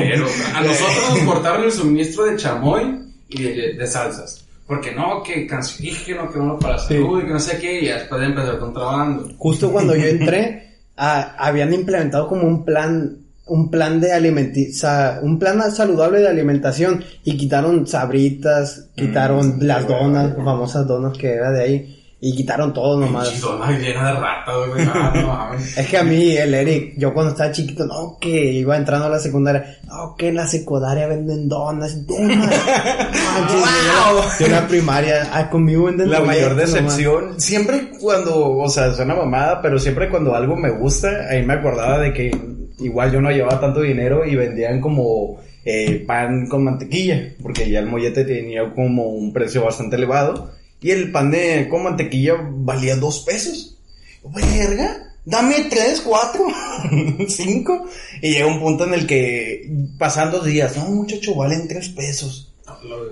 a 0.55 0.63
nosotros 0.63 1.05
nos 1.11 1.19
cortaron 1.21 1.65
el 1.65 1.73
suministro 1.73 2.25
de 2.25 2.37
chamoy 2.37 2.99
y 3.29 3.43
de, 3.43 3.87
salsas. 3.87 4.45
Porque 4.67 4.95
no, 4.95 5.23
que 5.23 5.47
cancerígeno, 5.47 6.31
que 6.31 6.39
no 6.39 6.59
para 6.59 6.79
salud 6.79 7.21
y 7.21 7.27
que 7.27 7.33
no 7.33 7.41
sé 7.41 7.59
qué, 7.59 7.81
y 7.81 7.87
después 7.87 8.21
de 8.21 8.29
empezar 8.29 8.59
contrabando. 8.59 9.29
Justo 9.37 9.71
cuando 9.71 9.95
yo 9.97 10.07
entré, 10.07 10.77
habían 10.97 11.75
implementado 11.75 12.29
como 12.29 12.47
un 12.47 12.65
plan 12.65 13.21
un 13.51 13.69
plan 13.69 14.01
de 14.01 14.13
alimentación, 14.13 15.19
un 15.23 15.39
plan 15.39 15.61
saludable 15.73 16.21
de 16.21 16.29
alimentación 16.29 17.05
y 17.25 17.37
quitaron 17.37 17.85
sabritas, 17.85 18.91
quitaron 18.95 19.59
mm, 19.59 19.63
las 19.63 19.89
donas, 19.89 20.37
famosas 20.37 20.87
donas 20.87 21.19
que 21.19 21.33
era 21.33 21.51
de 21.51 21.63
ahí. 21.63 22.00
Y 22.23 22.37
quitaron 22.37 22.75
todo 22.75 23.01
nomás. 23.01 23.33
llena 23.79 24.13
de 24.13 24.21
ratas, 24.21 24.55
güey. 24.69 24.87
Ah, 24.93 25.57
es 25.75 25.87
que 25.89 25.97
a 25.97 26.05
mí, 26.05 26.37
el 26.37 26.53
Eric, 26.53 26.93
yo 26.99 27.15
cuando 27.15 27.33
estaba 27.33 27.51
chiquito, 27.51 27.87
no, 27.87 28.19
que 28.21 28.53
iba 28.53 28.77
entrando 28.77 29.07
a 29.07 29.09
la 29.09 29.19
secundaria, 29.19 29.79
no, 29.87 30.15
que 30.17 30.29
en 30.29 30.35
la 30.35 30.47
secundaria 30.47 31.07
venden 31.07 31.49
donas, 31.49 32.07
donas. 32.07 32.65
wow. 33.51 34.23
En 34.39 34.53
la 34.53 34.69
primaria, 34.69 35.31
ah, 35.33 35.49
conmigo 35.49 35.85
venden 35.85 36.11
La 36.11 36.21
mayor 36.21 36.57
decepción, 36.57 37.41
siempre 37.41 37.93
cuando, 37.99 38.51
o 38.51 38.69
sea, 38.69 38.93
suena 38.93 39.15
mamada, 39.15 39.63
pero 39.63 39.79
siempre 39.79 40.11
cuando 40.11 40.35
algo 40.35 40.57
me 40.57 40.71
gusta, 40.71 41.09
ahí 41.31 41.43
me 41.43 41.55
acordaba 41.55 42.01
de 42.01 42.13
que 42.13 42.31
igual 42.81 43.13
yo 43.13 43.23
no 43.23 43.31
llevaba 43.31 43.61
tanto 43.61 43.81
dinero 43.81 44.27
y 44.27 44.37
vendían 44.37 44.83
como 44.83 45.39
eh, 45.65 46.05
pan 46.07 46.49
con 46.49 46.65
mantequilla, 46.65 47.33
porque 47.43 47.71
ya 47.71 47.79
el 47.79 47.87
mollete 47.87 48.27
tenía 48.27 48.75
como 48.75 49.05
un 49.05 49.33
precio 49.33 49.65
bastante 49.65 49.97
elevado 49.97 50.60
y 50.81 50.91
el 50.91 51.13
pan 51.13 51.31
de 51.31 51.69
con 51.69 51.83
mantequilla 51.83 52.35
valía 52.41 52.97
dos 52.97 53.21
pesos. 53.21 53.77
Verga, 54.25 55.15
dame 55.25 55.67
tres, 55.71 56.01
cuatro, 56.01 56.47
cinco. 57.29 57.87
Y 58.23 58.33
llega 58.33 58.47
un 58.47 58.61
punto 58.61 58.85
en 58.85 58.95
el 58.95 59.07
que 59.07 59.71
pasan 59.99 60.31
dos 60.31 60.45
días, 60.45 60.77
no 60.77 60.85
muchacho, 60.87 61.35
valen 61.35 61.69
tres 61.69 61.89
pesos. 61.89 62.53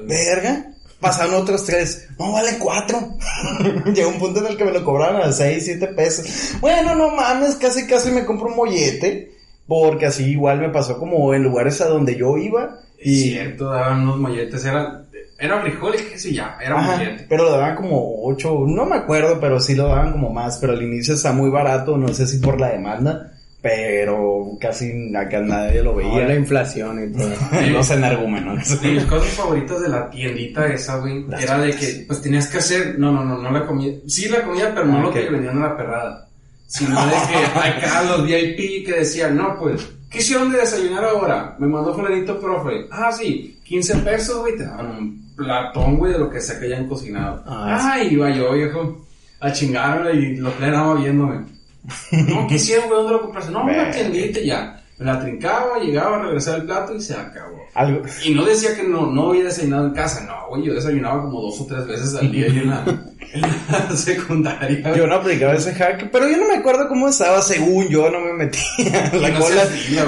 Verga. 0.07 0.73
Pasaron 1.01 1.35
otros 1.35 1.65
tres, 1.65 2.09
no 2.19 2.33
vale 2.33 2.59
cuatro. 2.59 2.99
Llegó 3.95 4.11
un 4.11 4.19
punto 4.19 4.41
en 4.41 4.47
el 4.47 4.57
que 4.57 4.65
me 4.65 4.73
lo 4.73 4.85
cobraron 4.85 5.23
a 5.23 5.31
seis, 5.31 5.65
siete 5.65 5.87
pesos. 5.87 6.27
Bueno, 6.61 6.97
no 6.97 7.15
mames, 7.15 7.55
casi 7.55 7.87
casi 7.87 8.11
me 8.11 8.27
compro 8.27 8.49
un 8.49 8.57
mollete. 8.57 9.39
Porque 9.69 10.07
así 10.07 10.25
igual 10.25 10.61
me 10.61 10.71
pasó 10.71 10.99
como 10.99 11.35
en 11.35 11.43
lugares 11.43 11.81
a 11.83 11.89
donde 11.89 12.17
yo 12.17 12.37
iba. 12.39 12.81
Y... 13.01 13.31
Cierto, 13.31 13.67
daban 13.67 14.01
unos 14.01 14.19
molletes, 14.19 14.65
eran, 14.65 15.08
era 15.39 15.61
frijoles, 15.63 16.03
qué 16.03 16.19
sé 16.19 16.33
ya, 16.35 16.59
era 16.61 16.77
mollete. 16.77 17.27
Pero 17.29 17.45
lo 17.45 17.53
daban 17.53 17.77
como 17.77 18.25
ocho, 18.25 18.65
no 18.67 18.85
me 18.87 18.97
acuerdo, 18.97 19.39
pero 19.41 19.61
sí 19.61 19.75
lo 19.75 19.89
daban 19.89 20.13
como 20.13 20.31
más. 20.31 20.59
Pero 20.59 20.73
al 20.73 20.83
inicio 20.83 21.15
está 21.15 21.33
muy 21.33 21.51
barato, 21.51 21.97
no 21.97 22.09
sé 22.09 22.27
si 22.27 22.39
por 22.39 22.61
la 22.61 22.71
demanda 22.71 23.33
pero 23.61 24.57
casi 24.61 25.15
acá 25.17 25.41
nadie 25.41 25.83
lo 25.83 25.95
veía. 25.95 26.27
la 26.27 26.35
inflación 26.35 27.05
y 27.05 27.13
todo. 27.17 27.31
Los 27.71 27.91
energúmenos. 27.91 28.81
De 28.81 28.93
mis 28.93 29.05
cosas 29.05 29.31
favoritas 29.31 29.81
de 29.81 29.89
la 29.89 30.09
tiendita 30.11 30.67
esa, 30.67 30.99
güey, 30.99 31.27
era 31.41 31.59
de 31.59 31.75
que, 31.75 32.05
pues 32.07 32.23
tenías 32.23 32.47
que 32.49 32.59
hacer, 32.59 32.99
no, 32.99 33.11
no, 33.11 33.25
no, 33.25 33.39
no 33.39 33.51
la 33.51 33.67
comida, 33.67 33.97
sí 34.07 34.29
la 34.29 34.45
comida, 34.45 34.73
pero 34.73 34.87
no 34.87 35.03
lo 35.03 35.13
que 35.13 35.29
vendían 35.29 35.57
en 35.57 35.63
la 35.63 35.77
perrada. 35.77 36.29
Sino 36.67 36.95
de 37.07 37.13
que 37.13 37.59
acá 37.59 38.03
los 38.05 38.25
VIP 38.25 38.87
que 38.87 39.01
decían, 39.01 39.37
no, 39.37 39.59
pues, 39.59 39.89
¿qué 40.09 40.19
hicieron 40.19 40.53
de 40.53 40.59
desayunar 40.59 41.05
ahora? 41.05 41.57
Me 41.59 41.67
mandó 41.67 41.95
fulanito 41.95 42.39
profe. 42.39 42.87
Ah, 42.93 43.11
sí, 43.11 43.59
15 43.65 43.97
pesos, 43.97 44.39
güey, 44.39 44.57
te 44.57 44.65
daban 44.65 44.87
un 44.87 45.28
platón, 45.39 45.97
güey, 45.97 46.13
de 46.13 46.19
lo 46.19 46.29
que 46.29 46.41
sea 46.41 46.59
que 46.59 46.67
hayan 46.67 46.89
cocinado. 46.89 47.43
Ah, 47.47 47.93
Ay, 47.95 48.09
iba 48.11 48.29
yo, 48.31 48.53
viejo, 48.53 49.07
a 49.41 49.53
chingarme 49.53 50.13
y 50.13 50.37
lo 50.37 50.51
plenaba 50.53 50.95
viéndome. 50.95 51.47
No, 52.29 52.47
¿qué 52.47 52.57
hicieron, 52.57 52.89
güey? 52.89 52.99
¿Dónde 52.99 53.13
lo 53.15 53.23
compraste? 53.23 53.51
No, 53.51 53.63
una 53.63 53.91
tiendita 53.91 54.41
ya. 54.41 54.75
Me 54.99 55.07
la 55.07 55.21
trincaba, 55.21 55.79
llegaba, 55.79 56.23
regresaba 56.23 56.57
el 56.57 56.65
plato 56.65 56.95
y 56.95 57.01
se 57.01 57.15
acabó. 57.15 57.63
Algo. 57.75 58.03
Y 58.25 58.35
no 58.35 58.45
decía 58.45 58.75
que 58.75 58.83
no, 58.83 59.07
no 59.07 59.31
había 59.31 59.45
desayunado 59.45 59.87
en 59.87 59.95
casa, 59.95 60.25
no, 60.27 60.49
güey, 60.49 60.65
yo 60.65 60.75
desayunaba 60.75 61.23
como 61.23 61.41
dos 61.41 61.61
o 61.61 61.67
tres 61.67 61.87
veces 61.87 62.17
al 62.17 62.33
día 62.33 62.49
y 62.49 62.59
en 62.59 62.71
la, 62.71 62.85
en 63.91 63.97
secundaria. 63.97 64.97
Yo 64.97 65.07
no 65.07 65.15
aplicaba 65.15 65.55
ese 65.55 65.73
hack, 65.73 66.11
pero 66.11 66.29
yo 66.29 66.37
no 66.37 66.49
me 66.49 66.57
acuerdo 66.57 66.89
cómo 66.89 67.09
estaba, 67.09 67.41
según 67.41 67.89
yo 67.89 68.11
no 68.11 68.21
me 68.21 68.33
metía 68.33 69.11
en 69.13 69.23
la 69.23 69.39
cola, 69.39 69.63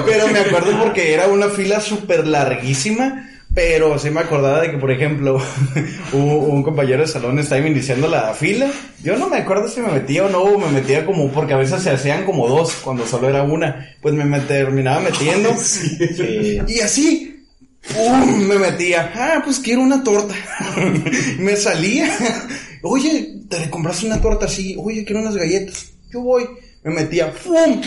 pero 0.05 0.27
me 0.27 0.39
acuerdo 0.39 0.77
porque 0.83 1.13
era 1.13 1.27
una 1.27 1.47
fila 1.47 1.79
súper 1.79 2.27
larguísima 2.27 3.30
pero 3.53 3.99
sí 3.99 4.09
me 4.09 4.21
acordaba 4.21 4.61
de 4.61 4.71
que, 4.71 4.77
por 4.77 4.91
ejemplo, 4.91 5.41
un, 6.13 6.63
compañero 6.63 7.01
de 7.01 7.07
salón 7.07 7.37
estaba 7.39 7.65
iniciando 7.65 8.07
la 8.07 8.33
fila. 8.33 8.71
Yo 9.03 9.17
no 9.17 9.27
me 9.27 9.37
acuerdo 9.37 9.67
si 9.67 9.81
me 9.81 9.91
metía 9.91 10.25
o 10.25 10.29
no, 10.29 10.57
me 10.57 10.71
metía 10.71 11.05
como, 11.05 11.29
porque 11.31 11.53
a 11.53 11.57
veces 11.57 11.83
se 11.83 11.89
hacían 11.89 12.25
como 12.25 12.47
dos, 12.47 12.73
cuando 12.83 13.05
solo 13.05 13.27
era 13.27 13.43
una. 13.43 13.95
Pues 14.01 14.13
me, 14.13 14.39
terminaba 14.41 15.01
metiendo. 15.01 15.53
Y 16.67 16.79
así, 16.79 17.45
me 18.47 18.57
metía. 18.57 19.11
Ah, 19.15 19.41
pues 19.43 19.59
quiero 19.59 19.81
una 19.81 20.01
torta. 20.03 20.33
me 21.39 21.55
salía. 21.57 22.09
Oye, 22.83 23.41
te 23.49 23.69
compraste 23.69 24.05
una 24.05 24.21
torta 24.21 24.45
así. 24.45 24.75
Oye, 24.79 25.03
quiero 25.03 25.21
unas 25.21 25.35
galletas. 25.35 25.91
Yo 26.11 26.21
voy. 26.21 26.47
Me 26.83 26.93
metía. 26.93 27.33
¡Pum! 27.33 27.81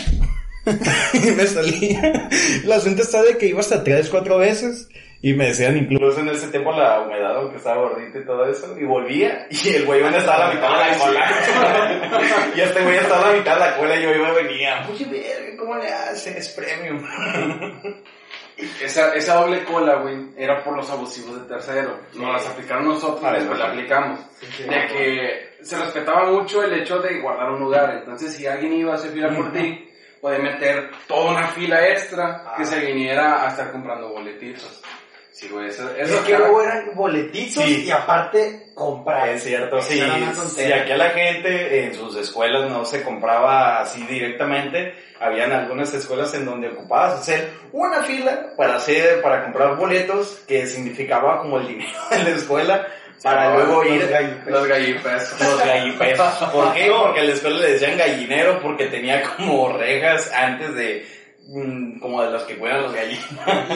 y 1.13 1.31
me 1.31 1.47
salía. 1.47 2.29
La 2.65 2.79
gente 2.81 3.01
está 3.01 3.23
de 3.23 3.37
que 3.37 3.47
iba 3.47 3.61
hasta 3.61 3.83
tres, 3.83 4.09
cuatro 4.09 4.37
veces. 4.37 4.87
Y 5.25 5.33
me 5.33 5.47
decían 5.47 5.75
incluso 5.75 6.19
en 6.19 6.29
ese 6.29 6.49
tiempo 6.49 6.71
la 6.71 7.01
humedad, 7.01 7.37
aunque 7.37 7.57
estaba 7.57 7.81
gordita 7.81 8.19
y 8.19 8.25
todo 8.25 8.45
eso, 8.45 8.79
y 8.79 8.83
volvía, 8.83 9.47
y 9.49 9.69
el 9.69 9.83
güey 9.87 10.03
estaba 10.03 10.35
a 10.35 10.49
la 10.49 10.53
mitad 10.53 10.69
de 10.69 10.91
la 10.91 10.97
cola. 10.99 12.51
y 12.55 12.61
este 12.61 12.83
güey 12.83 12.97
estaba 12.97 13.29
a 13.29 13.31
la 13.31 13.37
mitad 13.39 13.55
de 13.55 13.59
la 13.59 13.75
cola 13.75 13.95
y 13.95 14.03
yo 14.03 14.11
iba 14.13 14.29
y 14.29 14.43
venía. 14.43 14.87
Oye, 14.87 15.05
verga, 15.05 15.57
¿cómo 15.57 15.77
le 15.77 15.91
haces? 15.91 16.49
Premium. 16.49 17.03
esa, 18.83 19.15
esa 19.15 19.33
doble 19.37 19.63
cola, 19.63 19.95
güey, 19.95 20.27
era 20.37 20.63
por 20.63 20.75
los 20.77 20.87
abusivos 20.91 21.41
de 21.41 21.47
tercero. 21.47 22.01
Nos 22.13 22.31
las 22.31 22.45
aplicaron 22.45 22.85
nosotros 22.85 23.27
y 23.27 23.33
después 23.33 23.57
la 23.57 23.65
aplicamos. 23.65 24.19
de 24.59 24.87
que 24.93 25.55
se 25.63 25.75
respetaba 25.75 26.29
mucho 26.29 26.61
el 26.61 26.81
hecho 26.81 26.99
de 26.99 27.19
guardar 27.19 27.49
un 27.49 27.61
lugar. 27.61 27.95
Entonces, 27.97 28.31
si 28.31 28.45
alguien 28.45 28.73
iba 28.73 28.91
a 28.91 28.95
hacer 28.97 29.09
fila 29.09 29.35
por 29.35 29.51
ti, 29.51 29.89
podía 30.21 30.37
meter 30.37 30.91
toda 31.07 31.31
una 31.31 31.47
fila 31.47 31.87
extra 31.89 32.53
que 32.55 32.63
se 32.63 32.79
viniera 32.79 33.43
a 33.43 33.49
estar 33.49 33.71
comprando 33.71 34.09
boletitos. 34.09 34.83
Sí, 35.35 35.49
güey, 35.49 35.67
eso, 35.67 35.93
es 35.97 36.09
que 36.21 36.37
luego 36.37 36.61
eran 36.61 36.95
boletitos 36.95 37.67
y 37.67 37.91
aparte 37.91 38.71
comprar. 38.73 39.27
Es 39.27 39.43
cierto, 39.43 39.81
sí. 39.81 40.01
Sí, 40.47 40.71
aquí 40.71 40.93
a 40.93 40.97
la 40.97 41.09
gente 41.09 41.83
en 41.83 41.93
sus 41.93 42.15
escuelas 42.15 42.69
no 42.69 42.85
se 42.85 43.03
compraba 43.03 43.81
así 43.81 44.01
directamente. 44.05 44.95
Habían 45.19 45.51
algunas 45.51 45.93
escuelas 45.93 46.33
en 46.35 46.45
donde 46.45 46.69
ocupabas 46.69 47.19
hacer 47.19 47.49
una 47.73 48.01
fila 48.03 48.53
para 48.55 48.77
hacer, 48.77 49.21
para 49.21 49.43
comprar 49.43 49.75
boletos 49.75 50.41
que 50.47 50.67
significaba 50.67 51.41
como 51.41 51.59
el 51.59 51.67
dinero 51.67 51.99
de 52.11 52.23
la 52.23 52.29
escuela 52.29 52.87
para 53.21 53.55
luego 53.55 53.83
ir 53.83 54.09
los 54.45 54.67
gallipesos. 54.67 55.41
Los 55.41 55.59
gallipesos. 55.59 56.49
¿Por 56.51 56.73
qué? 56.73 56.89
Porque 56.89 57.19
a 57.19 57.23
la 57.23 57.33
escuela 57.33 57.59
le 57.59 57.71
decían 57.73 57.97
gallinero 57.97 58.61
porque 58.61 58.85
tenía 58.85 59.21
como 59.35 59.77
rejas 59.77 60.31
antes 60.31 60.75
de 60.75 61.14
como 61.99 62.23
de 62.23 62.31
los 62.31 62.43
que 62.43 62.57
cuidan 62.57 62.83
los 62.83 62.93
gallinos. 62.93 63.23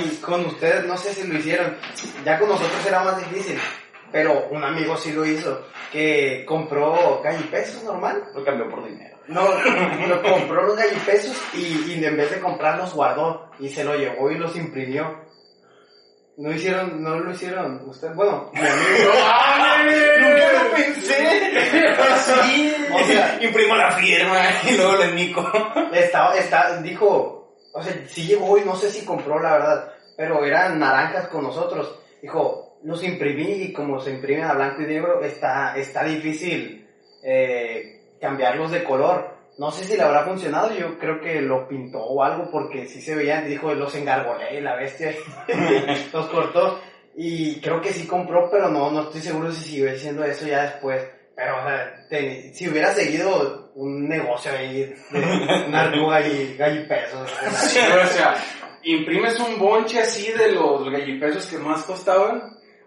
y 0.05 0.15
con 0.17 0.45
ustedes, 0.45 0.85
no 0.85 0.97
sé 0.97 1.13
si 1.13 1.27
lo 1.27 1.37
hicieron, 1.37 1.75
ya 2.25 2.39
con 2.39 2.49
nosotros 2.49 2.85
era 2.85 3.03
más 3.03 3.17
difícil, 3.17 3.57
pero 4.11 4.47
un 4.49 4.63
amigo 4.63 4.97
sí 4.97 5.11
lo 5.11 5.25
hizo, 5.25 5.65
que 5.91 6.45
compró 6.47 7.21
gallipesos 7.23 7.83
normal. 7.83 8.23
Lo 8.33 8.43
cambió 8.43 8.69
por 8.69 8.85
dinero. 8.85 9.17
No, 9.27 9.47
lo 10.07 10.23
compró 10.23 10.63
los 10.63 10.77
gallipesos 10.77 11.37
y, 11.53 11.91
y 11.91 12.03
en 12.03 12.17
vez 12.17 12.31
de 12.31 12.39
comprarlos 12.39 12.93
guardó 12.93 13.51
y 13.59 13.69
se 13.69 13.83
lo 13.83 13.95
llevó 13.95 14.31
y 14.31 14.37
los 14.37 14.55
imprimió. 14.55 15.27
No 16.37 16.53
hicieron, 16.53 17.03
no 17.03 17.19
lo 17.19 17.31
hicieron 17.31 17.81
usted, 17.87 18.13
bueno, 18.15 18.49
mi 18.53 18.59
amigo. 18.61 19.11
Nunca 20.19 20.63
lo 20.63 20.71
pensé. 20.73 21.51
sí, 22.43 22.75
o 22.93 23.03
sea, 23.03 23.37
imprimo 23.41 23.75
la 23.75 23.91
firma 23.91 24.39
y 24.67 24.77
luego 24.77 24.95
le 24.95 25.11
nico. 25.11 25.51
Estaba, 25.91 26.35
está, 26.35 26.81
dijo, 26.81 27.38
o 27.73 27.83
sea, 27.83 27.93
sí 28.07 28.27
llegó 28.27 28.57
y 28.57 28.65
no 28.65 28.75
sé 28.75 28.89
si 28.89 29.05
compró, 29.05 29.39
la 29.39 29.53
verdad, 29.53 29.93
pero 30.17 30.43
eran 30.43 30.79
naranjas 30.79 31.27
con 31.27 31.43
nosotros. 31.43 31.99
Dijo, 32.21 32.77
los 32.83 33.03
imprimí 33.03 33.51
y 33.51 33.73
como 33.73 33.99
se 33.99 34.11
imprimen 34.11 34.45
a 34.45 34.53
blanco 34.53 34.81
y 34.81 34.85
negro, 34.85 35.21
está, 35.23 35.75
está 35.77 36.03
difícil 36.03 36.87
eh, 37.23 38.15
cambiarlos 38.19 38.71
de 38.71 38.83
color. 38.83 39.37
No 39.57 39.71
sé 39.71 39.83
si 39.83 39.97
le 39.97 40.03
habrá 40.03 40.23
funcionado, 40.23 40.73
yo 40.73 40.97
creo 40.97 41.19
que 41.19 41.41
lo 41.41 41.67
pintó 41.67 42.01
o 42.01 42.23
algo 42.23 42.49
porque 42.49 42.85
sí 42.87 43.01
se 43.01 43.15
veían, 43.15 43.47
dijo, 43.47 43.73
los 43.73 43.93
engargolé, 43.93 44.61
la 44.61 44.75
bestia, 44.75 45.13
los 46.13 46.27
cortó. 46.27 46.79
Y 47.15 47.59
creo 47.59 47.81
que 47.81 47.91
sí 47.91 48.07
compró, 48.07 48.49
pero 48.49 48.69
no, 48.69 48.89
no 48.91 49.03
estoy 49.03 49.19
seguro 49.19 49.51
si 49.51 49.69
sigue 49.69 49.97
siendo 49.97 50.23
eso 50.23 50.47
ya 50.47 50.63
después. 50.63 51.05
Pero, 51.39 51.57
o 51.57 51.63
sea, 51.63 52.53
si 52.53 52.67
hubiera 52.67 52.93
seguido 52.93 53.71
un 53.75 54.09
negocio 54.09 54.51
ahí 54.51 54.93
de 55.09 55.65
una 55.69 55.83
arruga 55.83 56.19
y 56.27 56.57
gallipesos. 56.57 57.31
Sí, 57.51 57.79
o 57.79 58.05
sea, 58.07 58.35
imprimes 58.83 59.39
un 59.39 59.57
bonche 59.57 59.99
así 60.01 60.33
de 60.33 60.51
los 60.51 60.91
gallipesos 60.91 61.45
que 61.45 61.57
más 61.59 61.83
costaban. 61.83 62.41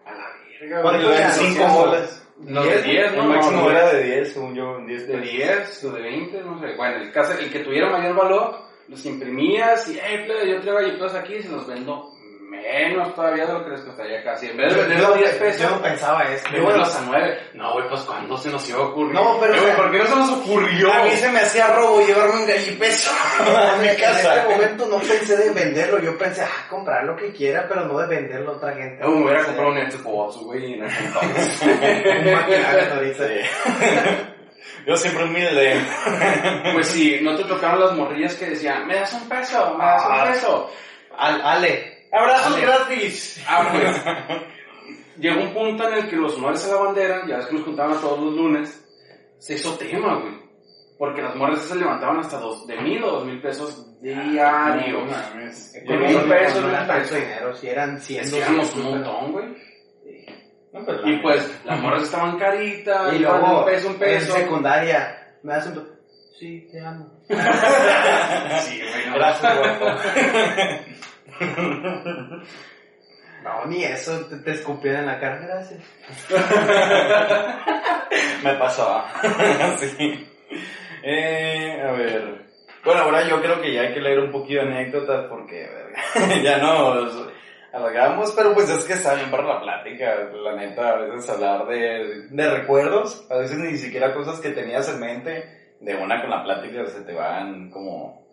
A 0.04 0.12
la 0.12 0.26
verga. 0.60 0.82
¿Cuánto 0.82 1.14
eran? 1.14 1.32
5 1.32 1.66
bolas. 1.68 2.28
Los 2.44 2.66
de 2.66 2.82
10, 2.82 3.14
¿no? 3.14 3.22
El 3.22 3.28
máximo 3.30 3.70
era 3.70 3.90
de 3.90 4.02
10, 4.02 4.32
según 4.34 4.54
yo. 4.54 4.78
10 4.86 5.08
de 5.08 5.18
10 5.18 5.84
o 5.84 5.92
de 5.92 6.02
20, 6.02 6.42
no 6.42 6.60
sé. 6.60 6.76
Bueno, 6.76 6.96
el, 6.96 7.10
caso, 7.10 7.32
el 7.38 7.50
que 7.50 7.60
tuviera 7.60 7.88
mayor 7.88 8.14
valor, 8.14 8.58
los 8.86 9.06
imprimías 9.06 9.88
y, 9.88 9.98
hey, 9.98 10.26
yo 10.28 10.60
traigo 10.60 10.78
gallipesos 10.78 11.14
aquí 11.14 11.36
y 11.36 11.42
se 11.42 11.48
los 11.48 11.66
vendo 11.66 12.12
menos 12.52 13.14
todavía 13.14 13.46
de 13.46 13.54
lo 13.54 13.64
que 13.64 13.70
les 13.70 13.80
costaría 13.80 14.22
casi. 14.22 14.48
En 14.48 14.56
vez 14.56 14.74
de 14.74 14.82
venderlos 14.82 15.18
10 15.18 15.34
pesos. 15.36 15.62
Yo 15.62 15.70
no 15.70 15.82
pensaba 15.82 16.22
eso. 16.24 16.44
Venderlos 16.52 16.94
a 16.94 17.00
9. 17.06 17.38
No, 17.54 17.72
güey, 17.72 17.88
pues 17.88 18.02
cuando 18.02 18.36
se 18.36 18.50
nos 18.50 18.68
iba 18.68 18.78
a 18.78 18.82
ocurrir? 18.82 19.14
No, 19.14 19.38
pero. 19.40 19.60
Güey, 19.60 19.76
¿por 19.76 19.90
qué 19.90 19.98
no 19.98 20.06
se 20.06 20.16
nos 20.16 20.30
ocurrió? 20.30 20.92
A 20.92 21.04
mí 21.04 21.10
se 21.10 21.30
me 21.30 21.40
hacía 21.40 21.68
robo 21.68 22.06
llevarme 22.06 22.42
un 22.42 22.46
gallipeso 22.46 23.10
a 23.10 23.76
mi 23.82 23.88
casa. 23.96 24.34
En 24.34 24.40
este 24.40 24.54
momento 24.54 24.86
no 24.86 24.98
pensé 24.98 25.36
de 25.36 25.50
venderlo. 25.50 25.98
Yo 26.00 26.18
pensé, 26.18 26.42
ah, 26.42 26.66
comprar 26.68 27.04
lo 27.04 27.16
que 27.16 27.32
quiera, 27.32 27.66
pero 27.68 27.86
no 27.86 27.98
de 27.98 28.06
venderlo 28.06 28.52
a 28.52 28.56
otra 28.56 28.74
gente. 28.74 29.02
No, 29.02 29.10
me 29.10 29.24
hubiera 29.24 29.44
comprado 29.44 29.70
un 29.70 29.90
Xbox, 29.90 30.36
güey, 30.38 30.74
en 30.74 30.84
ese 30.84 31.04
entonces. 31.04 31.62
Yo 34.86 34.96
siempre 34.96 35.24
humilde. 35.24 35.80
Pues 36.72 36.88
sí, 36.88 37.20
no 37.22 37.36
te 37.36 37.44
tocaron 37.44 37.80
las 37.80 37.92
morrillas 37.92 38.34
que 38.34 38.50
decían, 38.50 38.86
me 38.86 38.96
das 38.96 39.12
un 39.12 39.28
peso, 39.28 39.76
me 39.78 39.84
das 39.84 40.04
un 40.04 40.12
ah. 40.12 40.24
peso. 40.32 40.70
Al, 41.16 41.40
ale, 41.40 42.01
Abrazos 42.12 42.60
gratis. 42.60 43.42
Ah, 43.48 43.68
pues. 43.72 44.52
llegó 45.18 45.42
un 45.42 45.54
punto 45.54 45.88
en 45.88 45.94
el 45.94 46.10
que 46.10 46.16
los 46.16 46.36
honores 46.36 46.64
a 46.66 46.74
la 46.74 46.82
bandera, 46.82 47.26
ya 47.26 47.36
ves 47.36 47.46
que 47.46 47.54
nos 47.54 47.64
juntaban 47.64 48.00
todos 48.00 48.20
los 48.20 48.34
lunes, 48.34 48.84
se 49.38 49.54
hizo 49.54 49.76
tema, 49.76 50.20
güey. 50.20 50.42
Porque 50.98 51.22
las 51.22 51.34
morras 51.34 51.62
se 51.62 51.74
levantaban 51.74 52.18
hasta 52.18 52.38
dos, 52.38 52.66
de 52.66 52.76
mil 52.80 53.02
o 53.02 53.10
dos 53.12 53.24
mil 53.24 53.40
pesos 53.40 54.00
diarios. 54.00 55.10
No, 55.10 55.86
Con 55.86 56.00
mil 56.00 56.20
pesos 56.28 56.62
no 56.62 56.68
era 56.68 56.86
tanto 56.86 57.14
dinero, 57.14 57.54
si 57.54 57.68
eran 57.68 58.00
cien, 58.00 58.22
es 58.22 58.76
un 58.76 58.84
montón, 58.84 59.32
güey. 59.32 59.72
Pues, 60.72 61.00
y 61.04 61.16
pues, 61.18 61.60
las 61.64 61.80
morras 61.80 62.02
estaban 62.04 62.38
caritas, 62.38 63.12
y 63.14 63.18
luego, 63.18 63.60
un 63.60 63.64
peso, 63.66 63.88
un 63.88 63.96
peso. 63.96 64.36
En 64.36 64.42
secundaria, 64.42 65.34
me 65.42 65.52
das 65.52 65.66
un... 65.66 65.86
Sí, 66.38 66.68
te 66.70 66.80
amo. 66.80 67.10
sí, 67.28 68.80
güey, 68.80 69.06
no. 69.08 69.14
Gracias, 69.14 69.58
No, 73.42 73.66
ni 73.66 73.82
eso, 73.82 74.24
te, 74.26 74.36
te 74.36 74.88
en 74.88 75.06
la 75.06 75.18
cara, 75.18 75.38
gracias. 75.38 75.82
Me 78.44 78.54
pasó. 78.54 79.02
sí. 79.78 80.28
Eh, 81.02 81.82
a 81.82 81.90
ver. 81.92 82.46
Bueno, 82.84 83.02
ahora 83.02 83.28
yo 83.28 83.40
creo 83.40 83.60
que 83.60 83.74
ya 83.74 83.82
hay 83.82 83.94
que 83.94 84.00
leer 84.00 84.20
un 84.20 84.30
poquito 84.30 84.62
de 84.62 84.68
anécdotas 84.68 85.26
porque 85.28 85.68
ya 86.42 86.58
nos 86.58 87.28
alargamos, 87.72 88.32
pero 88.36 88.54
pues 88.54 88.70
es 88.70 88.84
que 88.84 88.92
está 88.92 89.14
bien 89.14 89.30
para 89.30 89.44
la 89.44 89.60
plática, 89.60 90.30
la 90.32 90.54
neta, 90.54 90.90
a 90.90 90.96
veces 90.98 91.30
hablar 91.30 91.66
de, 91.66 92.28
de 92.28 92.50
recuerdos, 92.50 93.26
a 93.30 93.38
veces 93.38 93.58
ni 93.58 93.76
siquiera 93.76 94.14
cosas 94.14 94.40
que 94.40 94.50
tenías 94.50 94.88
en 94.88 95.00
mente, 95.00 95.74
de 95.80 95.96
una 95.96 96.20
con 96.20 96.30
la 96.30 96.44
plática 96.44 96.86
se 96.86 97.02
te 97.02 97.12
van 97.12 97.70
como 97.70 98.24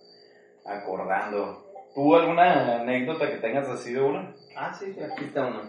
acordando. 0.66 1.69
¿Tú 2.00 2.16
alguna 2.16 2.80
anécdota 2.80 3.30
que 3.30 3.40
tengas 3.40 3.68
así 3.68 3.92
de 3.92 4.00
una? 4.00 4.34
Ah, 4.56 4.74
sí, 4.74 4.96
aquí 5.04 5.26
está 5.26 5.48
uno. 5.48 5.60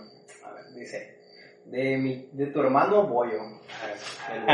A 0.45 0.53
ver, 0.53 0.65
dice. 0.77 1.19
De, 1.65 1.97
mi, 1.99 2.29
de 2.31 2.47
tu 2.47 2.61
hermano 2.61 3.03
Boyo. 3.05 3.41
El. 4.33 4.47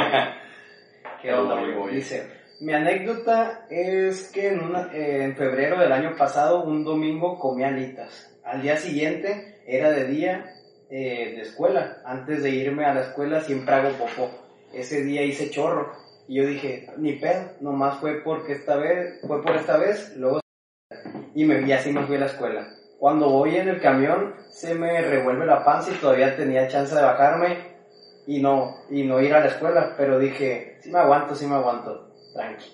¿Qué 1.21 1.33
onda? 1.35 1.57
Boyo. 1.57 1.89
Dice. 1.89 2.31
Mi 2.61 2.73
anécdota 2.73 3.67
es 3.69 4.31
que 4.33 4.49
en, 4.55 4.61
una- 4.65 4.91
eh, 4.95 5.25
en 5.25 5.37
febrero 5.37 5.79
del 5.79 5.93
año 5.93 6.17
pasado, 6.17 6.65
un 6.65 6.83
domingo, 6.83 7.39
comí 7.39 7.63
alitas. 7.63 8.35
Al 8.43 8.63
día 8.63 8.79
siguiente, 8.79 9.61
era 9.67 9.91
de 9.91 10.07
día 10.07 10.55
eh, 10.89 11.35
de 11.37 11.43
escuela. 11.43 11.99
Antes 12.07 12.43
de 12.43 12.49
irme 12.53 12.87
a 12.87 12.95
la 12.95 13.03
escuela, 13.03 13.43
siempre 13.43 13.75
hago 13.75 13.91
popó. 13.99 14.31
Ese 14.73 15.03
día 15.03 15.21
hice 15.25 15.51
chorro. 15.51 15.93
Y 16.27 16.37
yo 16.37 16.47
dije, 16.47 16.89
ni 16.97 17.13
pedo, 17.17 17.51
nomás 17.61 17.99
fue 18.01 18.23
porque 18.23 18.55
esta 18.55 18.77
vez, 18.77 19.21
fue 19.27 19.43
por 19.43 19.55
esta 19.57 19.77
vez, 19.77 20.17
luego 20.17 20.41
y, 21.37 21.45
me, 21.45 21.61
y 21.69 21.73
así 21.73 21.93
me 21.93 22.07
fui 22.07 22.17
a 22.17 22.21
la 22.21 22.27
escuela. 22.27 22.67
Cuando 22.99 23.29
voy 23.29 23.57
en 23.57 23.69
el 23.69 23.79
camión 23.79 24.35
se 24.49 24.75
me 24.75 25.03
revuelve 25.03 25.45
la 25.45 25.63
panza 25.67 25.91
y 25.93 25.97
todavía 25.97 26.35
tenía 26.35 26.67
chance 26.67 26.95
de 26.95 27.03
bajarme 27.03 27.59
y 28.27 28.41
no, 28.41 28.75
y 28.89 29.05
no 29.05 29.21
ir 29.21 29.35
a 29.35 29.41
la 29.41 29.49
escuela, 29.49 29.95
pero 29.99 30.19
dije, 30.19 30.79
sí 30.81 30.91
me 30.91 30.99
aguanto, 30.99 31.35
sí 31.35 31.47
me 31.47 31.57
aguanto, 31.57 32.09
tranqui. 32.33 32.73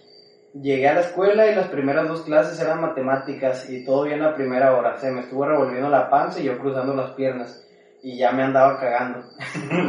Llegué 0.54 0.88
a 0.88 0.94
la 0.94 1.00
escuela 1.00 1.48
y 1.48 1.56
las 1.56 1.68
primeras 1.68 2.06
dos 2.06 2.22
clases 2.22 2.60
eran 2.60 2.80
matemáticas 2.80 3.68
y 3.68 3.84
todo 3.84 4.04
bien 4.04 4.20
la 4.20 4.36
primera 4.36 4.76
hora, 4.76 4.96
se 4.96 5.10
me 5.10 5.22
estuvo 5.22 5.44
revolviendo 5.44 5.88
la 5.88 6.08
panza 6.08 6.38
y 6.38 6.44
yo 6.44 6.56
cruzando 6.58 6.94
las 6.94 7.10
piernas 7.12 7.66
y 8.00 8.16
ya 8.16 8.30
me 8.30 8.44
andaba 8.44 8.78
cagando. 8.78 9.24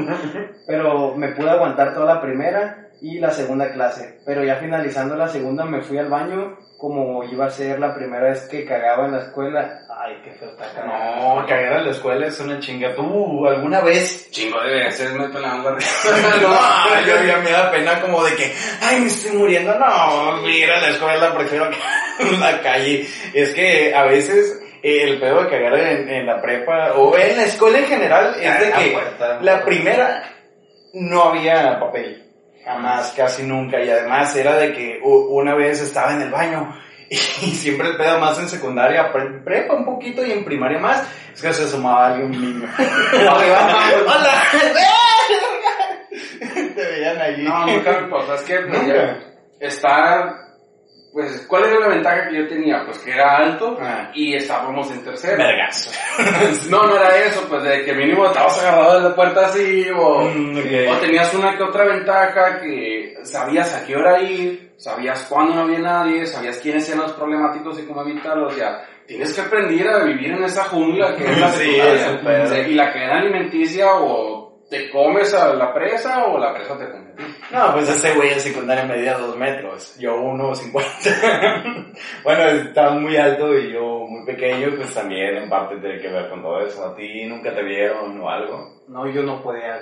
pero 0.68 1.16
me 1.16 1.34
pude 1.34 1.52
aguantar 1.52 1.94
toda 1.94 2.16
la 2.16 2.22
primera 2.22 2.83
y 3.04 3.20
la 3.20 3.32
segunda 3.32 3.70
clase, 3.74 4.22
pero 4.26 4.46
ya 4.46 4.56
finalizando 4.56 5.18
la 5.18 5.28
segunda 5.28 5.66
me 5.66 5.82
fui 5.82 5.98
al 5.98 6.08
baño 6.08 6.58
como 6.78 7.22
iba 7.26 7.46
a 7.46 7.50
ser 7.50 7.78
la 7.78 7.94
primera 7.94 8.30
vez 8.30 8.48
que 8.48 8.64
cagaba 8.64 9.06
en 9.06 9.12
la 9.12 9.20
escuela. 9.20 9.82
Ay, 9.90 10.22
qué 10.24 10.32
feo 10.32 10.50
está 10.50 10.72
cagando. 10.74 11.36
No, 11.36 11.46
cagar 11.46 11.80
en 11.80 11.86
la 11.86 11.92
escuela 11.92 12.28
es 12.28 12.40
una 12.40 12.60
chinga. 12.62 12.96
¿Tú 12.96 13.46
alguna 13.46 13.82
vez? 13.82 14.32
Chingo 14.32 14.58
de 14.62 14.86
veces 14.86 15.12
me 15.14 15.28
pelaban 15.28 15.64
la 15.64 15.72
no, 16.42 17.06
yo 17.06 17.24
ya 17.26 17.38
me 17.40 17.52
da 17.52 17.70
pena 17.72 18.02
como 18.02 18.24
de 18.24 18.36
que, 18.36 18.54
ay, 18.82 19.02
me 19.02 19.08
estoy 19.08 19.38
muriendo. 19.38 19.78
No, 19.78 20.48
ir 20.48 20.72
a 20.72 20.80
la 20.80 20.90
escuela, 20.90 21.38
prefiero 21.38 21.70
que 21.70 21.78
en 22.26 22.40
la 22.40 22.62
calle. 22.62 23.06
Es 23.34 23.54
que 23.54 23.94
a 23.94 24.04
veces 24.06 24.62
eh, 24.82 25.04
el 25.04 25.20
pedo 25.20 25.44
de 25.44 25.50
cagar 25.50 25.78
en, 25.78 26.10
en 26.10 26.26
la 26.26 26.42
prepa 26.42 26.94
o 26.94 27.18
en 27.18 27.36
la 27.36 27.44
escuela 27.44 27.80
en 27.80 27.86
general 27.86 28.36
es 28.42 28.60
de 28.60 28.72
que 28.72 28.98
la 29.42 29.66
primera 29.66 30.24
no 30.94 31.24
había 31.24 31.80
papel. 31.82 32.33
Jamás, 32.66 33.14
casi 33.16 33.44
nunca. 33.44 33.82
Y 33.84 33.90
además 33.90 34.36
era 34.36 34.56
de 34.56 34.74
que 34.74 35.00
una 35.04 35.54
vez 35.56 35.82
estaba 35.82 36.14
en 36.14 36.22
el 36.22 36.32
baño 36.32 36.74
y 37.10 37.16
siempre 37.18 37.90
el 37.90 37.98
pedo 37.98 38.20
más 38.20 38.40
en 38.40 38.48
secundaria, 38.50 39.12
pre- 39.12 39.42
prepa 39.44 39.74
un 39.76 39.86
poquito 39.86 40.26
y 40.26 40.32
en 40.32 40.46
primaria 40.46 40.80
más, 40.80 41.04
es 41.34 41.42
que 41.42 41.54
se 41.54 41.68
sumaba 41.68 42.08
alguien 42.08 42.32
un 42.32 42.42
niño. 42.42 42.70
¡Hola! 43.14 44.42
Te 46.76 46.86
veían 46.86 47.22
allí. 47.22 47.44
No, 47.44 47.66
nunca 47.66 48.00
me 48.02 48.08
pasó. 48.10 48.36
Es 48.36 48.42
que 48.42 48.60
pues, 48.60 48.82
Nunca. 48.84 49.18
está. 49.60 50.43
Pues, 51.14 51.46
¿cuál 51.48 51.66
era 51.66 51.80
la 51.80 51.90
ventaja 51.90 52.28
que 52.28 52.38
yo 52.38 52.48
tenía? 52.48 52.84
Pues 52.86 52.98
que 52.98 53.12
era 53.12 53.38
alto 53.38 53.78
Ah. 53.80 54.10
y 54.16 54.34
estábamos 54.34 54.90
en 54.92 55.04
tercero. 55.04 55.38
Vergazo. 55.38 55.92
No, 56.72 56.88
no 56.88 56.96
era 56.96 57.16
eso, 57.20 57.46
pues 57.48 57.62
de 57.64 57.86
que 57.86 57.94
mínimo 57.94 58.26
estabas 58.26 58.60
agarrado 58.60 58.96
de 59.02 59.10
la 59.10 59.16
puerta 59.16 59.46
así, 59.46 59.86
o, 59.96 60.22
Mm, 60.24 60.58
o 60.90 60.98
tenías 60.98 61.32
una 61.36 61.56
que 61.56 61.64
otra 61.64 61.86
ventaja 61.86 62.60
que 62.60 63.16
sabías 63.24 63.76
a 63.76 63.86
qué 63.86 63.96
hora 63.96 64.20
ir, 64.24 64.74
sabías 64.78 65.24
cuándo 65.30 65.54
no 65.54 65.62
había 65.62 65.80
nadie, 65.80 66.26
sabías 66.26 66.58
quiénes 66.58 66.88
eran 66.90 67.04
los 67.04 67.14
problemáticos 67.14 67.80
y 67.80 67.84
cómo 67.86 68.02
evitarlos, 68.02 68.56
ya. 68.58 68.84
Tienes 69.06 69.34
que 69.34 69.42
aprender 69.42 69.88
a 69.90 70.04
vivir 70.06 70.32
en 70.32 70.44
esa 70.46 70.64
jungla 70.64 71.16
que 71.16 71.26
es 71.26 71.38
la 71.40 71.50
Sí, 71.52 71.76
y 72.70 72.74
la 72.74 72.92
cadena 72.92 73.20
alimenticia 73.20 73.94
o 73.96 74.64
te 74.70 74.90
comes 74.90 75.32
a 75.36 75.54
la 75.54 75.72
presa 75.74 76.26
o 76.26 76.40
la 76.40 76.54
presa 76.56 76.76
te 76.78 76.90
come. 76.90 77.14
No, 77.54 77.72
pues 77.72 77.88
ese 77.88 78.16
güey 78.16 78.34
en 78.34 78.40
secundaria 78.40 78.84
medía 78.84 79.16
dos 79.16 79.38
metros, 79.38 79.96
yo 80.00 80.20
uno 80.20 80.56
cincuenta. 80.56 80.90
bueno, 82.24 82.44
estaba 82.46 82.96
muy 82.96 83.16
alto 83.16 83.56
y 83.56 83.72
yo 83.72 84.08
muy 84.10 84.26
pequeño, 84.26 84.76
pues 84.76 84.92
también 84.92 85.38
en 85.38 85.50
parte 85.50 85.78
tiene 85.78 86.02
que 86.02 86.10
ver 86.10 86.32
con 86.32 86.42
todo 86.42 86.66
eso. 86.66 86.84
¿A 86.84 86.96
ti 86.96 87.26
nunca 87.26 87.54
te 87.54 87.62
vieron 87.62 88.20
o 88.20 88.28
algo? 88.28 88.82
No, 88.88 89.08
yo 89.08 89.22
no 89.22 89.40
podía. 89.44 89.80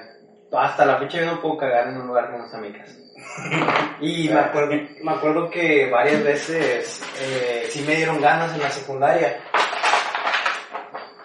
Hasta 0.51 0.85
la 0.85 0.97
fecha 0.97 1.19
yo 1.19 1.27
no 1.27 1.41
puedo 1.41 1.55
cagar 1.59 1.87
en 1.87 2.01
un 2.01 2.07
lugar 2.07 2.29
que 2.29 2.39
no 2.39 2.49
sea 2.49 2.59
mi 2.59 2.73
casa. 2.73 2.93
Y 4.01 4.27
me 4.27 4.39
acuerdo, 4.39 4.73
me 5.03 5.11
acuerdo 5.11 5.49
que 5.49 5.89
varias 5.89 6.23
veces 6.23 7.01
eh, 7.21 7.67
sí 7.69 7.85
me 7.87 7.95
dieron 7.95 8.19
ganas 8.19 8.53
en 8.53 8.61
la 8.61 8.69
secundaria. 8.69 9.37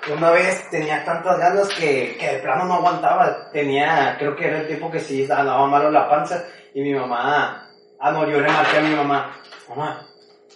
Una 0.08 0.30
vez 0.30 0.70
tenía 0.70 1.04
tantas 1.04 1.38
ganas 1.38 1.68
que, 1.68 2.16
que 2.18 2.26
de 2.34 2.38
plano 2.38 2.64
no 2.64 2.74
aguantaba. 2.74 3.50
Tenía, 3.50 4.16
creo 4.18 4.36
que 4.36 4.46
era 4.46 4.60
el 4.60 4.66
tiempo 4.68 4.90
que 4.90 5.00
sí 5.00 5.24
andaba 5.24 5.66
malo 5.66 5.90
la 5.90 6.08
panza. 6.08 6.44
Y 6.74 6.80
mi 6.80 6.94
mamá, 6.94 7.68
ah 7.98 8.10
no, 8.12 8.28
yo 8.28 8.40
le 8.40 8.48
marqué 8.48 8.78
a 8.78 8.82
mi 8.82 8.94
mamá, 8.94 9.32
mamá, 9.68 10.06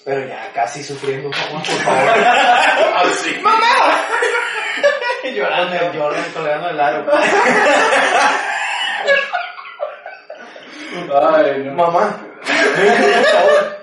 pero 0.05 0.27
ya 0.27 0.53
casi 0.53 0.83
sufriendo, 0.83 1.31
mamá, 1.31 1.63
por 1.65 1.77
favor. 1.79 2.11
Así. 3.07 3.43
llorando, 5.35 5.93
llorando, 5.93 6.29
colgando 6.35 6.71
el 6.71 6.81
aro. 6.81 7.07
Ay, 11.13 11.65
no. 11.65 11.75
Mamá, 11.75 12.21
por 12.45 13.25
favor. 13.27 13.81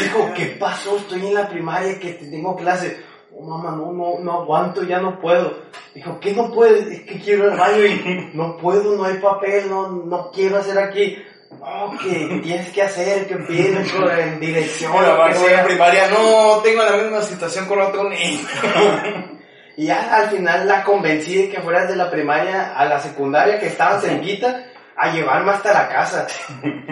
Dijo, 0.00 0.32
¿qué 0.34 0.46
pasó? 0.58 0.96
Estoy 0.96 1.26
en 1.26 1.34
la 1.34 1.48
primaria, 1.48 1.98
que 1.98 2.12
te 2.12 2.26
tengo 2.26 2.56
clase. 2.56 3.11
Oh, 3.36 3.44
mamá, 3.44 3.70
no, 3.76 3.92
no, 3.92 4.18
no 4.20 4.32
aguanto, 4.42 4.82
ya 4.84 5.00
no 5.00 5.18
puedo. 5.20 5.52
Dijo, 5.94 6.18
¿qué 6.20 6.32
no 6.32 6.50
puedes? 6.52 6.86
Es 6.86 7.00
que 7.02 7.18
quiero 7.20 7.50
al 7.50 7.58
baño 7.58 7.84
y 7.84 8.30
no 8.34 8.56
puedo, 8.56 8.96
no 8.96 9.04
hay 9.04 9.14
papel, 9.18 9.68
no, 9.68 9.88
no 9.88 10.30
quiero 10.30 10.58
hacer 10.58 10.78
aquí. 10.78 11.22
No, 11.60 11.92
que 11.98 12.40
tienes 12.42 12.72
que 12.72 12.82
hacer, 12.82 13.26
que 13.26 13.36
por- 13.36 14.18
en 14.18 14.40
dirección. 14.40 14.92
Lo 14.92 15.24
que 15.26 15.34
sea. 15.34 15.64
primaria, 15.64 16.08
no, 16.08 16.58
tengo 16.62 16.82
la 16.82 16.92
misma 16.96 17.20
situación 17.20 17.66
con 17.66 17.80
otro 17.80 18.08
niño. 18.08 18.40
Y 19.74 19.86
ya 19.86 20.14
al 20.14 20.28
final 20.28 20.68
la 20.68 20.84
convencí 20.84 21.34
de 21.34 21.48
que 21.48 21.62
fueras 21.62 21.88
de 21.88 21.96
la 21.96 22.10
primaria 22.10 22.74
a 22.76 22.84
la 22.84 23.00
secundaria, 23.00 23.58
que 23.58 23.68
estaba 23.68 23.98
cerquita, 24.00 24.66
a 24.94 25.10
llevarme 25.12 25.50
hasta 25.50 25.72
la 25.72 25.88
casa. 25.88 26.26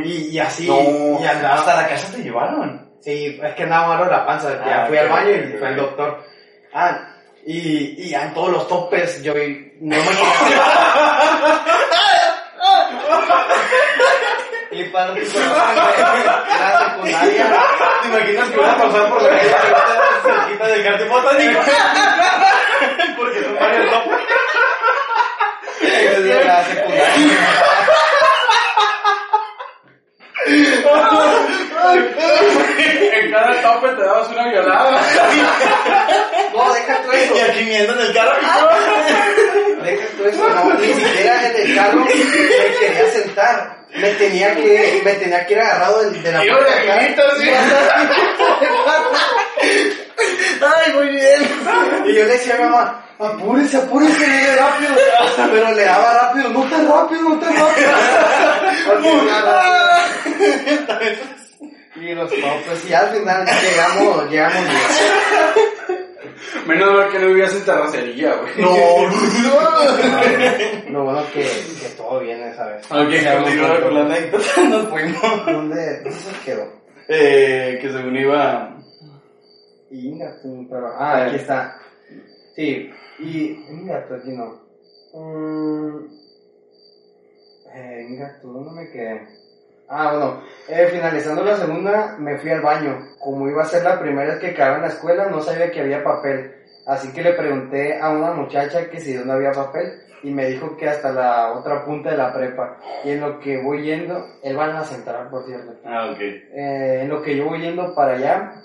Y, 0.02 0.28
y 0.30 0.38
así, 0.38 0.66
No, 0.66 1.20
y 1.22 1.26
andaba. 1.26 1.56
hasta 1.56 1.76
la 1.82 1.88
casa 1.88 2.10
te 2.16 2.22
llevaron. 2.22 2.90
Sí, 3.02 3.38
es 3.42 3.54
que 3.54 3.64
andaba 3.64 3.86
malo 3.88 4.10
la 4.10 4.24
panza, 4.24 4.64
ya 4.64 4.84
Ah, 4.84 4.86
fui 4.86 4.96
al 4.96 5.10
baño 5.10 5.30
y 5.30 5.58
fue 5.58 5.68
el 5.68 5.76
doctor. 5.76 6.24
Ah, 6.72 7.08
y, 7.46 8.02
y 8.04 8.10
ya 8.10 8.22
en 8.24 8.34
todos 8.34 8.50
los 8.50 8.68
topes 8.68 9.22
yo 9.22 9.32
y- 9.36 9.72
no 9.80 9.96
me 9.96 10.02
Y 14.72 14.84
para 14.84 15.08
conocen 15.08 15.48
la 15.50 16.90
secundaria, 16.90 17.46
¿Te 18.02 18.08
imaginas 18.08 18.48
que 18.50 18.56
van 18.56 18.70
a 18.70 18.78
pasar 18.78 19.08
por 19.08 19.22
la 19.22 19.28
calle 19.30 19.54
cerquita 20.22 20.66
del 20.68 20.82
jardín 20.84 21.08
botánico? 21.08 21.60
Porque 23.16 23.42
son 23.42 23.54
varios 23.58 23.90
topos. 23.90 24.20
de 25.80 26.44
la 26.44 26.64
secundaria. 26.64 27.38
En 31.92 33.30
cada 33.30 33.62
tope 33.62 33.88
te 33.88 34.02
dabas 34.02 34.28
una 34.28 34.48
violada. 34.48 35.00
No, 36.54 36.74
deja 36.74 37.02
tú 37.02 37.12
eso. 37.12 37.36
Y 37.36 37.40
aquí 37.40 37.64
viendo 37.64 37.92
en 37.94 38.00
el 38.00 38.14
carro. 38.14 38.32
Deja 39.82 40.06
tú 40.16 40.24
eso, 40.24 40.48
no, 40.48 40.74
ni 40.74 40.92
siquiera 40.92 41.46
en 41.48 41.56
el 41.56 41.74
carro 41.76 42.04
me 42.04 42.12
quería 42.12 43.10
sentar. 43.12 43.80
Me 43.94 44.10
tenía 44.12 44.54
que, 44.54 45.00
me 45.04 45.14
tenía 45.14 45.44
que 45.46 45.52
ir 45.54 45.60
agarrado 45.60 46.02
de, 46.02 46.20
de 46.20 46.32
la 46.32 46.44
Iba 46.44 46.58
puerta 46.58 47.34
de. 47.34 47.54
Ay, 50.62 50.92
muy 50.92 51.08
bien. 51.08 51.42
Y 52.04 52.14
yo 52.14 52.24
le 52.24 52.32
decía 52.32 52.54
a 52.54 52.58
mi 52.58 52.64
mamá, 52.64 53.02
apúrese, 53.18 53.78
apúrese, 53.78 54.24
dile 54.24 54.56
rápido. 54.56 54.94
Pero 55.36 55.72
le 55.72 55.84
daba 55.84 56.12
rápido, 56.22 56.50
no 56.50 56.62
tan 56.64 56.88
rápido, 56.88 57.22
no 57.22 57.38
tan 57.40 57.56
rápido. 57.56 57.90
Y 62.00 62.14
los 62.14 62.30
no, 62.30 62.46
pues 62.66 62.88
y 62.88 62.94
al 62.94 63.10
final 63.10 63.46
llegamos, 63.46 64.30
llegamos 64.30 64.64
bien. 64.64 64.76
Menos 66.66 66.92
mal 66.94 67.10
que 67.10 67.18
no 67.18 67.26
vivías 67.26 67.54
en 67.54 67.64
terracería, 67.64 68.36
güey. 68.36 68.52
No, 68.58 68.70
Lo 70.90 71.04
bueno 71.04 71.22
que, 71.34 71.42
que 71.42 71.88
todo 71.96 72.20
viene, 72.20 72.54
¿sabes? 72.54 72.86
Ok, 72.86 73.42
continúa 73.42 73.80
con 73.82 73.94
la 73.94 74.00
anécdota. 74.06 74.46
Nos 74.68 74.88
fuimos. 74.88 75.46
¿Dónde, 75.46 76.00
dónde 76.00 76.10
se 76.12 76.44
quedó? 76.44 76.72
Eh, 77.08 77.78
que 77.82 77.92
según 77.92 78.16
iba. 78.16 78.76
Inga, 79.90 80.36
pero... 80.70 80.86
Ah, 80.98 81.26
aquí 81.26 81.36
está. 81.36 81.76
Sí, 82.54 82.90
y... 83.18 83.50
Inga, 83.68 84.06
tú 84.06 84.14
aquí 84.14 84.30
no. 84.30 84.62
Mm, 85.12 86.06
eh, 87.74 88.06
Inga, 88.08 88.38
tú, 88.40 88.52
¿dónde 88.52 88.80
me 88.80 88.90
quedé? 88.90 89.39
Ah, 89.92 90.12
bueno, 90.12 90.42
eh, 90.68 90.88
finalizando 90.92 91.42
la 91.44 91.56
segunda, 91.56 92.14
me 92.16 92.38
fui 92.38 92.50
al 92.50 92.60
baño. 92.60 93.08
Como 93.18 93.48
iba 93.48 93.62
a 93.62 93.66
ser 93.66 93.82
la 93.82 93.98
primera 93.98 94.28
vez 94.30 94.38
que 94.40 94.54
quedaba 94.54 94.76
en 94.76 94.82
la 94.82 94.88
escuela, 94.88 95.26
no 95.26 95.40
sabía 95.40 95.68
que 95.72 95.80
había 95.80 96.04
papel. 96.04 96.54
Así 96.86 97.12
que 97.12 97.22
le 97.22 97.32
pregunté 97.32 97.98
a 98.00 98.10
una 98.10 98.30
muchacha 98.32 98.88
que 98.88 99.00
si 99.00 99.14
dónde 99.14 99.32
había 99.32 99.50
papel 99.50 100.00
y 100.22 100.30
me 100.30 100.46
dijo 100.46 100.76
que 100.76 100.88
hasta 100.88 101.10
la 101.12 101.52
otra 101.54 101.84
punta 101.84 102.10
de 102.10 102.16
la 102.18 102.32
prepa. 102.32 102.78
Y 103.04 103.10
en 103.10 103.20
lo 103.20 103.40
que 103.40 103.58
voy 103.58 103.82
yendo, 103.82 104.24
él 104.44 104.56
va 104.56 104.66
a 104.66 104.68
la 104.68 104.84
central, 104.84 105.28
por 105.28 105.44
cierto. 105.44 105.74
Ah, 105.84 106.10
ok. 106.12 106.20
Eh, 106.20 107.00
en 107.02 107.08
lo 107.08 107.20
que 107.20 107.36
yo 107.36 107.46
voy 107.46 107.60
yendo 107.60 107.92
para 107.92 108.12
allá, 108.12 108.62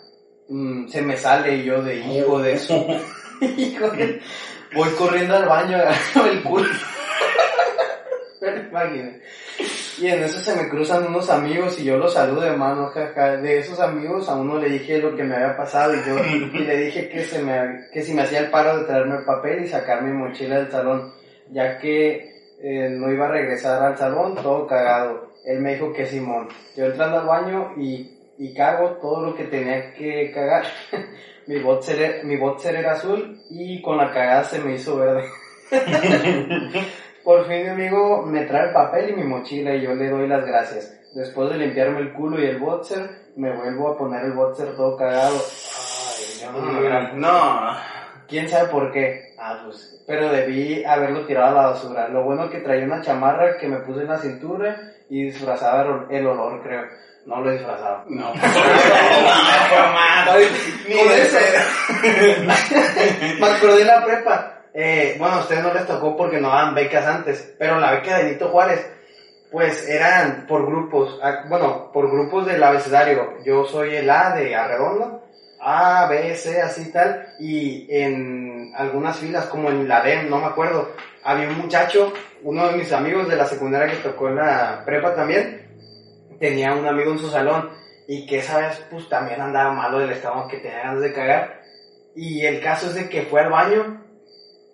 mm, 0.47 0.87
se 0.89 1.01
me 1.01 1.17
sale 1.17 1.63
yo 1.63 1.81
de 1.81 1.95
hijo 1.95 2.39
de 2.39 2.53
eso. 2.53 2.85
hijo 3.41 3.89
de... 3.89 4.21
Voy 4.75 4.89
corriendo 4.91 5.37
al 5.37 5.47
baño, 5.47 5.77
agarro 5.77 6.29
el 6.31 6.43
culo. 6.43 6.69
Pero 8.39 8.57
imagínate. 8.61 9.21
Y 9.97 10.07
en 10.07 10.23
eso 10.23 10.39
se 10.39 10.55
me 10.55 10.67
cruzan 10.67 11.07
unos 11.07 11.29
amigos 11.29 11.79
y 11.79 11.85
yo 11.85 11.97
los 11.97 12.13
saludo 12.13 12.41
de 12.41 12.57
mano, 12.57 12.87
jaja. 12.87 13.37
De 13.37 13.59
esos 13.59 13.79
amigos 13.79 14.27
a 14.27 14.35
uno 14.35 14.59
le 14.59 14.69
dije 14.69 14.97
lo 14.97 15.15
que 15.15 15.23
me 15.23 15.35
había 15.35 15.55
pasado 15.55 15.93
y 15.93 15.99
yo 16.05 16.17
y 16.53 16.59
le 16.59 16.77
dije 16.77 17.07
que, 17.07 17.23
se 17.23 17.41
me, 17.41 17.85
que 17.93 18.01
si 18.01 18.13
me 18.13 18.23
hacía 18.23 18.39
el 18.39 18.51
paro 18.51 18.77
de 18.77 18.85
traerme 18.85 19.17
el 19.17 19.25
papel 19.25 19.63
y 19.63 19.67
sacar 19.67 20.03
mi 20.03 20.11
mochila 20.11 20.57
del 20.57 20.71
salón, 20.71 21.13
ya 21.51 21.77
que 21.77 22.35
eh, 22.61 22.89
no 22.89 23.11
iba 23.11 23.25
a 23.25 23.31
regresar 23.31 23.81
al 23.83 23.97
salón 23.97 24.35
todo 24.35 24.67
cagado. 24.67 25.33
Él 25.45 25.59
me 25.59 25.75
dijo 25.75 25.93
que 25.93 26.05
Simón. 26.05 26.49
Yo 26.75 26.85
entrando 26.85 27.19
al 27.19 27.27
baño 27.27 27.73
y, 27.77 28.17
y 28.37 28.53
cago 28.53 28.97
todo 29.01 29.25
lo 29.25 29.35
que 29.35 29.45
tenía 29.45 29.93
que 29.93 30.31
cagar. 30.33 30.65
mi, 31.47 31.59
boxer, 31.59 32.25
mi 32.25 32.35
boxer 32.35 32.75
era 32.75 32.93
azul 32.93 33.39
y 33.49 33.81
con 33.81 33.97
la 33.97 34.11
cagada 34.11 34.43
se 34.43 34.59
me 34.59 34.73
hizo 34.73 34.97
verde. 34.97 35.23
Por 37.25 37.47
fin 37.47 37.63
mi 37.63 37.69
amigo 37.69 38.21
me 38.21 38.45
trae 38.45 38.67
el 38.67 38.73
papel 38.73 39.09
y 39.09 39.13
mi 39.13 39.23
mochila 39.23 39.73
y 39.73 39.81
yo 39.81 39.95
le 39.95 40.09
doy 40.09 40.27
las 40.27 40.45
gracias. 40.45 40.95
Después 41.15 41.49
de 41.49 41.57
limpiarme 41.57 42.01
el 42.01 42.13
culo 42.13 42.39
y 42.39 42.45
el 42.45 42.59
boxer, 42.59 43.31
me 43.35 43.51
vuelvo 43.51 43.89
a 43.89 43.97
poner 43.97 44.25
el 44.25 44.33
boxer 44.33 44.75
todo 44.75 44.95
cagado. 44.95 45.35
Ay, 46.19 47.15
no, 47.15 47.17
No. 47.17 47.77
¿Quién 48.27 48.47
sabe 48.47 48.69
por 48.69 48.91
qué? 48.91 49.33
Ah, 49.39 49.61
pues, 49.65 50.03
pero 50.05 50.29
debí 50.31 50.83
haberlo 50.83 51.25
tirado 51.25 51.47
a 51.47 51.61
la 51.61 51.69
basura. 51.69 52.07
Lo 52.09 52.23
bueno 52.23 52.47
que 52.49 52.59
traía 52.59 52.85
una 52.85 53.01
chamarra 53.01 53.57
que 53.57 53.67
me 53.67 53.77
puse 53.77 54.01
en 54.01 54.07
la 54.07 54.19
cintura 54.19 54.93
y 55.09 55.23
disfrazaba 55.23 56.05
el, 56.09 56.27
olor, 56.27 56.61
creo. 56.61 56.83
No 57.25 57.41
lo 57.41 57.51
disfrazaba. 57.51 58.05
No. 58.07 58.33
Ni 60.87 60.95
de. 60.95 61.27
Me 63.39 63.47
acordé 63.47 63.77
de 63.77 63.85
la 63.85 64.05
prepa. 64.05 64.54
Eh, 64.77 65.15
bueno, 65.17 65.35
a 65.35 65.39
ustedes 65.39 65.63
no 65.63 65.73
les 65.73 65.87
tocó 65.87 66.17
porque 66.17 66.41
no 66.41 66.49
daban 66.49 66.75
becas 66.75 67.05
antes, 67.05 67.55
pero 67.57 67.79
la 67.79 67.91
beca 67.91 68.17
de 68.17 68.25
Benito 68.25 68.49
Juárez, 68.49 68.85
pues 69.49 69.87
eran 69.87 70.45
por 70.47 70.65
grupos, 70.65 71.17
ah, 71.23 71.45
bueno, 71.47 71.91
por 71.93 72.11
grupos 72.11 72.45
del 72.45 72.61
abecedario. 72.61 73.37
Yo 73.45 73.63
soy 73.63 73.95
el 73.95 74.09
A 74.09 74.35
de 74.35 74.53
Arredondo, 74.53 75.23
A, 75.61 76.07
B, 76.07 76.35
C, 76.35 76.61
así 76.61 76.91
tal, 76.91 77.25
y 77.39 77.87
en 77.89 78.73
algunas 78.75 79.17
filas, 79.17 79.45
como 79.45 79.69
en 79.69 79.87
la 79.87 80.01
DEM, 80.01 80.29
no 80.29 80.39
me 80.39 80.47
acuerdo, 80.47 80.91
había 81.23 81.47
un 81.47 81.57
muchacho, 81.57 82.11
uno 82.43 82.67
de 82.67 82.75
mis 82.75 82.91
amigos 82.91 83.29
de 83.29 83.37
la 83.37 83.45
secundaria 83.45 83.95
que 83.95 84.03
tocó 84.03 84.27
en 84.27 84.35
la 84.35 84.83
prepa 84.85 85.15
también, 85.15 85.69
tenía 86.37 86.73
un 86.73 86.85
amigo 86.85 87.13
en 87.13 87.19
su 87.19 87.29
salón, 87.29 87.69
y 88.09 88.25
que 88.25 88.39
esa 88.39 88.57
vez, 88.57 88.85
pues 88.91 89.07
también 89.07 89.39
andaba 89.39 89.71
malo 89.71 89.99
del 89.99 90.11
estómago, 90.11 90.49
que 90.49 90.57
tenía 90.57 90.83
ganas 90.83 91.01
de 91.01 91.13
cagar, 91.13 91.61
y 92.13 92.45
el 92.45 92.61
caso 92.61 92.87
es 92.87 92.95
de 92.95 93.07
que 93.07 93.21
fue 93.21 93.39
al 93.39 93.49
baño, 93.49 93.94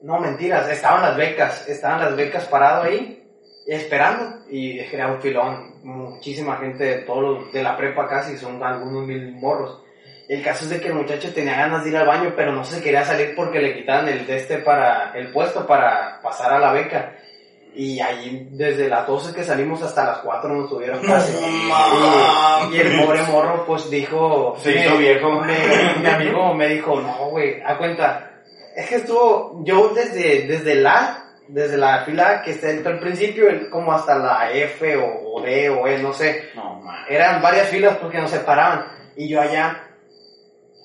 no, 0.03 0.19
mentiras, 0.19 0.67
estaban 0.69 1.01
las 1.01 1.15
becas, 1.17 1.67
estaban 1.67 1.99
las 2.01 2.15
becas 2.15 2.45
parado 2.45 2.83
ahí, 2.83 3.23
esperando, 3.67 4.39
y 4.49 4.79
era 4.79 5.07
un 5.07 5.21
filón, 5.21 5.75
muchísima 5.83 6.57
gente 6.57 6.83
de 6.83 6.95
todos 7.03 7.23
los, 7.23 7.53
de 7.53 7.63
la 7.63 7.77
prepa 7.77 8.07
casi, 8.07 8.37
son 8.37 8.61
algunos 8.63 9.05
mil 9.05 9.33
morros. 9.33 9.81
El 10.27 10.41
caso 10.43 10.63
es 10.63 10.69
de 10.69 10.79
que 10.79 10.87
el 10.87 10.93
muchacho 10.95 11.33
tenía 11.33 11.55
ganas 11.57 11.83
de 11.83 11.89
ir 11.89 11.97
al 11.97 12.07
baño, 12.07 12.33
pero 12.35 12.53
no 12.53 12.63
se 12.63 12.81
quería 12.81 13.03
salir 13.03 13.33
porque 13.35 13.59
le 13.59 13.73
quitaban 13.75 14.07
el 14.07 14.25
de 14.25 14.37
este 14.37 14.59
para, 14.59 15.11
el 15.13 15.31
puesto 15.31 15.67
para 15.67 16.19
pasar 16.21 16.53
a 16.53 16.59
la 16.59 16.71
beca. 16.71 17.15
Y 17.73 17.99
ahí, 18.01 18.47
desde 18.51 18.87
las 18.89 19.07
12 19.07 19.33
que 19.33 19.43
salimos 19.43 19.81
hasta 19.81 20.03
las 20.05 20.17
4 20.19 20.53
nos 20.53 20.69
tuvieron 20.69 21.01
casi. 21.01 21.33
y, 21.37 22.75
y 22.75 22.79
el 22.79 23.01
pobre 23.05 23.23
morro, 23.23 23.65
pues 23.65 23.89
dijo... 23.89 24.55
Se 24.59 24.75
hizo 24.85 24.97
viejo. 24.97 25.31
me- 25.41 25.95
mi 26.01 26.07
amigo 26.07 26.53
me 26.53 26.67
dijo, 26.67 26.99
no, 26.99 27.29
güey, 27.29 27.61
a 27.65 27.77
cuenta, 27.77 28.30
es 28.81 28.89
que 28.89 28.95
estuvo, 28.95 29.63
yo 29.63 29.89
desde, 29.89 30.47
desde 30.47 30.75
la, 30.75 31.25
desde 31.47 31.77
la 31.77 32.03
fila 32.05 32.41
que 32.43 32.51
está 32.51 32.69
al 32.69 32.99
principio, 32.99 33.47
como 33.69 33.93
hasta 33.93 34.17
la 34.17 34.51
F 34.51 34.95
o, 34.97 35.33
o 35.35 35.41
D 35.41 35.69
o 35.69 35.87
E, 35.87 35.97
no 35.99 36.13
sé, 36.13 36.49
No, 36.55 36.75
man. 36.81 37.05
eran 37.09 37.41
varias 37.41 37.67
filas 37.69 37.97
porque 37.97 38.17
nos 38.19 38.31
separaban, 38.31 38.85
y 39.15 39.27
yo 39.27 39.41
allá, 39.41 39.87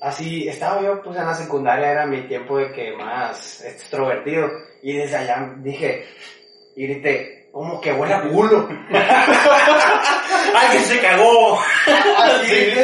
así, 0.01 0.49
estaba 0.49 0.82
yo 0.82 1.03
pues 1.03 1.16
en 1.16 1.26
la 1.26 1.34
secundaria, 1.34 1.90
era 1.90 2.07
mi 2.07 2.22
tiempo 2.28 2.59
de 2.59 2.72
que 2.72 2.97
más 2.97 3.64
extrovertido, 3.64 4.51
y 4.82 4.94
desde 4.97 5.16
allá 5.16 5.53
dije, 5.59 6.07
y 6.74 6.86
grité, 6.86 7.36
como 7.57 7.80
que 7.80 7.90
huele 7.90 8.12
a 8.12 8.20
culo. 8.20 8.68
¡Alguien 10.54 10.84
se 10.84 11.00
cagó! 11.00 11.59
Así 12.18 12.52
y 12.52 12.78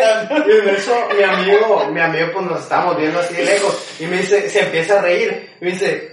en 0.50 0.68
eso 0.70 0.96
mi 1.14 1.22
amigo, 1.22 1.88
mi 1.92 2.00
amigo 2.00 2.28
pues 2.32 2.46
nos 2.46 2.62
estábamos 2.62 2.96
viendo 2.96 3.20
así 3.20 3.34
de 3.34 3.44
lejos. 3.44 4.00
Y 4.00 4.06
me 4.06 4.16
dice, 4.16 4.48
se 4.48 4.60
empieza 4.60 4.98
a 4.98 5.02
reír, 5.02 5.56
me 5.60 5.72
dice, 5.72 6.10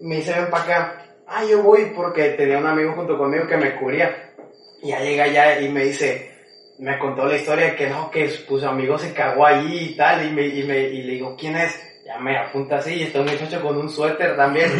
me 0.00 0.16
dice 0.16 0.32
ven 0.32 0.48
para 0.48 0.64
acá, 0.64 1.06
ah 1.26 1.44
yo 1.44 1.62
voy 1.62 1.92
porque 1.94 2.30
tenía 2.30 2.56
un 2.56 2.66
amigo 2.66 2.94
junto 2.94 3.18
conmigo 3.18 3.46
que 3.46 3.58
me 3.58 3.76
cubría. 3.76 4.32
Y 4.80 4.88
ya 4.88 5.00
llega 5.00 5.24
allá 5.24 5.60
y 5.60 5.68
me 5.68 5.84
dice, 5.84 6.30
me 6.78 6.98
contó 6.98 7.26
la 7.26 7.36
historia 7.36 7.76
que 7.76 7.90
no, 7.90 8.10
que 8.10 8.30
su 8.30 8.66
amigo 8.66 8.96
se 8.96 9.12
cagó 9.12 9.44
allí 9.44 9.90
y 9.90 9.96
tal. 9.96 10.26
Y 10.26 10.30
me, 10.30 10.46
y 10.46 10.62
me, 10.62 10.78
y 10.78 11.02
le 11.02 11.12
digo, 11.12 11.36
¿quién 11.38 11.56
es? 11.56 11.78
Ya 12.06 12.18
me 12.18 12.38
apunta 12.38 12.76
así 12.76 12.94
y 12.94 13.02
está 13.02 13.20
un 13.20 13.26
muchacho 13.26 13.60
con 13.60 13.76
un 13.76 13.90
suéter 13.90 14.34
también, 14.34 14.70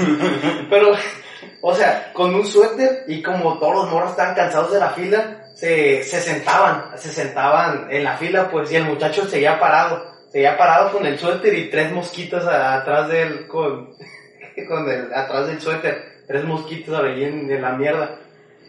pero, 0.70 0.96
o 1.60 1.74
sea, 1.74 2.12
con 2.12 2.34
un 2.34 2.46
suéter 2.46 3.04
y 3.08 3.22
como 3.22 3.58
todos 3.58 3.74
los 3.74 3.90
morros 3.90 4.10
estaban 4.10 4.34
cansados 4.34 4.72
de 4.72 4.80
la 4.80 4.90
fila, 4.90 5.50
se, 5.54 6.04
se 6.04 6.20
sentaban, 6.20 6.96
se 6.96 7.10
sentaban 7.10 7.88
en 7.90 8.04
la 8.04 8.16
fila, 8.16 8.48
pues, 8.50 8.70
y 8.70 8.76
el 8.76 8.84
muchacho 8.84 9.26
seguía 9.26 9.58
parado, 9.58 10.04
seguía 10.30 10.56
parado 10.56 10.92
con 10.92 11.04
el 11.04 11.18
suéter 11.18 11.52
y 11.54 11.68
tres 11.70 11.90
mosquitos 11.90 12.46
atrás 12.46 13.08
de 13.08 13.22
él, 13.22 13.46
con, 13.48 13.90
con 14.68 14.88
el, 14.88 15.12
atrás 15.12 15.48
del 15.48 15.60
suéter, 15.60 16.22
tres 16.28 16.44
mosquitos 16.44 17.02
ahí 17.02 17.24
en 17.24 17.60
la 17.60 17.72
mierda. 17.72 18.20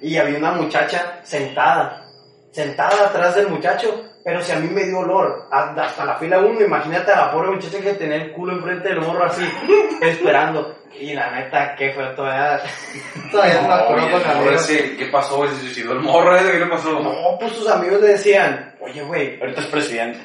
Y 0.01 0.17
había 0.17 0.37
una 0.37 0.51
muchacha 0.53 1.19
sentada, 1.23 2.05
sentada 2.51 3.07
atrás 3.07 3.35
del 3.35 3.49
muchacho, 3.49 4.08
pero 4.23 4.41
si 4.41 4.51
a 4.51 4.59
mí 4.59 4.67
me 4.69 4.83
dio 4.83 4.99
olor, 4.99 5.47
hasta 5.51 6.05
la 6.05 6.15
fila 6.15 6.39
uno, 6.39 6.61
imagínate 6.61 7.11
a 7.11 7.25
la 7.27 7.31
pobre 7.31 7.51
muchacha 7.51 7.79
que 7.79 7.93
tenía 7.93 8.17
el 8.17 8.31
culo 8.31 8.53
enfrente 8.53 8.89
del 8.89 9.01
morro 9.01 9.25
así, 9.25 9.43
esperando. 10.01 10.75
Y 10.99 11.13
la 11.13 11.29
neta, 11.31 11.75
qué 11.77 11.91
fue 11.93 12.03
todavía, 12.15 12.59
todavía 13.31 13.61
no 13.61 13.67
me 13.67 13.73
acuerdo 13.75 14.03
Oye, 14.05 14.11
con 14.11 14.21
el 14.21 14.27
morro 14.27 14.39
amigos. 14.49 14.69
ese, 14.69 14.97
¿Qué 14.97 15.05
pasó? 15.05 15.47
¿Se 15.47 15.55
suicidó 15.55 15.93
el 15.93 15.99
morro 15.99 16.35
ese? 16.35 16.51
¿Qué 16.51 16.59
le 16.59 16.65
pasó? 16.65 16.99
No, 16.99 17.37
pues 17.39 17.51
sus 17.53 17.69
amigos 17.69 18.01
le 18.01 18.07
decían, 18.07 18.75
oye, 18.81 19.01
güey, 19.03 19.39
Ahorita 19.39 19.61
es 19.61 19.67
presidente. 19.67 20.19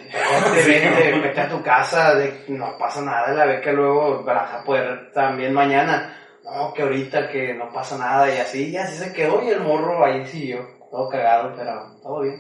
vete, 0.55 0.89
vete, 0.91 1.19
vete 1.21 1.41
a 1.43 1.49
tu 1.49 1.63
casa, 1.63 2.15
de- 2.15 2.45
no 2.49 2.77
pasa 2.79 3.03
nada 3.03 3.33
la 3.35 3.45
beca, 3.45 3.73
luego 3.73 4.25
vas 4.25 4.53
a 4.53 4.65
poder 4.65 5.13
también 5.13 5.53
mañana. 5.53 6.17
No, 6.43 6.73
que 6.75 6.83
ahorita 6.83 7.29
que 7.29 7.55
no 7.55 7.71
pasa 7.73 7.97
nada 7.99 8.35
y 8.35 8.39
así, 8.39 8.71
y 8.71 8.77
así 8.77 8.97
se 8.97 9.13
quedó 9.13 9.43
y 9.43 9.49
el 9.51 9.61
morro 9.61 10.05
ahí 10.05 10.27
siguió, 10.27 10.59
todo 10.91 11.09
cagado, 11.09 11.55
pero 11.57 11.73
todo 12.03 12.21
bien. 12.23 12.37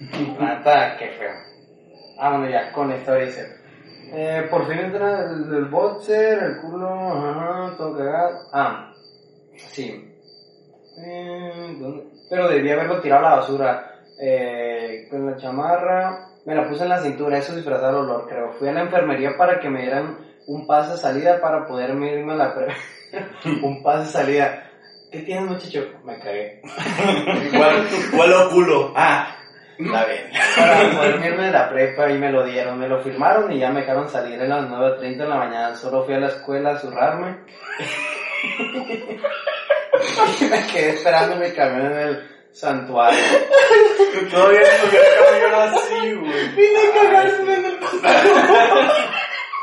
La 0.38 0.56
neta, 0.56 0.96
qué 0.98 1.08
feo. 1.10 1.32
Ah, 2.18 2.30
bueno, 2.30 2.48
ya, 2.50 2.72
con 2.72 2.88
la 2.88 2.96
historia 2.96 3.26
dice. 3.26 3.60
Eh, 4.12 4.46
por 4.50 4.66
fin 4.66 4.78
entra 4.78 5.20
el, 5.30 5.54
el 5.54 5.64
boxer, 5.66 6.42
el 6.42 6.60
culo, 6.60 6.88
ajá, 6.88 7.74
todo 7.76 7.96
cagado. 7.96 8.38
Ah, 8.52 8.92
sí. 9.56 10.12
Eh, 10.98 11.76
¿dónde? 11.78 12.04
Pero 12.28 12.48
debí 12.48 12.70
haberlo 12.70 13.00
tirado 13.00 13.26
a 13.26 13.30
la 13.30 13.36
basura. 13.36 13.86
Eh, 14.22 15.06
con 15.10 15.26
la 15.26 15.36
chamarra, 15.36 16.28
me 16.44 16.54
la 16.54 16.68
puse 16.68 16.82
en 16.82 16.90
la 16.90 17.00
cintura, 17.00 17.38
eso 17.38 17.54
disfrazar 17.54 17.94
olor, 17.94 18.26
creo. 18.28 18.52
Fui 18.52 18.68
a 18.68 18.72
la 18.72 18.82
enfermería 18.82 19.36
para 19.38 19.58
que 19.60 19.70
me 19.70 19.82
dieran 19.82 20.18
un 20.46 20.66
pase 20.66 20.92
de 20.92 20.98
salida 20.98 21.40
para 21.40 21.66
poderme 21.66 22.12
irme 22.12 22.34
a 22.34 22.36
la 22.36 22.54
pre... 22.54 22.66
un 23.62 23.82
pase 23.82 24.06
de 24.06 24.12
salida. 24.12 24.70
¿Qué 25.10 25.20
tienes, 25.20 25.48
muchacho? 25.50 25.86
Me 26.04 26.18
cagué. 26.18 26.60
¿Cuál, 27.56 27.86
cuál 28.14 28.50
culo? 28.50 28.92
Ah, 28.94 29.36
Está 29.86 30.04
bien. 30.04 30.30
para 30.56 30.90
poder 30.90 31.24
irme 31.24 31.46
de 31.46 31.52
la 31.52 31.70
prepa 31.70 32.10
y 32.10 32.18
me 32.18 32.30
lo 32.30 32.44
dieron, 32.44 32.78
me 32.78 32.88
lo 32.88 33.02
firmaron 33.02 33.50
y 33.52 33.58
ya 33.58 33.70
me 33.70 33.80
dejaron 33.80 34.08
salir 34.08 34.40
a 34.40 34.44
las 34.44 34.68
9.30 34.68 35.16
de 35.16 35.28
la 35.28 35.36
mañana. 35.36 35.74
Solo 35.74 36.04
fui 36.04 36.14
a 36.14 36.20
la 36.20 36.28
escuela 36.28 36.70
a 36.72 36.78
zurrarme. 36.78 37.38
y 40.40 40.44
me 40.44 40.66
quedé 40.66 40.90
esperando 40.90 41.36
mi 41.36 41.50
camión 41.52 41.92
en 41.92 41.98
el 41.98 42.28
santuario. 42.52 43.18
Todavía 44.30 44.60
no 45.50 45.60
así, 45.60 46.14
güey. 46.14 46.48
Vine 46.54 46.78
a 46.78 46.92
cagarme 47.02 47.54
en 47.54 47.64
el 47.64 47.78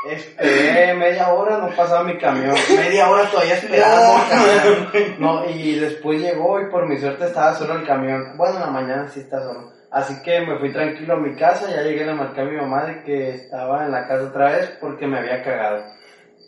Esperé 0.10 0.94
media 0.94 1.34
hora, 1.34 1.58
no 1.58 1.76
pasaba 1.76 2.04
mi 2.04 2.18
camión. 2.18 2.56
Media 2.78 3.10
hora 3.10 3.30
todavía 3.30 3.60
camión. 3.60 5.20
No, 5.20 5.50
y 5.50 5.78
después 5.80 6.22
llegó 6.22 6.62
y 6.62 6.70
por 6.70 6.88
mi 6.88 6.98
suerte 6.98 7.26
estaba 7.26 7.54
solo 7.56 7.76
el 7.76 7.86
camión. 7.86 8.38
Bueno, 8.38 8.56
en 8.56 8.62
la 8.62 8.68
mañana 8.68 9.10
sí 9.10 9.20
está 9.20 9.42
solo. 9.42 9.74
Así 9.98 10.22
que 10.22 10.42
me 10.42 10.60
fui 10.60 10.72
tranquilo 10.72 11.16
a 11.16 11.20
mi 11.20 11.36
casa, 11.36 11.72
ya 11.72 11.82
llegué, 11.82 12.06
le 12.06 12.14
marqué 12.14 12.42
a 12.42 12.46
mi 12.46 12.56
mamá 12.56 12.86
de 12.86 13.02
que 13.02 13.30
estaba 13.32 13.84
en 13.84 13.92
la 13.92 14.08
casa 14.08 14.26
otra 14.26 14.52
vez 14.52 14.78
porque 14.80 15.08
me 15.08 15.18
había 15.18 15.42
cagado. 15.42 15.84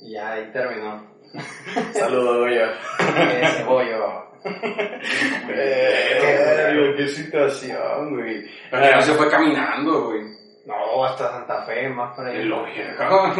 Y 0.03 0.13
ya 0.13 0.33
ahí 0.33 0.51
terminó. 0.53 1.03
Saludos, 1.93 2.41
güey. 2.41 2.59
Ese 3.41 3.63
bollo. 3.63 4.29
Eh, 5.51 6.93
qué 6.95 7.07
situación, 7.07 8.15
güey. 8.15 8.45
Pero 8.69 8.95
no 8.95 9.01
se 9.01 9.13
fue 9.13 9.29
caminando, 9.31 10.05
güey. 10.05 10.21
No, 10.67 11.03
hasta 11.03 11.31
Santa 11.31 11.63
Fe, 11.63 11.89
más 11.89 12.15
por 12.15 12.27
ahí. 12.27 12.43
lógica. 12.43 13.33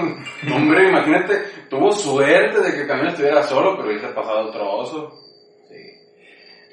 Hombre, 0.51 0.89
imagínate, 0.89 1.36
tuvo 1.70 1.91
suerte 1.91 2.62
de 2.62 2.72
que 2.72 2.82
el 2.82 2.88
camión 2.88 3.10
estuviera 3.10 3.43
solo, 3.43 3.78
pero 3.78 3.89
hubiese 3.89 4.07
pasado 4.07 4.49
trozo. 4.49 5.14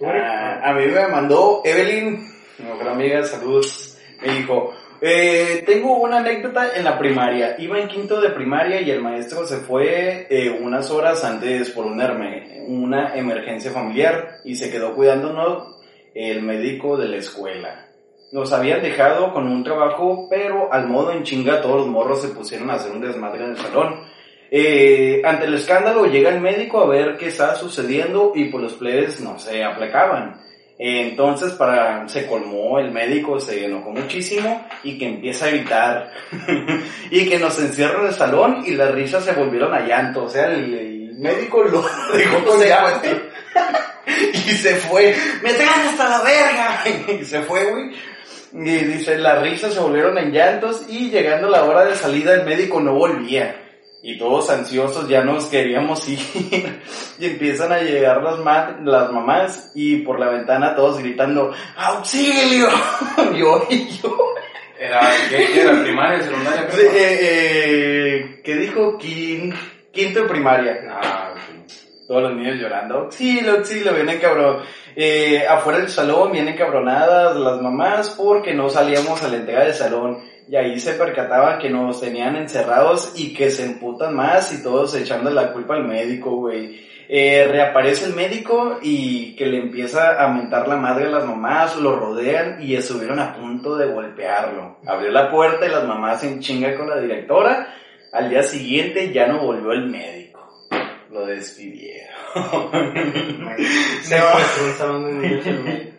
Ah, 0.02 0.60
a 0.70 0.72
mí 0.72 0.86
me 0.86 1.08
mandó 1.08 1.60
Evelyn, 1.64 2.35
mi 2.58 2.64
mejor 2.70 2.88
amiga, 2.88 3.22
saludos. 3.24 3.98
Me 4.22 4.32
dijo, 4.32 4.72
eh, 5.00 5.62
tengo 5.66 5.98
una 5.98 6.18
anécdota 6.18 6.70
en 6.74 6.84
la 6.84 6.98
primaria. 6.98 7.56
Iba 7.58 7.78
en 7.78 7.88
quinto 7.88 8.20
de 8.20 8.30
primaria 8.30 8.80
y 8.80 8.90
el 8.90 9.02
maestro 9.02 9.46
se 9.46 9.58
fue 9.58 10.26
eh, 10.30 10.58
unas 10.60 10.90
horas 10.90 11.22
antes 11.24 11.70
por 11.70 11.86
herme- 11.86 12.64
una 12.66 13.14
emergencia 13.16 13.70
familiar 13.70 14.38
y 14.44 14.56
se 14.56 14.70
quedó 14.70 14.94
cuidándonos 14.94 15.76
el 16.14 16.42
médico 16.42 16.96
de 16.96 17.08
la 17.08 17.16
escuela. 17.18 17.82
Nos 18.32 18.52
habían 18.52 18.82
dejado 18.82 19.32
con 19.32 19.46
un 19.46 19.62
trabajo, 19.62 20.26
pero 20.30 20.72
al 20.72 20.88
modo 20.88 21.12
en 21.12 21.22
chinga 21.22 21.60
todos 21.60 21.76
los 21.76 21.86
morros 21.86 22.22
se 22.22 22.28
pusieron 22.28 22.70
a 22.70 22.74
hacer 22.74 22.90
un 22.92 23.00
desmadre 23.02 23.44
en 23.44 23.50
el 23.50 23.56
salón. 23.58 24.00
Eh, 24.50 25.22
ante 25.24 25.44
el 25.46 25.54
escándalo 25.54 26.06
llega 26.06 26.30
el 26.30 26.40
médico 26.40 26.80
a 26.80 26.86
ver 26.86 27.16
qué 27.18 27.26
está 27.28 27.54
sucediendo 27.56 28.32
y 28.34 28.46
pues 28.46 28.62
los 28.62 28.74
plebes 28.74 29.20
no 29.20 29.38
se 29.38 29.62
aplacaban. 29.62 30.40
Entonces 30.78 31.52
para, 31.52 32.06
se 32.08 32.26
colmó 32.26 32.78
el 32.78 32.90
médico, 32.90 33.40
se 33.40 33.64
enojó 33.64 33.90
muchísimo 33.90 34.66
y 34.82 34.98
que 34.98 35.06
empieza 35.06 35.46
a 35.46 35.50
gritar 35.50 36.12
y 37.10 37.28
que 37.28 37.38
nos 37.38 37.58
encierra 37.58 38.00
en 38.00 38.06
el 38.08 38.14
salón 38.14 38.62
y 38.66 38.72
las 38.72 38.94
risas 38.94 39.24
se 39.24 39.32
volvieron 39.32 39.72
a 39.72 39.86
llanto. 39.86 40.24
O 40.24 40.28
sea, 40.28 40.46
el, 40.52 40.74
el 40.74 41.14
médico 41.18 41.62
lo 41.62 41.82
dejó 42.14 42.44
con 42.44 42.60
llanto 42.60 43.08
y 44.34 44.50
se 44.52 44.74
fue. 44.76 45.16
Me 45.42 45.54
traen 45.54 45.88
hasta 45.88 46.08
la 46.08 46.22
verga 46.22 46.84
y 47.20 47.24
se 47.24 47.42
fue, 47.42 47.64
güey. 47.64 47.92
Y 48.52 48.84
dice, 48.84 49.18
las 49.18 49.42
risas 49.42 49.74
se 49.74 49.80
volvieron 49.80 50.16
en 50.18 50.32
llantos 50.32 50.84
y 50.88 51.10
llegando 51.10 51.48
la 51.48 51.64
hora 51.64 51.84
de 51.84 51.94
salida 51.94 52.34
el 52.34 52.44
médico 52.44 52.80
no 52.80 52.94
volvía. 52.94 53.65
Y 54.08 54.16
todos 54.18 54.48
ansiosos 54.50 55.08
ya 55.08 55.24
nos 55.24 55.46
queríamos 55.46 56.08
ir. 56.08 56.20
y 57.18 57.26
empiezan 57.26 57.72
a 57.72 57.78
llegar 57.80 58.22
las, 58.22 58.38
ma- 58.38 58.78
las 58.84 59.10
mamás 59.10 59.72
y 59.74 59.96
por 59.96 60.20
la 60.20 60.28
ventana 60.30 60.76
todos 60.76 61.00
gritando, 61.00 61.52
¡Auxilio! 61.76 62.68
yo 63.36 63.66
y 63.68 63.88
yo. 63.98 64.16
Era, 64.78 65.00
¿qué 65.28 65.60
era? 65.60 65.82
¿Primaria, 65.82 66.22
secundaria? 66.22 66.70
Sí, 66.70 66.80
eh, 66.82 67.18
eh, 67.20 68.40
¿Qué 68.44 68.54
dijo? 68.54 68.96
Quin- 68.96 69.52
quinto 69.90 70.22
de 70.22 70.28
primaria. 70.28 70.78
Ah. 70.88 71.34
Todos 72.06 72.22
los 72.22 72.36
niños 72.36 72.60
llorando, 72.60 72.98
auxilio, 72.98 73.54
auxilio, 73.56 73.92
vienen 73.92 74.20
cabrón. 74.20 74.58
Eh, 74.94 75.44
afuera 75.48 75.80
del 75.80 75.88
salón 75.88 76.30
vienen 76.30 76.56
cabronadas 76.56 77.34
las 77.36 77.60
mamás 77.60 78.10
porque 78.10 78.54
no 78.54 78.68
salíamos 78.70 79.20
a 79.24 79.28
la 79.28 79.36
entrega 79.38 79.64
del 79.64 79.74
salón. 79.74 80.18
Y 80.48 80.56
ahí 80.56 80.78
se 80.78 80.92
percataban 80.94 81.58
que 81.58 81.70
nos 81.70 82.00
tenían 82.00 82.36
encerrados 82.36 83.14
y 83.16 83.34
que 83.34 83.50
se 83.50 83.64
emputan 83.64 84.14
más 84.14 84.52
y 84.52 84.62
todos 84.62 84.94
echando 84.94 85.30
la 85.30 85.52
culpa 85.52 85.74
al 85.74 85.84
médico, 85.84 86.36
güey. 86.36 86.86
Eh, 87.08 87.46
reaparece 87.48 88.06
el 88.06 88.14
médico 88.14 88.78
y 88.82 89.36
que 89.36 89.46
le 89.46 89.58
empieza 89.58 90.22
a 90.22 90.28
mentar 90.28 90.66
la 90.66 90.76
madre 90.76 91.06
a 91.06 91.10
las 91.10 91.24
mamás, 91.24 91.76
lo 91.76 91.94
rodean 91.94 92.60
y 92.60 92.74
estuvieron 92.74 93.20
a 93.20 93.34
punto 93.34 93.76
de 93.76 93.86
golpearlo. 93.86 94.78
Abrió 94.86 95.12
la 95.12 95.30
puerta 95.30 95.66
y 95.66 95.70
las 95.70 95.84
mamás 95.84 96.24
en 96.24 96.40
chinga 96.40 96.76
con 96.76 96.88
la 96.88 97.00
directora. 97.00 97.74
Al 98.12 98.28
día 98.28 98.42
siguiente 98.42 99.12
ya 99.12 99.26
no 99.26 99.44
volvió 99.44 99.72
el 99.72 99.86
médico. 99.88 100.40
Lo 101.10 101.26
despidieron. 101.26 102.16
Se 104.02 104.20
fue 104.20 104.68
un 104.68 104.74
salón 104.74 105.04
de 105.04 105.28
niños 105.28 105.46
el 105.46 105.60
médico. 105.60 105.96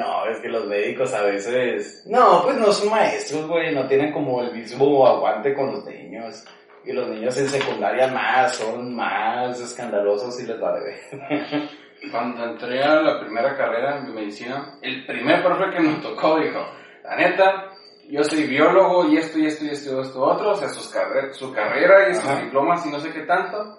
No, 0.00 0.26
es 0.26 0.38
que 0.40 0.48
los 0.48 0.66
médicos 0.66 1.12
a 1.14 1.22
veces... 1.22 2.02
No, 2.06 2.42
pues 2.44 2.56
no 2.56 2.72
son 2.72 2.90
maestros, 2.90 3.46
güey. 3.46 3.74
No 3.74 3.86
tienen 3.86 4.12
como 4.12 4.40
el 4.42 4.52
mismo 4.52 5.06
aguante 5.06 5.54
con 5.54 5.72
los 5.72 5.84
niños. 5.84 6.44
Y 6.84 6.92
los 6.92 7.08
niños 7.08 7.36
en 7.36 7.48
secundaria 7.48 8.06
más, 8.08 8.54
son 8.56 8.94
más 8.96 9.60
escandalosos 9.60 10.40
y 10.42 10.46
les 10.46 10.62
va 10.62 10.72
de 10.78 10.84
ver. 10.84 11.68
Cuando 12.10 12.44
entré 12.44 12.82
a 12.82 12.94
la 13.02 13.20
primera 13.20 13.54
carrera 13.56 14.00
de 14.00 14.10
medicina, 14.10 14.78
el 14.80 15.04
primer 15.04 15.42
profe 15.44 15.70
que 15.76 15.80
nos 15.82 16.00
tocó 16.00 16.38
dijo, 16.38 16.66
la 17.04 17.16
neta, 17.16 17.66
yo 18.08 18.24
soy 18.24 18.44
biólogo 18.44 19.06
y 19.10 19.18
esto 19.18 19.38
y 19.38 19.46
esto 19.46 19.66
y 19.66 19.68
esto 19.68 19.94
y 19.98 20.00
esto 20.00 20.22
otro, 20.22 20.52
o 20.52 20.56
sea, 20.56 20.70
sus 20.70 20.88
carre- 20.90 21.34
su 21.34 21.52
carrera 21.52 22.08
y 22.08 22.14
sus 22.14 22.24
Ajá. 22.24 22.40
diplomas 22.40 22.86
y 22.86 22.90
no 22.90 22.98
sé 23.00 23.12
qué 23.12 23.20
tanto. 23.20 23.78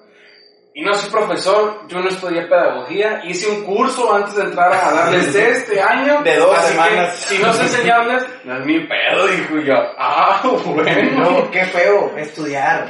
Y 0.73 0.83
no 0.83 0.93
soy 0.93 1.09
profesor, 1.11 1.81
yo 1.89 1.99
no 1.99 2.07
estudié 2.07 2.43
pedagogía, 2.43 3.21
hice 3.25 3.49
un 3.49 3.63
curso 3.63 4.13
antes 4.15 4.35
de 4.35 4.43
entrar 4.43 4.71
a 4.71 4.93
darles 4.93 5.35
este 5.35 5.81
año. 5.81 6.21
De 6.23 6.37
dos 6.37 6.57
así 6.57 6.77
que, 6.77 6.83
semanas. 6.83 7.15
si 7.17 7.37
no 7.39 7.53
sé 7.53 7.63
enseñarles, 7.63 8.23
no 8.45 8.57
es 8.57 8.65
mi 8.65 8.79
pedo, 8.87 9.27
dijo 9.27 9.57
yo. 9.59 9.75
Ah, 9.97 10.41
bueno. 10.65 11.29
No, 11.29 11.51
qué 11.51 11.65
feo 11.65 12.15
estudiar 12.17 12.89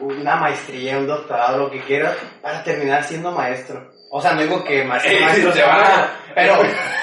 una 0.00 0.36
maestría, 0.36 0.98
un 0.98 1.06
doctorado, 1.06 1.56
lo 1.58 1.70
que 1.70 1.80
quieras, 1.80 2.14
para 2.42 2.62
terminar 2.62 3.02
siendo 3.04 3.32
maestro. 3.32 3.90
O 4.10 4.20
sea, 4.20 4.34
no 4.34 4.42
digo 4.42 4.62
que 4.62 4.84
maestro, 4.84 5.10
Eh, 5.12 5.20
maestro 5.24 5.50
te 5.52 5.58
se 5.60 5.64
van 5.66 5.80
a... 5.80 6.10
Pero, 6.34 6.54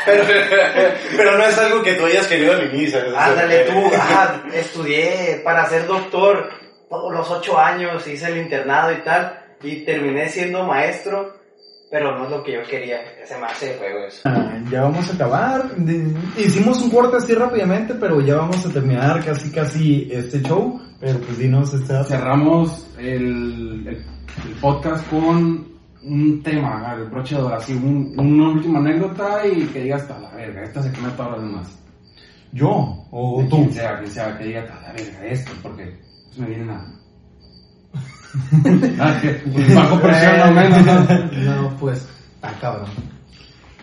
pero, 0.05 0.23
Pero 1.17 1.37
no 1.37 1.43
es 1.45 1.57
algo 1.57 1.81
que 1.81 1.93
tú 1.95 2.05
hayas 2.05 2.27
querido 2.27 2.53
al 2.53 2.71
inicio. 2.71 2.99
ándale 3.17 3.59
tú, 3.65 3.91
ajá, 3.95 4.43
estudié 4.53 5.41
para 5.43 5.65
ser 5.67 5.87
doctor 5.87 6.47
todos 6.89 7.11
los 7.11 7.29
ocho 7.31 7.57
años, 7.57 8.05
hice 8.05 8.27
el 8.27 8.37
internado 8.37 8.91
y 8.91 8.97
tal, 8.97 9.40
y 9.63 9.83
terminé 9.85 10.27
siendo 10.29 10.65
maestro, 10.65 11.33
pero 11.89 12.17
no 12.17 12.25
es 12.25 12.31
lo 12.31 12.43
que 12.43 12.53
yo 12.53 12.59
quería, 12.69 12.97
se 13.25 13.37
me 13.37 13.45
hace 13.45 13.75
juego 13.77 14.05
eso. 14.07 14.21
Ah, 14.25 14.57
Ya 14.71 14.83
vamos 14.83 15.09
a 15.09 15.13
acabar. 15.15 15.75
De- 15.75 16.13
Hicimos 16.37 16.81
un 16.81 16.89
corte 16.89 17.17
así 17.17 17.33
rápidamente, 17.33 17.93
pero 17.95 18.21
ya 18.21 18.37
vamos 18.37 18.65
a 18.65 18.69
terminar 18.71 19.23
casi 19.25 19.51
casi 19.51 20.09
este 20.11 20.41
show. 20.41 20.79
Pero 20.99 21.17
pues 21.19 21.37
dinos 21.39 21.73
esta... 21.73 22.03
Cerramos 22.05 22.87
el, 22.99 23.87
el, 23.87 23.97
el 23.97 24.55
podcast 24.61 25.05
con 25.09 25.67
un 26.03 26.43
tema, 26.43 26.95
el 26.95 27.05
broche 27.09 27.35
de 27.35 27.41
oro, 27.41 27.55
así, 27.55 27.73
un, 27.73 28.13
una 28.19 28.49
última 28.49 28.79
anécdota 28.79 29.45
y 29.47 29.65
que 29.67 29.81
digas, 29.81 30.09
"A 30.11 30.19
la 30.19 30.29
verga, 30.35 30.63
esta 30.63 30.81
se 30.83 30.91
quema 30.91 31.15
todas 31.15 31.31
las 31.33 31.41
demás. 31.41 31.79
¿Yo? 32.53 33.05
¿O 33.11 33.41
De 33.41 33.49
tú? 33.49 33.57
Quien 33.57 33.73
sea, 33.73 33.97
quien 33.99 34.11
sea, 34.11 34.37
que 34.37 34.43
diga, 34.45 34.61
"A 34.61 34.81
la 34.87 34.93
verga, 34.93 35.25
esto, 35.25 35.51
porque 35.63 35.95
pues, 36.27 36.37
me 36.37 36.45
viene 36.47 36.65
nada. 36.65 36.93
Ah, 38.99 39.19
que 39.21 39.73
bajo 39.75 39.99
presión 39.99 40.37
no 40.39 40.51
menos, 40.51 40.85
¿no? 40.85 41.61
No, 41.61 41.69
pues, 41.79 42.07
está 42.35 42.53
cabrón. 42.59 42.89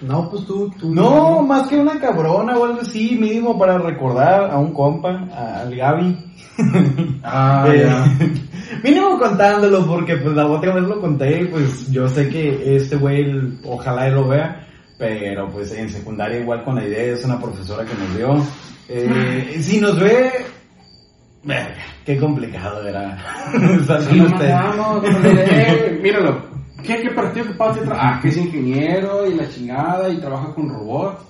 No, 0.01 0.31
pues 0.31 0.47
tú, 0.47 0.71
tú. 0.79 0.95
No, 0.95 1.43
más 1.43 1.67
que 1.67 1.77
una 1.77 1.99
cabrona 1.99 2.57
o 2.57 2.65
algo 2.65 2.81
así, 2.83 3.17
mínimo 3.21 3.59
para 3.59 3.79
recordar 3.79 4.49
a 4.51 4.57
un 4.57 4.73
compa, 4.73 5.27
a- 5.35 5.61
al 5.63 5.75
Gaby. 5.75 6.25
Ah, 7.25 7.67
Eh, 7.69 7.83
ya. 7.85 8.07
mínimo 8.85 9.19
contándolo, 9.19 9.85
porque 9.87 10.17
pues 10.17 10.35
la 10.37 10.47
otra 10.47 10.73
vez 10.75 10.85
lo 10.85 11.01
conté, 11.01 11.47
pues 11.47 11.91
yo 11.91 12.09
sé 12.09 12.29
que 12.29 12.77
este 12.77 12.97
güey, 12.97 13.59
ojalá 13.65 14.07
él 14.07 14.15
lo 14.15 14.29
vea, 14.29 14.67
pero 14.99 15.49
pues 15.51 15.73
en 15.73 15.89
secundaria 15.91 16.41
igual 16.41 16.63
con 16.65 16.77
la 16.77 16.85
idea, 16.85 17.15
es 17.15 17.25
una 17.25 17.41
profesora 17.41 17.85
que 17.85 17.95
nos 17.95 18.17
dio. 18.17 18.47
Eh, 18.89 19.59
si 19.61 19.81
nos 19.81 19.99
ve, 19.99 20.31
qué 22.05 22.19
complicado 22.19 22.87
era. 22.87 23.19
Sí, 24.11 24.21
mandamos, 24.21 25.05
eh, 25.25 25.99
míralo. 26.03 26.43
¿Qué, 26.83 27.03
qué 27.03 27.11
partido 27.11 27.47
que 27.47 27.55
pasa 27.55 27.81
Ah, 27.93 28.19
que 28.23 28.29
es 28.29 28.37
ingeniero 28.37 29.27
y 29.27 29.35
la 29.35 29.49
chingada 29.49 30.09
y 30.09 30.19
trabaja 30.19 30.55
con 30.55 30.69
robots. 30.69 31.29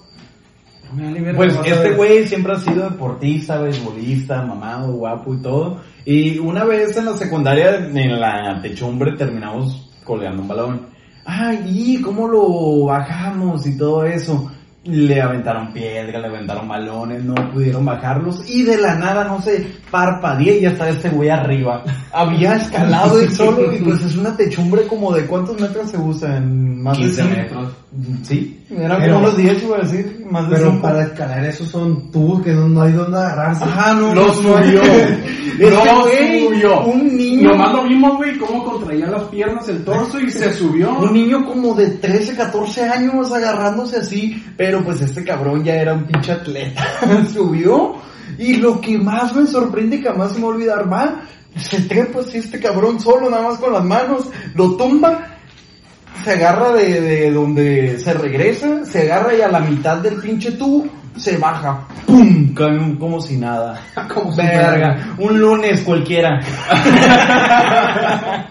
Pues 1.36 1.54
este 1.64 1.92
güey 1.92 2.26
siempre 2.26 2.54
ha 2.54 2.60
sido 2.60 2.88
deportista, 2.88 3.60
beisbolista, 3.60 4.42
mamado, 4.42 4.92
guapo 4.94 5.34
y 5.34 5.42
todo. 5.42 5.80
Y 6.04 6.38
una 6.38 6.64
vez 6.64 6.96
en 6.96 7.04
la 7.06 7.12
secundaria, 7.12 7.76
en 7.76 8.20
la 8.20 8.58
techumbre, 8.62 9.12
terminamos 9.12 9.90
colgando 10.04 10.42
un 10.42 10.48
balón. 10.48 10.86
Ay, 11.26 11.60
¿y 11.66 12.00
cómo 12.00 12.26
lo 12.26 12.86
bajamos 12.86 13.66
y 13.66 13.76
todo 13.76 14.04
eso? 14.04 14.50
Le 14.88 15.20
aventaron 15.20 15.72
piedra, 15.72 16.18
le 16.18 16.26
aventaron 16.28 16.66
balones, 16.66 17.22
no 17.22 17.34
pudieron 17.52 17.84
bajarlos 17.84 18.48
y 18.48 18.62
de 18.62 18.78
la 18.78 18.94
nada, 18.94 19.24
no 19.24 19.40
sé, 19.42 19.66
parpadeé 19.90 20.58
y 20.58 20.60
ya 20.62 20.70
estaba 20.70 20.90
este 20.90 21.10
güey 21.10 21.28
arriba. 21.28 21.84
Había 22.12 22.56
escalado 22.56 23.20
él 23.20 23.30
solo 23.30 23.72
y 23.72 23.78
pues 23.78 24.02
es 24.02 24.16
una 24.16 24.36
techumbre 24.36 24.86
como 24.86 25.12
de 25.12 25.26
cuántos 25.26 25.60
metros 25.60 25.90
se 25.90 25.98
usan, 25.98 26.82
más 26.82 26.96
15 26.96 27.22
de 27.22 27.28
cien. 27.28 27.42
metros. 27.42 27.72
Sí, 28.22 28.57
eran 28.70 28.98
Pero- 29.00 29.14
como 29.14 29.26
unos 29.26 29.36
10 29.38 29.62
iba 29.62 29.76
a 29.76 29.80
decir, 29.80 30.26
más 30.30 30.48
de 30.50 30.56
Pero 30.56 30.70
cinco. 30.70 30.82
para 30.82 31.02
escalar 31.04 31.44
esos 31.46 31.68
son 31.68 32.10
tubos 32.10 32.42
que 32.42 32.52
no, 32.52 32.68
no 32.68 32.82
hay 32.82 32.92
donde 32.92 33.16
agarrarse. 33.18 33.64
Ajá, 33.64 33.94
no, 33.94 34.14
Lo 34.14 34.26
no, 34.26 34.32
subió. 34.34 34.82
Lo 35.58 35.84
subió. 35.84 36.80
Un 36.84 37.16
niño. 37.16 37.50
Nomás 37.50 37.72
lo 37.72 37.84
vimos, 37.84 38.16
güey, 38.16 38.38
cómo 38.38 38.64
contraía 38.64 39.06
las 39.06 39.24
piernas, 39.24 39.68
el 39.68 39.84
torso 39.84 40.20
y 40.20 40.30
se 40.30 40.52
subió. 40.52 40.98
Un 40.98 41.12
niño 41.12 41.44
como 41.46 41.74
de 41.74 41.88
13, 41.88 42.36
14 42.36 42.82
años 42.88 43.32
agarrándose 43.32 43.96
así, 43.96 44.42
pero 44.56 44.84
pues 44.84 45.00
este 45.00 45.24
cabrón 45.24 45.64
ya 45.64 45.74
era 45.74 45.94
un 45.94 46.04
pinche 46.04 46.32
atleta. 46.32 46.84
Subió 47.32 47.94
y 48.38 48.56
lo 48.56 48.80
que 48.80 48.98
más 48.98 49.34
me 49.34 49.46
sorprende 49.46 50.00
que 50.00 50.08
jamás 50.08 50.32
se 50.32 50.38
me 50.38 50.44
va 50.46 50.52
a 50.52 50.54
olvidar 50.54 50.86
más, 50.86 51.10
se 51.56 51.80
trepa 51.82 52.20
así 52.20 52.38
este 52.38 52.60
cabrón 52.60 53.00
solo, 53.00 53.28
nada 53.30 53.48
más 53.48 53.58
con 53.58 53.72
las 53.72 53.84
manos, 53.84 54.28
lo 54.54 54.76
tumba, 54.76 55.37
se 56.24 56.32
agarra 56.32 56.72
de, 56.72 57.00
de 57.00 57.30
donde 57.30 57.98
se 57.98 58.14
regresa, 58.14 58.84
se 58.84 59.02
agarra 59.02 59.34
y 59.34 59.40
a 59.40 59.48
la 59.48 59.60
mitad 59.60 59.98
del 59.98 60.16
pinche 60.16 60.52
tubo 60.52 60.86
se 61.18 61.36
baja, 61.36 61.80
¡pum! 62.06 62.54
Cae 62.54 62.96
como 62.98 63.20
si 63.20 63.36
nada. 63.36 63.78
Como 64.14 64.32
si 64.32 64.40
Verga, 64.40 65.14
un 65.18 65.38
lunes 65.40 65.82
cualquiera. 65.82 66.40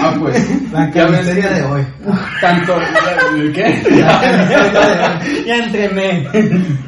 Ah, 0.00 0.14
pues. 0.16 0.70
La 0.70 0.88
camisería 0.92 1.50
de 1.50 1.62
hoy. 1.64 1.84
Tanto. 2.40 2.76
¿El 3.36 3.52
qué? 3.52 3.62
La 4.00 4.20
camisería 4.20 4.62
de 4.62 4.78
hoy. 4.78 5.44
ya 5.44 5.56
entrené. 5.56 6.28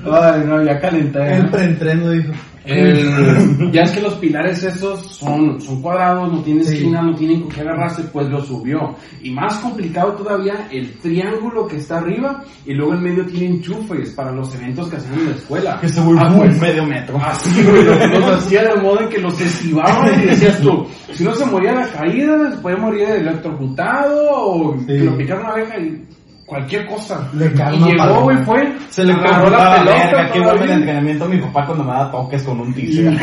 Ay, 0.04 0.42
no, 0.46 0.62
ya 0.62 0.78
calenté. 0.80 1.34
El 1.34 1.50
preentreno 1.50 2.10
dijo. 2.10 2.32
El- 2.64 3.70
ya 3.72 3.82
es 3.82 3.90
que 3.92 4.00
los 4.00 4.14
pilares 4.14 4.62
esos 4.62 5.00
son, 5.16 5.60
son 5.60 5.82
cuadrados, 5.82 6.32
no 6.32 6.42
tienen 6.42 6.64
Sí. 6.64 6.74
esquina, 6.76 7.02
no 7.02 7.14
tienen 7.14 7.42
con 7.42 7.50
qué 7.50 7.60
agarrarse, 7.60 8.04
pues 8.04 8.28
lo 8.28 8.42
subió. 8.42 8.94
Y 9.22 9.30
más 9.32 9.58
complicado 9.58 10.12
todavía, 10.12 10.68
el 10.72 10.92
triángulo 10.98 11.66
que 11.66 11.76
está 11.76 11.98
arriba 11.98 12.42
y 12.64 12.72
luego 12.74 12.94
en 12.94 13.02
medio 13.02 13.26
tiene 13.26 13.56
enchufes 13.56 14.10
para 14.12 14.32
los 14.32 14.54
eventos 14.54 14.88
que 14.88 14.96
hacen 14.96 15.12
en 15.14 15.26
la 15.30 15.36
escuela. 15.36 15.78
Que 15.80 15.88
se 15.88 16.00
volvió 16.00 16.24
Ah, 16.24 16.34
pues, 16.36 16.60
medio 16.60 16.84
metro. 16.86 17.18
Así, 17.22 17.62
güey, 17.62 17.84
lo- 17.84 18.06
los 18.20 18.24
hacía 18.36 18.62
de 18.64 18.80
modo 18.80 19.00
en 19.02 19.08
que 19.10 19.18
los 19.18 19.38
esquivaban 19.40 20.22
y 20.22 20.26
decías 20.26 20.60
tú, 20.60 20.86
si 21.12 21.22
no 21.24 21.34
se 21.34 21.44
moría 21.46 21.72
la 21.74 21.88
caída, 21.88 22.50
se 22.50 22.56
puede 22.58 22.76
morir 22.76 23.02
electrocutado 23.02 24.30
o 24.32 24.78
Sí. 24.78 24.86
que 24.86 24.98
lo 25.04 25.16
picara 25.16 25.40
una 25.40 25.50
abeja 25.50 25.78
y 25.78 26.04
cualquier 26.46 26.86
cosa. 26.86 27.28
Le 27.34 27.46
y 27.46 27.78
llegó, 27.78 28.22
güey, 28.22 28.36
fue, 28.44 28.76
Se 28.90 29.04
le 29.04 29.12
agarró 29.12 29.50
la 29.50 29.76
pelota. 29.76 30.30
Qué 30.32 30.40
bueno 30.40 30.64
el 30.64 30.70
entrenamiento 30.70 31.24
a 31.24 31.28
mi 31.28 31.38
papá 31.38 31.66
cuando 31.66 31.84
me 31.84 31.92
da 31.92 32.10
toques 32.10 32.42
con 32.42 32.60
un 32.60 32.74
teaser. 32.74 33.18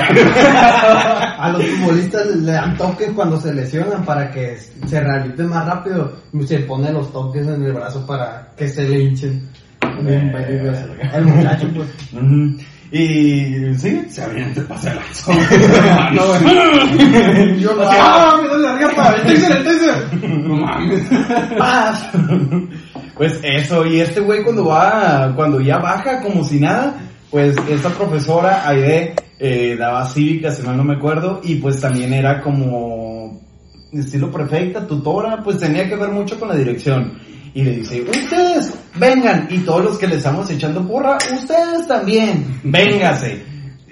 A 1.37 1.49
los 1.49 1.63
futbolistas 1.65 2.27
le 2.27 2.51
dan 2.51 2.77
toques 2.77 3.09
cuando 3.11 3.39
se 3.39 3.53
lesionan 3.53 4.03
para 4.03 4.29
que 4.31 4.57
se 4.57 4.99
rehabiliten 4.99 5.49
más 5.49 5.65
rápido. 5.65 6.13
Se 6.45 6.59
pone 6.59 6.91
los 6.91 7.11
toques 7.11 7.47
en 7.47 7.63
el 7.63 7.73
brazo 7.73 8.05
para 8.05 8.49
que 8.55 8.67
se 8.67 8.87
le 8.87 9.03
hinchen. 9.03 9.49
Eso. 9.81 10.87
El 11.13 11.25
muchacho, 11.25 11.67
pues. 11.73 11.89
Y 12.91 13.73
sí, 13.75 14.05
Se 14.09 14.21
avienta 14.21 14.59
el 14.59 14.67
pase 14.67 14.93
lanza. 14.93 15.31
no, 16.13 16.27
güey. 16.27 17.61
Yo 17.61 17.73
lo 17.73 17.83
¡Ah! 17.89 18.37
¡Me 18.41 18.49
duele 18.49 18.63
la 18.63 18.73
garganta! 18.73 19.15
¡El 19.15 19.39
taser, 19.39 19.57
el 19.57 19.63
taser! 19.63 20.23
No 20.27 20.55
mames. 20.57 21.01
Paz. 21.57 22.09
Pues 23.15 23.39
eso, 23.43 23.85
y 23.85 23.99
este 23.99 24.21
güey 24.21 24.43
cuando 24.43 24.65
va, 24.65 25.33
cuando 25.35 25.59
ya 25.59 25.77
baja 25.77 26.21
como 26.21 26.43
si 26.43 26.59
nada, 26.59 26.95
pues 27.29 27.55
esta 27.69 27.89
profesora, 27.89 28.67
Aide, 28.67 29.15
eh, 29.39 29.75
daba 29.77 30.05
cívica, 30.07 30.51
si 30.51 30.63
mal 30.63 30.77
no 30.77 30.83
me 30.83 30.95
acuerdo, 30.95 31.41
y 31.43 31.55
pues 31.55 31.79
también 31.79 32.13
era 32.13 32.41
como 32.41 33.41
estilo 33.91 34.31
prefecta, 34.31 34.87
tutora, 34.87 35.41
pues 35.43 35.57
tenía 35.57 35.87
que 35.87 35.95
ver 35.95 36.09
mucho 36.09 36.39
con 36.39 36.49
la 36.49 36.55
dirección. 36.55 37.19
Y 37.53 37.63
le 37.63 37.71
dice, 37.77 38.01
ustedes, 38.01 38.73
vengan, 38.95 39.47
y 39.49 39.59
todos 39.59 39.83
los 39.83 39.97
que 39.97 40.07
le 40.07 40.15
estamos 40.15 40.49
echando 40.49 40.87
porra, 40.87 41.17
ustedes 41.17 41.87
también, 41.87 42.61
véngase. 42.63 43.43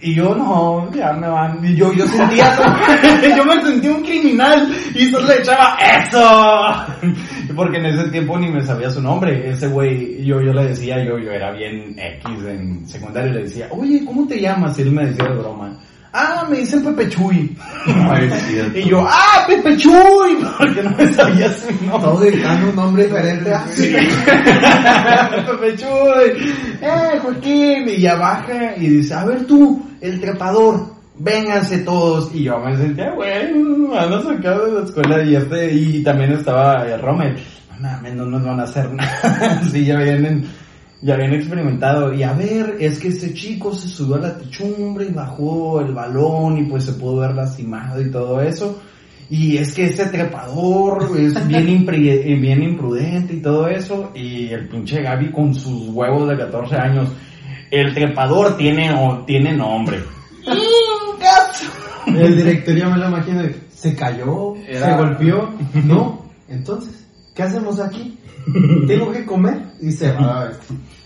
Y 0.02 0.16
yo 0.16 0.34
no, 0.34 0.90
ya 0.94 1.12
me 1.12 1.28
van, 1.28 1.60
y 1.66 1.76
yo, 1.76 1.92
yo 1.92 2.08
sentía, 2.08 2.56
yo 3.36 3.44
me 3.44 3.62
sentía 3.62 3.92
un 3.92 4.02
criminal, 4.02 4.74
y 4.96 5.10
solo 5.10 5.28
le 5.28 5.40
echaba, 5.40 5.78
¡eso! 5.78 7.18
Porque 7.60 7.76
en 7.76 7.88
ese 7.88 8.08
tiempo 8.08 8.40
ni 8.40 8.48
me 8.48 8.62
sabía 8.62 8.90
su 8.90 9.02
nombre, 9.02 9.50
ese 9.50 9.68
güey, 9.68 10.24
yo, 10.24 10.40
yo 10.40 10.54
le 10.54 10.70
decía, 10.70 11.04
yo, 11.04 11.20
yo 11.20 11.30
era 11.30 11.52
bien 11.52 11.94
X 12.00 12.46
en 12.48 12.88
secundaria, 12.88 13.32
y 13.32 13.34
le 13.34 13.44
decía, 13.44 13.68
oye, 13.72 14.02
¿cómo 14.06 14.26
te 14.26 14.40
llamas? 14.40 14.80
Y 14.80 14.84
él 14.84 14.94
me 14.94 15.06
decía 15.06 15.26
de 15.26 15.36
broma, 15.36 15.78
ah, 16.14 16.48
me 16.50 16.60
dicen 16.60 16.86
Pepe 16.86 17.10
Chuy. 17.10 17.58
Ay, 17.86 18.30
es 18.32 18.44
cierto. 18.44 18.80
Y 18.80 18.84
yo, 18.86 19.06
ah, 19.06 19.44
Pepe 19.46 19.76
Chuy, 19.76 20.38
porque 20.58 20.84
no 20.84 20.92
me 20.92 21.14
sabía 21.14 21.52
su 21.52 21.70
nombre. 21.86 22.00
Todos 22.00 22.22
gritando 22.22 22.70
un 22.70 22.76
nombre 22.78 23.04
diferente. 23.04 23.54
Ah, 24.32 25.30
Pepe 25.46 25.76
Chuy, 25.76 26.54
eh, 26.82 27.20
Joaquín, 27.22 27.90
y 27.90 28.00
ya 28.00 28.16
baja 28.16 28.78
y 28.78 28.88
dice, 28.88 29.14
a 29.16 29.26
ver 29.26 29.46
tú, 29.46 29.86
el 30.00 30.22
trepador, 30.22 30.94
vénganse 31.20 31.80
todos. 31.80 32.34
Y 32.34 32.44
yo 32.44 32.58
me 32.60 32.76
sentía, 32.76 33.14
bueno, 33.14 33.90
van 33.90 34.14
a 34.14 34.22
sacar 34.22 34.62
de 34.62 34.72
la 34.72 34.86
escuela 34.86 35.24
y 35.24 35.36
este, 35.36 35.74
y 35.74 36.04
también 36.04 36.32
estaba 36.32 36.88
el 36.88 37.02
Rommel. 37.02 37.36
No 37.80 37.88
mames, 37.88 38.16
no 38.16 38.26
nos 38.26 38.44
van 38.44 38.60
a 38.60 38.64
hacer 38.64 38.92
nada. 38.92 39.62
sí, 39.72 39.86
ya 39.86 39.98
vienen, 39.98 40.46
ya 41.02 41.14
habían 41.14 41.34
experimentado. 41.34 42.14
Y 42.14 42.24
a 42.24 42.34
ver, 42.34 42.78
es 42.80 43.00
que 43.00 43.10
este 43.10 43.34
chico 43.34 43.74
se 43.74 43.88
subió 43.88 44.16
a 44.16 44.20
la 44.20 44.38
techumbre 44.38 45.06
y 45.06 45.14
bajó 45.14 45.82
el 45.82 45.94
balón 45.94 46.58
y 46.58 46.64
pues 46.64 46.86
se 46.86 46.94
pudo 46.94 47.18
ver 47.18 47.36
lastimado 47.36 48.02
y 48.02 48.10
todo 48.10 48.42
eso. 48.42 48.82
Y 49.32 49.58
es 49.58 49.76
que 49.76 49.86
este 49.86 50.08
trepador 50.08 51.12
es 51.20 51.48
bien, 51.48 51.86
eh, 51.88 52.36
bien 52.36 52.64
imprudente 52.64 53.36
y 53.36 53.42
todo 53.42 53.68
eso. 53.68 54.12
Y 54.16 54.48
el 54.48 54.68
pinche 54.68 55.02
Gaby 55.02 55.32
con 55.32 55.54
sus 55.54 55.90
huevos 55.90 56.28
de 56.30 56.38
14 56.38 56.76
años. 56.76 57.10
El 57.70 57.94
trepador 57.94 58.58
tiene, 58.58 58.92
o, 58.92 59.24
tiene 59.26 59.54
nombre. 59.54 60.00
El 62.26 62.38
director 62.38 62.76
ya 62.76 62.90
me 62.90 62.98
lo 62.98 63.08
imagino. 63.10 63.42
Se 63.74 63.96
cayó, 63.96 64.56
Era- 64.68 64.86
se 64.86 64.98
golpeó. 65.04 65.50
No, 65.86 66.26
entonces, 66.48 67.06
¿qué 67.36 67.44
hacemos 67.44 67.80
aquí? 67.80 68.18
Tengo 68.88 69.12
que 69.12 69.26
comer. 69.26 69.62
Y 69.82 69.92
se 69.92 70.12
va. 70.14 70.50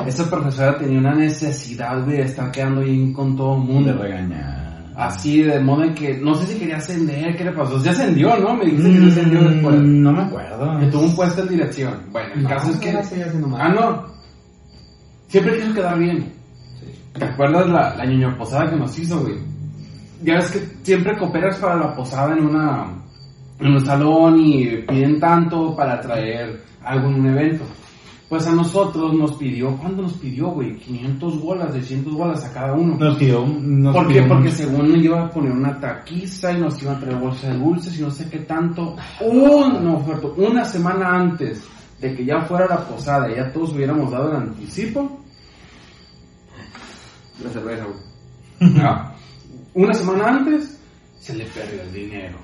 Esta 0.06 0.30
profesora 0.30 0.78
tenía 0.78 1.00
una 1.00 1.14
necesidad, 1.16 2.04
güey, 2.04 2.18
de 2.18 2.24
estar 2.24 2.52
quedando 2.52 2.82
bien 2.82 3.14
con 3.14 3.36
todo 3.36 3.56
el 3.58 3.62
mundo. 3.64 3.94
regañar. 4.02 4.64
Así, 4.96 5.42
de 5.42 5.60
modo 5.60 5.84
en 5.84 5.96
que, 5.96 6.18
no 6.20 6.36
sé 6.36 6.46
si 6.54 6.60
quería 6.60 6.78
ascender, 6.78 7.36
¿qué 7.36 7.44
le 7.44 7.52
pasó? 7.52 7.80
Se 7.80 7.90
ascendió, 7.90 8.38
¿no? 8.38 8.56
Me 8.56 8.66
dijiste 8.66 8.92
que 8.92 9.00
se 9.00 9.06
ascendió 9.08 9.42
después. 9.50 9.76
Mm, 9.76 10.02
No 10.04 10.12
me 10.14 10.22
acuerdo. 10.22 10.80
Que 10.80 10.86
tuvo 10.88 11.02
un 11.04 11.16
puesto 11.16 11.42
en 11.42 11.50
dirección. 11.50 11.94
Bueno, 12.12 12.30
el 12.36 12.48
caso 12.48 12.70
es 12.72 12.78
que... 12.78 12.94
No. 12.94 13.58
Ah, 13.58 13.70
no. 13.70 14.04
Siempre 15.28 15.60
quiso 15.60 15.74
quedar 15.74 15.98
bien. 15.98 16.32
¿Te 17.18 17.26
acuerdas 17.26 17.68
la, 17.70 17.96
la 17.96 18.06
ñoño 18.06 18.38
posada 18.38 18.70
que 18.70 18.76
nos 18.76 18.98
hizo, 19.00 19.20
güey? 19.22 19.36
Ya 20.24 20.36
ves 20.36 20.52
que 20.52 20.60
siempre 20.84 21.18
cooperas 21.18 21.58
para 21.58 21.76
la 21.76 21.94
posada 21.96 22.34
en 22.36 22.46
una 22.46 22.88
en 23.60 23.68
un 23.68 23.86
salón 23.86 24.40
y 24.40 24.78
piden 24.88 25.20
tanto 25.20 25.76
para 25.76 26.02
traer 26.02 26.62
algo 26.84 27.10
en 27.10 27.16
un 27.16 27.28
evento. 27.28 27.64
Pues 28.30 28.48
a 28.48 28.52
nosotros 28.56 29.14
nos 29.14 29.34
pidió, 29.34 29.78
¿cuánto 29.78 30.02
nos 30.02 30.14
pidió, 30.14 30.48
güey? 30.48 30.76
500 30.78 31.40
bolas, 31.40 31.72
600 31.74 32.14
bolas 32.14 32.44
a 32.46 32.52
cada 32.52 32.74
uno. 32.74 32.98
Nos 32.98 33.16
pidió. 33.18 33.46
Nos 33.46 33.94
¿Por 33.96 34.08
qué? 34.08 34.14
pidió 34.14 34.28
Porque 34.28 34.44
mucho. 34.46 34.56
según 34.56 35.04
iba 35.04 35.22
a 35.24 35.30
poner 35.30 35.52
una 35.52 35.80
taquiza 35.80 36.52
y 36.52 36.60
nos 36.60 36.82
iban 36.82 36.96
a 36.96 37.00
traer 37.00 37.18
bolsa 37.20 37.50
de 37.50 37.60
dulces 37.60 38.00
y 38.00 38.02
no 38.02 38.10
sé 38.10 38.28
qué 38.30 38.40
tanto. 38.40 38.96
Un, 39.22 39.84
no, 39.84 40.00
Ferto, 40.00 40.34
una 40.38 40.66
semana 40.66 41.10
antes 41.16 41.64
de 42.02 42.16
que 42.16 42.26
ya 42.26 42.42
fuera 42.42 42.66
la 42.68 42.80
posada 42.88 43.32
y 43.32 43.36
ya 43.36 43.52
todos 43.54 43.74
hubiéramos 43.74 44.10
dado 44.12 44.32
el 44.32 44.38
anticipo. 44.38 45.20
La 47.44 47.50
cerveza, 47.50 47.86
güey. 47.86 48.74
No. 48.74 49.13
Una 49.76 49.94
semana 49.94 50.28
antes 50.28 50.78
se 51.20 51.34
le 51.36 51.46
perdió 51.46 51.82
el 51.82 51.94
dinero. 51.94 52.38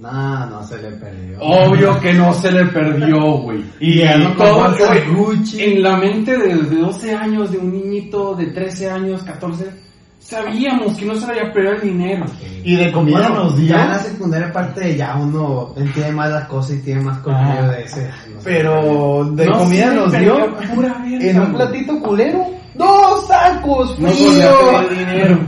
No, 0.00 0.46
no 0.46 0.66
se 0.66 0.76
le 0.82 0.90
perdió. 0.92 1.38
Obvio 1.40 2.00
que 2.00 2.12
no 2.14 2.34
se 2.34 2.50
le 2.50 2.64
perdió, 2.66 3.16
güey. 3.38 3.64
Y 3.78 3.98
ya 4.00 4.16
no 4.18 4.32
todo, 4.32 4.74
Gucci. 5.14 5.62
en 5.62 5.82
la 5.84 5.96
mente 5.96 6.36
de, 6.36 6.54
de 6.56 6.76
12 6.76 7.14
años, 7.14 7.52
de 7.52 7.58
un 7.58 7.72
niñito 7.72 8.34
de 8.34 8.46
13 8.46 8.90
años, 8.90 9.22
14, 9.22 9.70
sabíamos 10.18 10.96
que 10.96 11.04
no 11.06 11.14
se 11.14 11.26
le 11.32 11.38
había 11.40 11.52
perdido 11.52 11.74
el 11.74 11.80
dinero. 11.82 12.24
Y 12.64 12.74
de 12.74 12.90
comida 12.90 13.28
Bueno, 13.28 13.44
nos 13.44 13.56
dio. 13.56 13.68
ya 13.76 13.84
en 13.84 13.90
la 13.90 13.98
secundaria 14.00 14.48
aparte 14.48 14.80
de 14.80 14.96
ya 14.96 15.14
uno 15.16 15.72
entiende 15.76 16.10
más 16.12 16.30
las 16.30 16.48
cosas 16.48 16.72
y 16.76 16.80
tiene 16.82 17.02
más 17.02 17.18
Ah. 17.28 17.68
de 17.70 17.84
ese. 17.84 18.08
no. 18.34 18.40
Pero 18.42 19.24
de 19.32 19.46
No 19.46 19.58
comida 19.58 19.92
nos 19.92 20.12
dio 20.12 20.56
pura 20.74 21.04
en 21.06 21.40
un 21.40 21.52
platito 21.54 22.00
culero. 22.00 22.46
Dos 22.74 23.28
tacos 23.28 23.94
fríos. 23.94 24.90
dinero. 24.90 25.38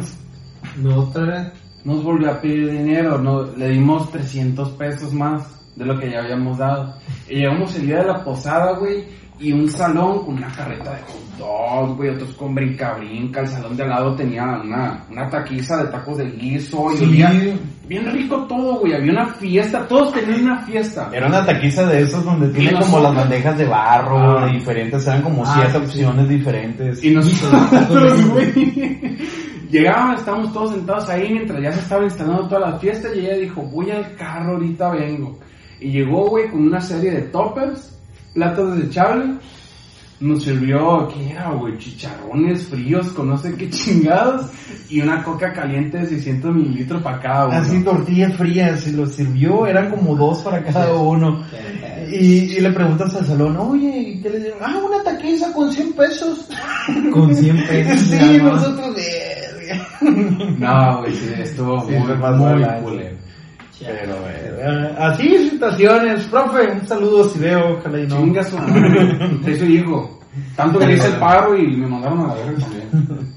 No, 0.77 0.97
otra. 1.01 1.53
Nos 1.85 2.03
volvió 2.03 2.31
a 2.33 2.41
pedir 2.41 2.71
dinero. 2.71 3.19
No, 3.19 3.43
le 3.57 3.69
dimos 3.71 4.11
300 4.11 4.71
pesos 4.71 5.13
más. 5.13 5.43
de 5.77 5.85
lo 5.85 5.99
que 6.01 6.11
ya 6.11 6.21
habíamos 6.21 6.57
dado. 6.57 6.95
Y 7.29 7.35
llegamos 7.37 7.77
el 7.77 7.87
día 7.87 7.99
de 7.99 8.07
la 8.07 8.25
posada, 8.25 8.79
güey, 8.79 9.05
y 9.39 9.53
un 9.53 9.69
salón 9.69 10.25
con 10.25 10.37
una 10.37 10.49
carreta 10.49 10.91
de 10.95 11.03
hot 11.03 11.37
dog, 11.39 11.97
güey, 11.99 12.09
otros 12.15 12.31
con 12.33 12.55
brinca-brinca. 12.55 13.41
El 13.43 13.49
salón 13.49 13.77
de 13.77 13.83
al 13.83 13.91
lado 13.91 14.15
tenía 14.17 14.45
una, 14.65 15.05
una 15.11 15.29
taquiza 15.29 15.77
de 15.85 15.91
tacos 15.91 16.17
de 16.17 16.31
guiso 16.31 16.95
y 16.95 16.97
Sí. 16.97 17.05
olía 17.05 17.31
bien 17.87 18.11
rico 18.11 18.47
todo, 18.49 18.79
güey. 18.81 18.95
Había 18.95 19.13
una 19.13 19.27
fiesta, 19.35 19.87
todos 19.87 20.15
tenían 20.15 20.45
una 20.45 20.63
fiesta. 20.65 21.11
Era 21.13 21.27
una 21.27 21.45
taquiza 21.45 21.85
de 21.85 22.01
esos 22.01 22.25
donde 22.25 22.49
tiene 22.49 22.71
nosotros? 22.71 22.91
como 22.93 23.03
las 23.03 23.15
bandejas 23.15 23.59
de 23.59 23.67
barro, 23.67 24.39
Ah. 24.39 24.47
diferentes, 24.51 25.07
eran 25.07 25.21
como 25.21 25.45
Ah, 25.45 25.53
siete 25.57 25.73
sí. 25.73 25.85
opciones 25.85 26.27
diferentes. 26.27 27.05
Y 27.05 27.11
nosotros, 27.11 28.25
güey, 28.33 29.19
llegábamos, 29.71 30.21
estábamos 30.21 30.53
todos 30.53 30.73
sentados 30.73 31.09
ahí 31.09 31.33
mientras 31.33 31.63
ya 31.63 31.73
se 31.73 31.81
estaba 31.81 32.05
instalando 32.05 32.49
toda 32.49 32.71
la 32.71 32.79
fiesta 32.79 33.15
y 33.15 33.21
ella 33.21 33.37
dijo, 33.37 33.63
voy 33.63 33.91
al 33.91 34.15
carro, 34.17 34.55
ahorita 34.55 34.91
vengo. 34.91 35.39
Y 35.81 35.91
llegó, 35.91 36.29
güey, 36.31 36.51
con 36.51 36.67
una 36.67 36.81
serie 36.81 37.11
de 37.11 37.23
toppers, 37.23 37.99
platos 38.33 38.77
desechables. 38.77 39.37
Nos 40.19 40.45
sirvió, 40.45 41.09
¿qué 41.09 41.33
era, 41.33 41.51
güey? 41.51 41.77
Chicharrones 41.77 42.69
fríos 42.69 43.09
con 43.09 43.29
no 43.29 43.37
sé 43.37 43.55
qué 43.55 43.69
chingados. 43.69 44.47
Y 44.89 45.03
una 45.03 45.23
coca 45.23 45.53
caliente 45.53 45.99
de 45.99 46.07
600 46.07 46.55
mililitros 46.55 47.03
para 47.03 47.21
cada 47.21 47.47
uno. 47.49 47.57
Así 47.59 47.85
tortillas 47.85 48.35
frías 48.35 48.87
y 48.87 48.93
lo 48.93 49.07
sirvió, 49.07 49.67
eran 49.67 49.91
como 49.91 50.17
dos 50.17 50.41
para 50.41 50.65
cada 50.65 50.95
uno. 50.95 51.45
Y, 52.11 52.57
y 52.57 52.61
le 52.61 52.71
preguntas 52.71 53.15
al 53.15 53.27
salón, 53.27 53.59
oye, 53.59 53.95
¿y 53.95 54.23
¿qué 54.23 54.31
le 54.31 54.41
dieron? 54.41 54.59
Ah, 54.63 54.81
una 54.87 55.03
taquiza 55.03 55.53
con 55.53 55.71
100 55.71 55.93
pesos. 55.93 56.49
Con 57.13 57.35
100 57.35 57.67
pesos. 57.67 58.01
sí, 58.09 58.39
nosotros, 58.39 58.95
verga. 58.95 59.36
No, 60.59 60.99
güey, 61.01 61.13
sí, 61.13 61.33
estuvo 61.39 61.81
Sí, 61.87 61.93
muy, 61.93 62.15
muy 62.17 62.83
culero. 62.83 63.17
Pero, 63.79 64.15
eh, 64.29 64.95
así 64.99 65.51
situaciones. 65.51 66.27
Profe, 66.29 66.73
un 66.73 66.87
saludo 66.87 67.29
si 67.29 67.39
veo, 67.39 67.77
ojalá 67.79 68.01
y 68.01 68.07
no. 68.07 68.17
Chinga 68.17 68.43
su 68.43 68.57
madre. 68.57 69.59
Su 69.59 69.65
hijo. 69.67 70.21
Tanto 70.55 70.79
que 70.79 70.87
le 70.87 70.95
hice 70.95 71.09
el 71.09 71.17
paro 71.17 71.57
y 71.57 71.77
me 71.77 71.87
mandaron 71.87 72.21
a 72.21 72.29
la 72.29 72.35
verga 72.35 72.59
también. 72.59 73.37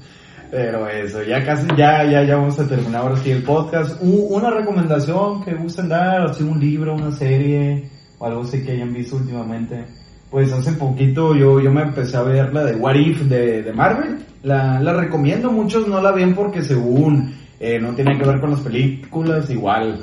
Pero 0.50 0.88
eso, 0.88 1.22
ya 1.22 1.44
casi, 1.44 1.68
ya, 1.76 2.04
ya, 2.04 2.24
ya 2.24 2.36
vamos 2.36 2.58
a 2.58 2.66
terminar 2.66 3.02
ahora 3.02 3.16
sí 3.18 3.30
el 3.30 3.44
podcast. 3.44 3.96
Una 4.02 4.50
recomendación 4.50 5.44
que 5.44 5.54
gusten 5.54 5.88
dar, 5.88 6.22
así 6.22 6.42
un 6.42 6.58
libro, 6.58 6.94
una 6.94 7.12
serie, 7.12 7.88
o 8.18 8.26
algo 8.26 8.42
así 8.42 8.64
que 8.64 8.72
hayan 8.72 8.92
visto 8.92 9.16
últimamente. 9.16 9.84
Pues 10.30 10.52
hace 10.52 10.72
poquito 10.72 11.34
yo, 11.34 11.60
yo 11.60 11.72
me 11.72 11.82
empecé 11.82 12.16
a 12.16 12.22
ver 12.22 12.54
la 12.54 12.64
de 12.64 12.76
What 12.76 12.94
If 12.94 13.22
de, 13.22 13.62
de 13.62 13.72
Marvel. 13.72 14.18
La, 14.42 14.80
la 14.80 14.92
recomiendo, 14.92 15.50
muchos 15.50 15.88
no 15.88 16.00
la 16.00 16.12
ven 16.12 16.34
porque 16.34 16.62
según 16.62 17.34
eh, 17.58 17.78
no 17.80 17.94
tiene 17.94 18.16
que 18.16 18.26
ver 18.26 18.40
con 18.40 18.52
las 18.52 18.60
películas, 18.60 19.50
igual 19.50 20.00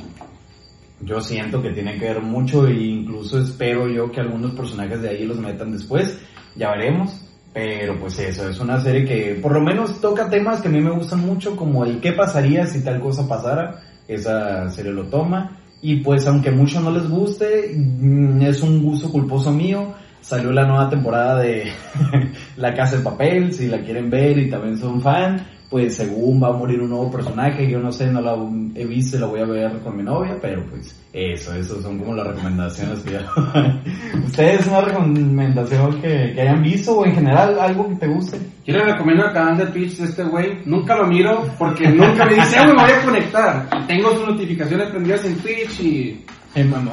yo 1.01 1.21
siento 1.21 1.61
que 1.61 1.71
tiene 1.71 1.97
que 1.97 2.05
ver 2.05 2.21
mucho 2.21 2.67
e 2.67 2.73
incluso 2.73 3.39
espero 3.39 3.87
yo 3.87 4.11
que 4.11 4.19
algunos 4.19 4.51
personajes 4.51 5.01
de 5.01 5.09
ahí 5.09 5.25
los 5.25 5.39
metan 5.39 5.71
después, 5.71 6.19
ya 6.55 6.71
veremos. 6.71 7.23
Pero 7.53 7.99
pues 7.99 8.19
eso, 8.19 8.47
es 8.47 8.59
una 8.59 8.79
serie 8.79 9.05
que 9.05 9.39
por 9.41 9.51
lo 9.51 9.61
menos 9.61 9.99
toca 9.99 10.29
temas 10.29 10.61
que 10.61 10.67
a 10.67 10.71
mí 10.71 10.79
me 10.79 10.91
gustan 10.91 11.25
mucho, 11.25 11.55
como 11.55 11.85
el 11.85 11.99
qué 11.99 12.11
pasaría 12.11 12.67
si 12.67 12.83
tal 12.83 12.99
cosa 12.99 13.27
pasara, 13.27 13.81
esa 14.07 14.69
serie 14.69 14.91
lo 14.91 15.05
toma. 15.05 15.59
Y 15.81 16.01
pues 16.01 16.27
aunque 16.27 16.51
mucho 16.51 16.79
no 16.81 16.91
les 16.91 17.09
guste, 17.09 17.73
mm, 17.75 18.41
es 18.43 18.61
un 18.61 18.83
gusto 18.83 19.11
culposo 19.11 19.51
mío. 19.51 19.95
Salió 20.27 20.51
la 20.51 20.65
nueva 20.65 20.89
temporada 20.89 21.39
de 21.41 21.71
La 22.57 22.73
Casa 22.73 22.97
de 22.97 23.03
Papel, 23.03 23.53
si 23.53 23.67
la 23.67 23.79
quieren 23.79 24.09
ver 24.09 24.37
y 24.37 24.49
también 24.49 24.77
son 24.77 25.01
fan, 25.01 25.41
pues 25.69 25.95
según 25.95 26.43
va 26.43 26.49
a 26.49 26.51
morir 26.51 26.81
un 26.81 26.89
nuevo 26.89 27.09
personaje, 27.09 27.69
yo 27.69 27.79
no 27.79 27.93
sé, 27.93 28.11
no 28.11 28.19
la 28.19 28.35
he 28.75 28.85
visto 28.85 29.15
y 29.15 29.21
la 29.21 29.27
voy 29.27 29.39
a 29.39 29.45
ver 29.45 29.79
con 29.79 29.95
mi 29.95 30.03
novia, 30.03 30.37
pero 30.41 30.65
pues 30.65 30.93
eso, 31.13 31.55
eso 31.55 31.81
son 31.81 31.99
como 31.99 32.13
las 32.13 32.27
recomendaciones 32.27 32.99
que 32.99 33.13
yo... 33.13 33.19
¿Ustedes 34.25 34.67
una 34.67 34.81
recomendación 34.81 36.01
que, 36.01 36.33
que 36.35 36.41
hayan 36.41 36.61
visto 36.61 36.97
o 36.97 37.05
en 37.05 37.15
general 37.15 37.57
algo 37.57 37.87
que 37.87 37.95
te 37.95 38.07
guste? 38.07 38.37
Yo 38.65 38.73
le 38.75 38.83
recomiendo 38.83 39.27
el 39.27 39.31
canal 39.31 39.57
de 39.57 39.67
Twitch 39.67 39.95
de 39.97 40.05
este 40.07 40.23
güey. 40.23 40.59
Nunca 40.65 40.97
lo 40.97 41.07
miro 41.07 41.47
porque 41.57 41.87
nunca 41.87 42.25
me 42.25 42.35
dice, 42.35 42.57
"Ah, 42.59 42.65
me 42.65 42.73
voy 42.73 42.91
a 42.91 43.01
conectar. 43.05 43.69
Tengo 43.87 44.11
sus 44.11 44.27
notificaciones 44.27 44.89
prendidas 44.89 45.23
en 45.23 45.37
Twitch 45.37 45.79
y 45.79 46.25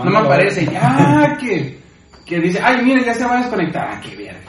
no 0.05 0.11
me 0.11 0.18
aparece. 0.18 0.66
Ya, 0.66 1.37
que, 1.41 1.84
que 2.24 2.40
dice, 2.40 2.60
ay, 2.62 2.84
mire, 2.84 3.04
ya 3.04 3.14
se 3.14 3.24
va 3.24 3.38
a 3.38 3.40
desconectar. 3.42 3.88
Ah, 3.92 4.00
qué 4.00 4.16
verga. 4.16 4.40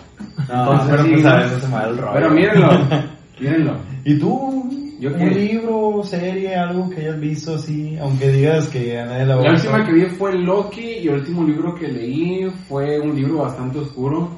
No, 0.47 0.71
Entonces, 0.71 0.88
pero 0.91 1.03
sí, 1.03 1.11
pues 1.11 1.26
a 1.26 1.36
veces 1.38 1.61
se 1.61 1.67
me 1.67 1.73
va 1.73 1.84
el 1.86 1.97
rollo. 1.97 2.13
Pero 2.13 2.30
mírenlo, 2.32 2.69
mírenlo. 3.39 3.78
¿Y 4.03 4.19
tú? 4.19 4.69
¿Yo 4.99 5.09
¿Un 5.13 5.34
libro, 5.34 6.03
serie, 6.03 6.55
algo 6.55 6.89
que 6.89 7.01
hayas 7.01 7.19
visto 7.19 7.55
así? 7.55 7.97
Aunque 7.99 8.30
digas 8.30 8.67
que 8.69 8.97
a 8.97 9.05
nadie 9.05 9.26
la 9.26 9.36
La 9.36 9.51
última 9.51 9.86
que 9.86 9.91
vi 9.91 10.05
fue 10.05 10.34
Loki 10.38 10.82
y 10.82 11.07
el 11.09 11.15
último 11.15 11.43
libro 11.43 11.76
que 11.76 11.88
leí 11.89 12.49
fue 12.69 12.99
un 12.99 13.13
libro 13.15 13.39
bastante 13.39 13.80
oscuro. 13.80 14.30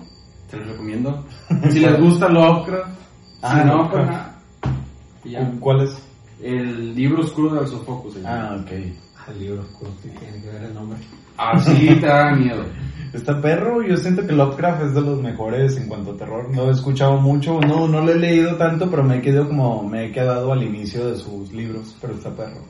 Se 0.50 0.58
los 0.58 0.68
recomiendo. 0.68 1.26
Si 1.70 1.80
les 1.80 2.00
gusta 2.00 2.28
Lovecraft. 2.30 2.90
Ah, 3.44 3.62
si 3.62 3.68
no, 3.68 3.78
Lovecraft. 3.78 4.30
ya. 5.26 5.52
¿Cuál 5.60 5.82
es? 5.82 5.98
El 6.42 6.96
libro 6.96 7.24
oscuro 7.24 7.56
del 7.56 7.68
Sofocus. 7.68 8.18
Ah, 8.26 8.58
ok. 8.60 8.72
Al 9.28 9.40
libro 9.40 9.62
oscuro, 9.62 9.92
sí, 10.02 10.10
tiene 10.10 10.42
que 10.42 10.50
ver 10.50 10.64
el 10.64 10.74
nombre. 10.74 10.98
Así 11.38 11.88
te 12.00 12.06
da 12.06 12.34
miedo. 12.34 12.64
Está 13.14 13.42
perro, 13.42 13.82
yo 13.82 13.98
siento 13.98 14.26
que 14.26 14.34
Lovecraft 14.34 14.84
es 14.84 14.94
de 14.94 15.02
los 15.02 15.22
mejores 15.22 15.78
en 15.78 15.88
cuanto 15.88 16.12
a 16.12 16.18
terror. 16.18 16.50
No 16.54 16.68
he 16.68 16.72
escuchado 16.72 17.18
mucho, 17.18 17.60
no, 17.62 17.88
no 17.88 18.02
lo 18.02 18.12
he 18.12 18.20
leído 18.20 18.56
tanto, 18.56 18.90
pero 18.90 19.04
me 19.04 19.18
he 19.18 19.22
quedado 19.22 19.48
como, 19.48 19.84
me 19.84 20.06
he 20.06 20.12
quedado 20.12 20.52
al 20.52 20.64
inicio 20.64 21.08
de 21.08 21.18
sus 21.18 21.52
libros, 21.52 21.96
pero 22.02 22.14
está 22.14 22.36
perro. 22.36 22.62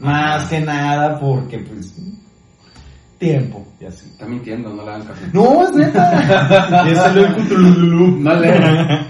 Más 0.00 0.48
que 0.48 0.60
nada 0.60 1.18
porque 1.18 1.58
pues 1.58 1.94
tiempo 3.18 3.66
y 3.80 3.86
así. 3.86 4.08
Está 4.10 4.26
mintiendo, 4.26 4.70
no 4.70 4.84
le 4.84 4.90
hagan 4.90 5.06
caso. 5.06 5.20
No, 5.32 5.62
es 5.62 5.74
neta. 5.74 6.84
ya 6.86 6.94
salió 6.94 7.26
el 7.26 7.34
Cthulhu. 7.34 8.20
No 8.20 8.34
le 8.34 9.06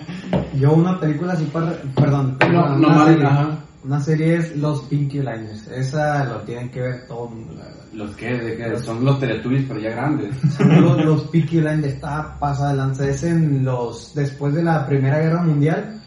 Yo 0.59 0.73
una 0.73 0.99
película 0.99 1.35
así 1.35 1.45
para... 1.45 1.73
Perdón. 1.95 2.39
No, 2.51 2.79
no 2.79 3.07
serie, 3.07 3.25
ajá. 3.25 3.59
Una 3.85 4.01
serie 4.01 4.37
es 4.37 4.57
Los 4.57 4.83
Pinky 4.83 5.19
Liners. 5.19 5.67
Esa 5.69 6.25
lo 6.25 6.41
tienen 6.41 6.71
que 6.71 6.81
ver 6.81 7.07
todo 7.07 7.29
el 7.29 7.35
mundo, 7.35 7.55
la 7.57 7.65
verdad. 7.65 7.79
Los 7.93 8.17
de 8.17 8.57
que 8.57 8.79
son 8.79 9.05
los 9.05 9.19
Teletubbies, 9.19 9.65
pero 9.67 9.81
ya 9.81 9.91
grandes. 9.91 10.35
Los, 10.61 11.05
los 11.05 11.23
Peaky 11.29 11.61
Blinders 11.61 11.95
está 11.95 12.39
pasada 12.39 12.71
de 12.71 12.77
lanza. 12.77 13.09
Es 13.09 13.23
en 13.23 13.65
los, 13.65 14.15
después 14.15 14.55
de 14.55 14.63
la 14.63 14.87
Primera 14.87 15.19
Guerra 15.19 15.43
Mundial, 15.43 16.03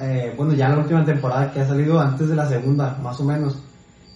eh, 0.00 0.32
bueno, 0.36 0.54
ya 0.54 0.68
la 0.68 0.78
última 0.78 1.04
temporada 1.04 1.52
que 1.52 1.60
ha 1.60 1.66
salido 1.66 1.98
antes 1.98 2.28
de 2.28 2.36
la 2.36 2.48
segunda, 2.48 2.96
más 3.02 3.18
o 3.20 3.24
menos, 3.24 3.60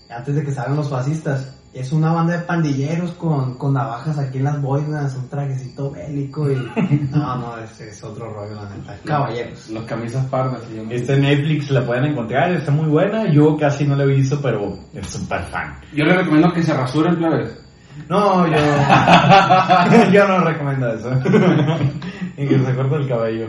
antes 0.09 0.35
de 0.35 0.45
que 0.45 0.53
salgan 0.53 0.77
los 0.77 0.89
fascistas. 0.89 1.62
Es 1.73 1.91
una 1.91 2.13
banda 2.13 2.37
de 2.37 2.45
pandilleros 2.45 3.13
con, 3.13 3.57
con 3.57 3.73
navajas 3.73 4.19
aquí 4.19 4.39
en 4.39 4.45
las 4.45 4.61
boinas, 4.61 5.17
un 5.17 5.29
trajecito 5.29 5.91
bélico 5.91 6.51
y... 6.51 6.57
No, 7.11 7.37
no, 7.39 7.57
es, 7.59 7.81
es 7.81 8.05
otro 8.05 8.31
rollo, 8.31 8.55
la 8.55 8.69
neta. 8.69 8.99
Caballeros. 9.05 9.71
Los 9.71 9.85
camisas 9.85 10.27
pardas. 10.27 10.61
llaman. 10.71 10.93
Esta 10.93 11.15
en 11.15 11.23
Netflix 11.23 11.71
la 11.71 11.87
pueden 11.87 12.05
encontrar, 12.05 12.53
está 12.53 12.71
muy 12.71 12.89
buena. 12.89 13.33
Yo 13.33 13.57
casi 13.57 13.87
no 13.87 13.97
la 13.97 14.05
he 14.05 14.09
visto, 14.09 14.39
pero 14.43 14.79
es 14.93 15.07
súper 15.07 15.43
fan. 15.45 15.75
Yo 15.95 16.05
le 16.05 16.15
recomiendo 16.15 16.53
que 16.53 16.63
se 16.63 16.75
rasuren, 16.75 17.17
plebes. 17.17 17.59
No, 18.09 18.47
yo. 18.47 18.57
yo 20.13 20.29
no 20.29 20.41
recomiendo 20.45 20.93
eso. 20.93 21.11
y 22.37 22.47
que 22.49 22.59
se 22.59 22.75
corte 22.75 22.97
el 22.97 23.09
cabello. 23.09 23.49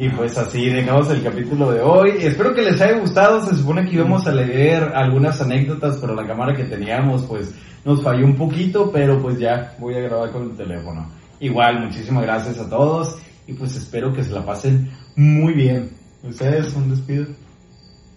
Y 0.00 0.08
pues 0.08 0.38
así 0.38 0.70
dejamos 0.70 1.10
el 1.10 1.22
capítulo 1.22 1.70
de 1.72 1.82
hoy. 1.82 2.12
Espero 2.20 2.54
que 2.54 2.62
les 2.62 2.80
haya 2.80 2.98
gustado. 2.98 3.44
Se 3.44 3.54
supone 3.54 3.84
que 3.84 3.96
íbamos 3.96 4.26
a 4.26 4.32
leer 4.32 4.92
algunas 4.94 5.38
anécdotas, 5.42 5.98
pero 6.00 6.14
la 6.14 6.26
cámara 6.26 6.56
que 6.56 6.64
teníamos, 6.64 7.24
pues 7.24 7.54
nos 7.84 8.02
falló 8.02 8.24
un 8.24 8.34
poquito. 8.34 8.90
Pero 8.90 9.20
pues 9.20 9.38
ya 9.38 9.76
voy 9.78 9.96
a 9.96 10.00
grabar 10.00 10.30
con 10.30 10.44
el 10.44 10.56
teléfono. 10.56 11.06
Igual, 11.38 11.84
muchísimas 11.84 12.22
gracias 12.22 12.58
a 12.58 12.70
todos. 12.70 13.18
Y 13.46 13.52
pues 13.52 13.76
espero 13.76 14.10
que 14.14 14.24
se 14.24 14.32
la 14.32 14.42
pasen 14.42 14.90
muy 15.16 15.52
bien. 15.52 15.90
Ustedes, 16.22 16.74
un 16.74 16.88
despido. 16.88 17.26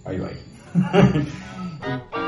Bye 0.06 0.20
bye. 0.22 2.14